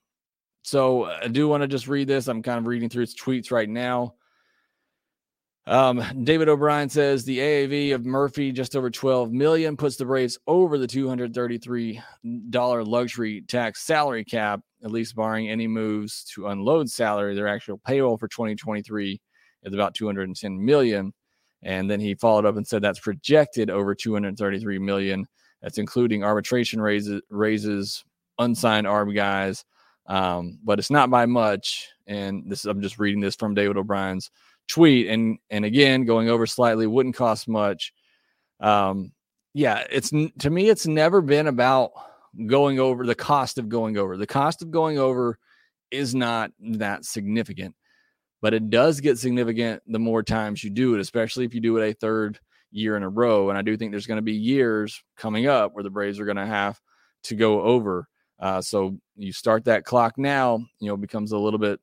so 0.61 1.05
I 1.05 1.27
do 1.27 1.47
want 1.47 1.61
to 1.61 1.67
just 1.67 1.87
read 1.87 2.07
this. 2.07 2.27
I'm 2.27 2.43
kind 2.43 2.59
of 2.59 2.67
reading 2.67 2.89
through 2.89 3.01
his 3.01 3.15
tweets 3.15 3.51
right 3.51 3.69
now. 3.69 4.15
Um, 5.69 6.03
David 6.23 6.49
O'Brien 6.49 6.89
says 6.89 7.23
the 7.23 7.37
AAV 7.37 7.93
of 7.93 8.03
Murphy 8.03 8.51
just 8.51 8.75
over 8.75 8.89
12 8.89 9.31
million 9.31 9.77
puts 9.77 9.97
the 9.97 10.05
Braves 10.05 10.39
over 10.47 10.79
the 10.79 10.87
$233 10.87 12.01
luxury 12.87 13.43
tax 13.47 13.83
salary 13.83 14.25
cap, 14.25 14.61
at 14.83 14.89
least 14.89 15.15
barring 15.15 15.47
any 15.47 15.67
moves 15.67 16.23
to 16.33 16.47
unload 16.47 16.89
salary. 16.89 17.35
Their 17.35 17.47
actual 17.47 17.77
payroll 17.77 18.17
for 18.17 18.27
2023 18.27 19.21
is 19.61 19.73
about 19.73 19.93
210 19.93 20.65
million. 20.65 21.13
And 21.61 21.87
then 21.87 21.99
he 21.99 22.15
followed 22.15 22.47
up 22.47 22.57
and 22.57 22.65
said 22.65 22.81
that's 22.81 22.99
projected 22.99 23.69
over 23.69 23.93
233 23.93 24.79
million. 24.79 25.27
That's 25.61 25.77
including 25.77 26.23
arbitration 26.23 26.81
raises, 26.81 27.21
raises 27.29 28.03
unsigned 28.39 28.87
ARB 28.87 29.13
guys, 29.13 29.65
um, 30.07 30.57
but 30.63 30.79
it's 30.79 30.89
not 30.89 31.11
by 31.11 31.27
much. 31.27 31.89
And 32.07 32.49
this 32.49 32.65
I'm 32.65 32.81
just 32.81 32.97
reading 32.97 33.21
this 33.21 33.35
from 33.35 33.53
David 33.53 33.77
O'Brien's 33.77 34.31
tweet. 34.69 35.07
And 35.07 35.37
and 35.49 35.65
again, 35.65 36.05
going 36.05 36.29
over 36.29 36.45
slightly 36.45 36.87
wouldn't 36.87 37.15
cost 37.15 37.47
much. 37.47 37.93
Um, 38.59 39.11
yeah, 39.53 39.85
it's 39.91 40.11
to 40.11 40.49
me, 40.49 40.69
it's 40.69 40.87
never 40.87 41.21
been 41.21 41.47
about 41.47 41.91
going 42.45 42.79
over 42.79 43.05
the 43.05 43.15
cost 43.15 43.57
of 43.57 43.67
going 43.67 43.97
over. 43.97 44.15
The 44.15 44.27
cost 44.27 44.61
of 44.61 44.71
going 44.71 44.99
over 44.99 45.37
is 45.91 46.13
not 46.13 46.51
that 46.59 47.03
significant 47.03 47.75
but 48.41 48.53
it 48.53 48.69
does 48.69 48.99
get 48.99 49.17
significant 49.17 49.81
the 49.87 49.99
more 49.99 50.23
times 50.23 50.63
you 50.63 50.69
do 50.69 50.95
it, 50.95 51.01
especially 51.01 51.45
if 51.45 51.53
you 51.53 51.61
do 51.61 51.77
it 51.77 51.89
a 51.89 51.93
third 51.93 52.39
year 52.71 52.95
in 52.95 53.03
a 53.03 53.09
row. 53.09 53.49
And 53.49 53.57
I 53.57 53.61
do 53.61 53.75
think 53.75 53.91
there's 53.91 54.07
going 54.07 54.17
to 54.17 54.21
be 54.21 54.33
years 54.33 55.03
coming 55.17 55.47
up 55.47 55.73
where 55.73 55.83
the 55.83 55.89
Braves 55.89 56.19
are 56.19 56.25
going 56.25 56.37
to 56.37 56.45
have 56.45 56.79
to 57.23 57.35
go 57.35 57.61
over. 57.61 58.07
Uh, 58.39 58.61
so 58.61 58.97
you 59.17 59.33
start 59.33 59.65
that 59.65 59.83
clock 59.83 60.17
now, 60.17 60.59
you 60.79 60.87
know, 60.87 60.95
becomes 60.95 61.33
a 61.33 61.37
little 61.37 61.59
bit 61.59 61.79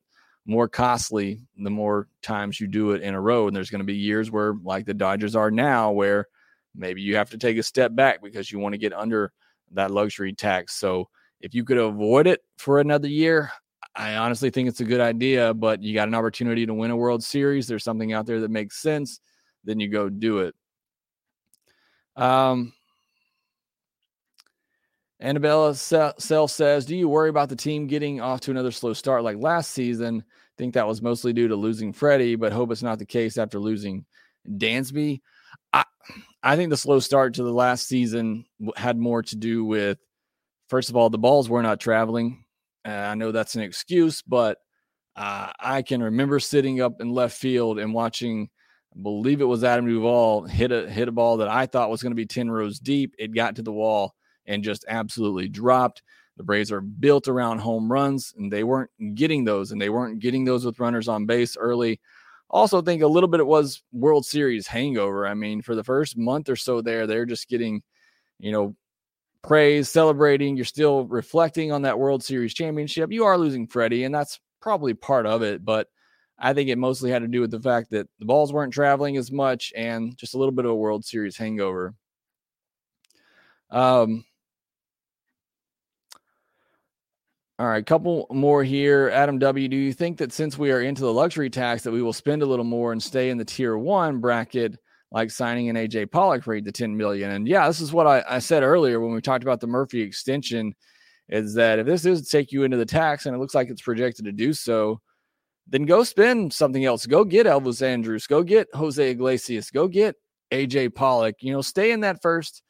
more 0.47 0.68
costly 0.68 1.40
the 1.59 1.70
more 1.70 2.09
times 2.22 2.61
you 2.61 2.66
do 2.66 2.92
it 2.92 3.03
in 3.03 3.14
a 3.14 3.20
row. 3.20 3.47
And 3.47 3.57
there's 3.57 3.70
going 3.70 3.80
to 3.80 3.84
be 3.84 3.97
years 3.97 4.30
where, 4.30 4.55
like 4.62 4.86
the 4.86 4.94
Dodgers 4.94 5.36
are 5.36 5.51
now, 5.51 5.90
where 5.90 6.26
maybe 6.74 7.03
you 7.03 7.16
have 7.16 7.30
to 7.30 7.38
take 7.38 7.59
a 7.59 7.62
step 7.62 7.94
back 7.94 8.22
because 8.22 8.51
you 8.51 8.59
want 8.59 8.72
to 8.72 8.78
get 8.78 8.92
under 8.92 9.32
that 9.72 9.90
luxury 9.90 10.32
tax. 10.32 10.74
So 10.74 11.09
if 11.40 11.55
you 11.55 11.64
could 11.64 11.78
avoid 11.78 12.26
it 12.26 12.42
for 12.59 12.78
another 12.78 13.09
year, 13.09 13.51
I 13.94 14.16
honestly 14.16 14.51
think 14.51 14.68
it's 14.68 14.80
a 14.80 14.84
good 14.84 15.01
idea, 15.01 15.55
but 15.55 15.82
you 15.82 15.94
got 15.94 16.09
an 16.09 16.14
opportunity 16.14 16.66
to 16.66 16.74
win 16.74 16.90
a 16.90 16.97
World 16.97 17.24
Series. 17.24 17.66
There's 17.66 17.84
something 17.84 18.12
out 18.12 18.26
there 18.26 18.40
that 18.40 18.51
makes 18.51 18.80
sense, 18.80 19.20
then 19.64 19.80
you 19.80 19.88
go 19.88 20.09
do 20.09 20.38
it. 20.38 20.55
Um, 22.14 22.72
Annabella 25.21 25.75
Self 25.75 26.51
says, 26.51 26.85
Do 26.85 26.95
you 26.95 27.09
worry 27.09 27.31
about 27.31 27.49
the 27.49 27.57
team 27.57 27.87
getting 27.87 28.21
off 28.21 28.41
to 28.43 28.51
another 28.51 28.71
slow 28.71 28.93
start 28.93 29.23
like 29.25 29.39
last 29.39 29.73
season? 29.73 30.25
Think 30.59 30.75
that 30.75 30.87
was 30.87 31.03
mostly 31.03 31.33
due 31.33 31.49
to 31.49 31.57
losing 31.57 31.93
Freddie, 31.93 32.37
but 32.37 32.53
hope 32.53 32.71
it's 32.71 32.83
not 32.83 32.99
the 32.99 33.07
case 33.07 33.39
after 33.39 33.59
losing 33.59 34.05
Dansby. 34.49 35.21
I, 35.73 35.85
I 36.43 36.57
think 36.57 36.71
the 36.71 36.77
slow 36.77 36.99
start 36.99 37.35
to 37.35 37.43
the 37.43 37.53
last 37.53 37.87
season 37.89 38.45
had 38.77 38.99
more 38.99 39.23
to 39.23 39.37
do 39.37 39.64
with, 39.64 39.99
first 40.69 40.91
of 40.91 40.97
all, 40.97 41.11
the 41.11 41.19
balls 41.19 41.49
were 41.49 41.62
not 41.62 41.81
traveling. 41.81 42.45
Uh, 42.87 42.91
I 42.91 43.14
know 43.14 43.33
that's 43.33 43.55
an 43.55 43.62
excuse, 43.62 44.23
but 44.23 44.59
uh, 45.14 45.51
I 45.59 45.83
can 45.83 46.03
remember 46.03 46.41
sitting 46.41 46.81
up 46.81 47.01
in 47.01 47.11
left 47.11 47.37
field 47.37 47.79
and 47.79 47.95
watching. 47.95 48.51
Believe 49.03 49.43
it 49.43 49.45
was 49.45 49.62
Adam 49.62 49.87
Duvall 49.87 50.45
hit 50.45 50.73
a 50.73 50.89
hit 50.89 51.09
a 51.09 51.12
ball 51.12 51.37
that 51.39 51.49
I 51.49 51.67
thought 51.67 51.91
was 51.91 52.03
going 52.03 52.12
to 52.12 52.17
be 52.17 52.25
ten 52.25 52.51
rows 52.51 52.79
deep. 52.79 53.14
It 53.19 53.35
got 53.35 53.57
to 53.57 53.62
the 53.62 53.73
wall 53.73 54.14
and 54.47 54.64
just 54.64 54.84
absolutely 54.88 55.49
dropped. 55.49 56.03
The 56.36 56.42
Braves 56.42 56.70
are 56.70 56.80
built 56.80 57.28
around 57.28 57.59
home 57.59 57.90
runs, 57.90 58.34
and 58.36 58.53
they 58.53 58.64
weren't 58.64 58.90
getting 59.14 59.44
those, 59.44 59.72
and 59.72 59.80
they 59.80 59.88
weren't 59.88 60.18
getting 60.18 60.44
those 60.44 60.64
with 60.64 60.80
runners 60.80 61.09
on 61.09 61.26
base 61.26 61.57
early. 61.57 62.01
Also, 62.51 62.82
think 62.82 63.03
a 63.03 63.07
little 63.07 63.28
bit 63.28 63.40
it 63.40 63.47
was 63.47 63.82
World 63.92 64.26
Series 64.26 64.66
hangover. 64.66 65.26
I 65.26 65.34
mean, 65.34 65.62
for 65.62 65.74
the 65.74 65.84
first 65.84 66.16
month 66.16 66.49
or 66.49 66.57
so 66.57 66.80
there, 66.80 67.07
they're 67.07 67.26
just 67.26 67.49
getting, 67.49 67.82
you 68.38 68.53
know, 68.53 68.76
praise, 69.42 69.88
celebrating. 69.88 70.57
You're 70.57 70.64
still 70.64 71.07
reflecting 71.07 71.72
on 71.72 71.82
that 71.82 71.99
World 71.99 72.22
Series 72.22 72.55
championship. 72.55 73.11
You 73.11 73.24
are 73.24 73.38
losing 73.38 73.66
Freddie, 73.66 74.05
and 74.05 74.14
that's 74.14 74.38
probably 74.61 74.94
part 74.94 75.26
of 75.26 75.42
it. 75.42 75.64
But 75.64 75.88
I 76.38 76.53
think 76.53 76.68
it 76.68 76.76
mostly 76.76 77.11
had 77.11 77.22
to 77.22 77.28
do 77.28 77.40
with 77.40 77.51
the 77.51 77.61
fact 77.61 77.90
that 77.90 78.09
the 78.18 78.26
balls 78.26 78.53
weren't 78.53 78.72
traveling 78.72 79.16
as 79.16 79.32
much 79.32 79.72
and 79.74 80.16
just 80.16 80.34
a 80.34 80.38
little 80.38 80.53
bit 80.53 80.66
of 80.66 80.70
a 80.70 80.76
World 80.76 81.05
Series 81.05 81.36
hangover. 81.36 81.94
Um, 83.70 84.24
all 87.59 87.68
right, 87.68 87.84
couple 87.84 88.26
more 88.30 88.62
here. 88.62 89.09
Adam 89.14 89.38
W. 89.38 89.68
Do 89.68 89.76
you 89.76 89.92
think 89.92 90.18
that 90.18 90.32
since 90.32 90.59
we 90.59 90.70
are 90.70 90.82
into 90.82 91.02
the 91.02 91.12
luxury 91.12 91.48
tax, 91.48 91.82
that 91.84 91.90
we 91.90 92.02
will 92.02 92.12
spend 92.12 92.42
a 92.42 92.46
little 92.46 92.66
more 92.66 92.92
and 92.92 93.02
stay 93.02 93.30
in 93.30 93.38
the 93.38 93.46
tier 93.46 93.78
one 93.78 94.18
bracket 94.20 94.76
like 95.11 95.30
signing 95.30 95.70
an 95.70 95.76
AJ 95.76 96.11
Pollock 96.11 96.42
for 96.44 96.52
eight 96.52 96.66
to 96.66 96.72
10 96.72 96.94
million. 96.96 97.30
And 97.30 97.48
yeah, 97.48 97.66
this 97.66 97.80
is 97.80 97.92
what 97.92 98.07
I, 98.07 98.22
I 98.28 98.38
said 98.40 98.62
earlier 98.62 99.00
when 99.00 99.14
we 99.14 99.22
talked 99.22 99.44
about 99.44 99.61
the 99.61 99.66
Murphy 99.66 100.02
extension 100.02 100.74
is 101.28 101.54
that 101.54 101.78
if 101.78 101.86
this 101.86 102.04
is 102.04 102.28
take 102.28 102.52
you 102.52 102.64
into 102.64 102.76
the 102.76 102.84
tax 102.84 103.24
and 103.24 103.34
it 103.34 103.38
looks 103.38 103.54
like 103.54 103.70
it's 103.70 103.82
projected 103.82 104.26
to 104.26 104.32
do 104.32 104.52
so, 104.52 105.00
then 105.66 105.84
go 105.84 106.04
spend 106.04 106.52
something 106.52 106.84
else. 106.84 107.07
Go 107.07 107.24
get 107.24 107.46
Elvis 107.46 107.82
Andrus, 107.82 108.26
Go 108.26 108.42
get 108.42 108.68
Jose 108.74 109.11
Iglesias. 109.11 109.70
Go 109.70 109.88
get 109.88 110.16
AJ 110.52 110.94
Pollock. 110.94 111.36
You 111.40 111.52
know, 111.52 111.62
stay 111.62 111.92
in 111.92 112.00
that 112.00 112.20
first, 112.20 112.62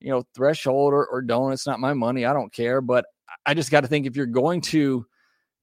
you 0.00 0.10
know, 0.10 0.22
threshold 0.34 0.94
or, 0.94 1.06
or 1.06 1.22
don't. 1.22 1.52
It's 1.52 1.66
not 1.66 1.78
my 1.78 1.92
money. 1.92 2.24
I 2.24 2.32
don't 2.32 2.52
care. 2.52 2.80
But 2.80 3.04
I 3.46 3.54
just 3.54 3.70
got 3.70 3.80
to 3.80 3.88
think 3.88 4.06
if 4.06 4.16
you're 4.16 4.26
going 4.26 4.60
to, 4.62 5.06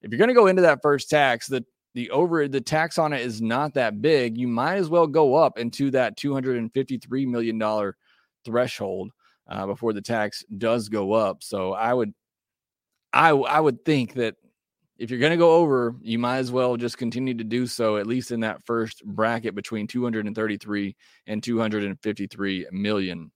if 0.02 0.10
you're 0.10 0.18
going 0.18 0.28
to 0.28 0.34
go 0.34 0.46
into 0.46 0.62
that 0.62 0.80
first 0.82 1.10
tax, 1.10 1.46
the 1.46 1.64
the 1.94 2.10
over 2.10 2.46
the 2.48 2.60
tax 2.60 2.98
on 2.98 3.12
it 3.12 3.22
is 3.22 3.40
not 3.40 3.74
that 3.74 4.00
big, 4.00 4.36
you 4.38 4.46
might 4.46 4.76
as 4.76 4.88
well 4.88 5.06
go 5.06 5.34
up 5.34 5.58
into 5.58 5.90
that 5.90 6.16
$253 6.16 7.26
million 7.26 7.92
threshold 8.44 9.10
uh, 9.48 9.66
before 9.66 9.92
the 9.92 10.02
tax 10.02 10.44
does 10.56 10.88
go 10.88 11.12
up. 11.12 11.42
So 11.42 11.72
I 11.72 11.92
would, 11.94 12.12
I, 13.12 13.30
I 13.30 13.58
would 13.58 13.84
think 13.84 14.14
that 14.14 14.36
if 14.98 15.10
you're 15.10 15.20
going 15.20 15.32
to 15.32 15.36
go 15.36 15.56
over, 15.56 15.94
you 16.02 16.18
might 16.18 16.38
as 16.38 16.52
well 16.52 16.76
just 16.76 16.98
continue 16.98 17.34
to 17.34 17.44
do 17.44 17.66
so, 17.66 17.96
at 17.96 18.06
least 18.06 18.32
in 18.32 18.40
that 18.40 18.64
first 18.66 19.04
bracket 19.04 19.54
between 19.54 19.86
233 19.86 20.96
and 21.26 21.42
253 21.42 22.66
million. 22.72 23.30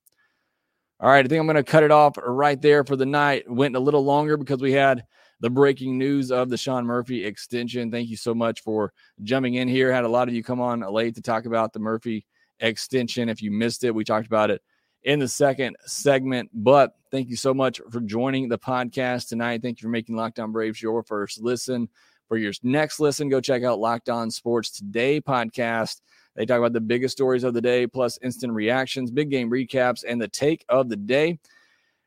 All 1.03 1.09
right, 1.09 1.25
I 1.25 1.27
think 1.27 1.41
I'm 1.41 1.47
going 1.47 1.57
to 1.57 1.63
cut 1.63 1.83
it 1.83 1.91
off 1.91 2.17
right 2.25 2.61
there 2.61 2.85
for 2.85 2.95
the 2.95 3.05
night. 3.05 3.43
Went 3.51 3.75
a 3.75 3.79
little 3.79 4.05
longer 4.05 4.37
because 4.37 4.61
we 4.61 4.71
had 4.71 5.03
the 5.41 5.49
breaking 5.49 5.97
news 5.97 6.31
of 6.31 6.47
the 6.47 6.55
Sean 6.55 6.85
Murphy 6.85 7.25
extension. 7.25 7.91
Thank 7.91 8.07
you 8.07 8.15
so 8.15 8.33
much 8.33 8.61
for 8.61 8.93
jumping 9.21 9.55
in 9.55 9.67
here. 9.67 9.91
Had 9.91 10.05
a 10.05 10.07
lot 10.07 10.29
of 10.29 10.33
you 10.33 10.41
come 10.41 10.61
on 10.61 10.79
late 10.79 11.15
to 11.15 11.21
talk 11.21 11.43
about 11.43 11.73
the 11.73 11.79
Murphy 11.79 12.25
extension. 12.61 13.27
If 13.27 13.41
you 13.41 13.51
missed 13.51 13.83
it, 13.83 13.93
we 13.93 14.05
talked 14.05 14.27
about 14.27 14.49
it 14.49 14.61
in 15.03 15.19
the 15.19 15.27
second 15.27 15.75
segment. 15.85 16.49
But 16.53 16.95
thank 17.11 17.27
you 17.27 17.35
so 17.35 17.53
much 17.53 17.81
for 17.91 17.99
joining 17.99 18.47
the 18.47 18.57
podcast 18.57 19.27
tonight. 19.27 19.61
Thank 19.61 19.81
you 19.81 19.87
for 19.87 19.91
making 19.91 20.15
Locked 20.15 20.39
On 20.39 20.53
Braves 20.53 20.81
your 20.81 21.03
first 21.03 21.41
listen. 21.41 21.89
For 22.29 22.37
your 22.37 22.53
next 22.63 23.01
listen, 23.01 23.27
go 23.27 23.41
check 23.41 23.63
out 23.63 23.77
Locked 23.77 24.07
On 24.07 24.31
Sports 24.31 24.71
Today 24.71 25.19
podcast. 25.19 25.99
They 26.35 26.45
talk 26.45 26.57
about 26.57 26.73
the 26.73 26.81
biggest 26.81 27.11
stories 27.11 27.43
of 27.43 27.53
the 27.53 27.61
day, 27.61 27.85
plus 27.87 28.17
instant 28.23 28.53
reactions, 28.53 29.11
big 29.11 29.29
game 29.29 29.49
recaps, 29.49 30.03
and 30.07 30.21
the 30.21 30.27
take 30.27 30.65
of 30.69 30.89
the 30.89 30.95
day. 30.95 31.39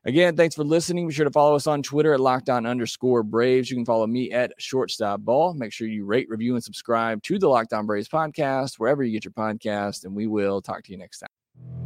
Again, 0.05 0.37
thanks 0.37 0.55
for 0.55 0.63
listening. 0.63 1.09
Be 1.09 1.15
sure 1.15 1.25
to 1.25 1.33
follow 1.33 1.57
us 1.57 1.67
on 1.67 1.83
Twitter 1.83 2.15
at 2.15 2.21
locked 2.21 2.49
on 2.49 2.65
underscore 2.65 3.25
Braves. 3.25 3.69
You 3.71 3.77
can 3.77 3.85
follow 3.85 4.07
me 4.07 4.31
at 4.31 4.53
shortstop 4.57 5.21
ball. 5.21 5.53
Make 5.55 5.73
sure 5.73 5.89
you 5.89 6.05
rate, 6.05 6.29
review, 6.29 6.55
and 6.55 6.63
subscribe 6.63 7.23
to 7.25 7.41
the 7.41 7.49
Locked 7.49 7.73
On 7.73 7.87
Braves 7.87 8.09
podcast, 8.09 8.79
wherever 8.79 9.03
you 9.03 9.13
get 9.13 9.25
your 9.25 9.33
podcast. 9.33 10.05
And 10.05 10.15
we 10.15 10.29
will 10.29 10.63
talk 10.63 10.85
to 10.85 10.93
you 10.93 10.99
next 10.99 11.19
time. 11.19 11.86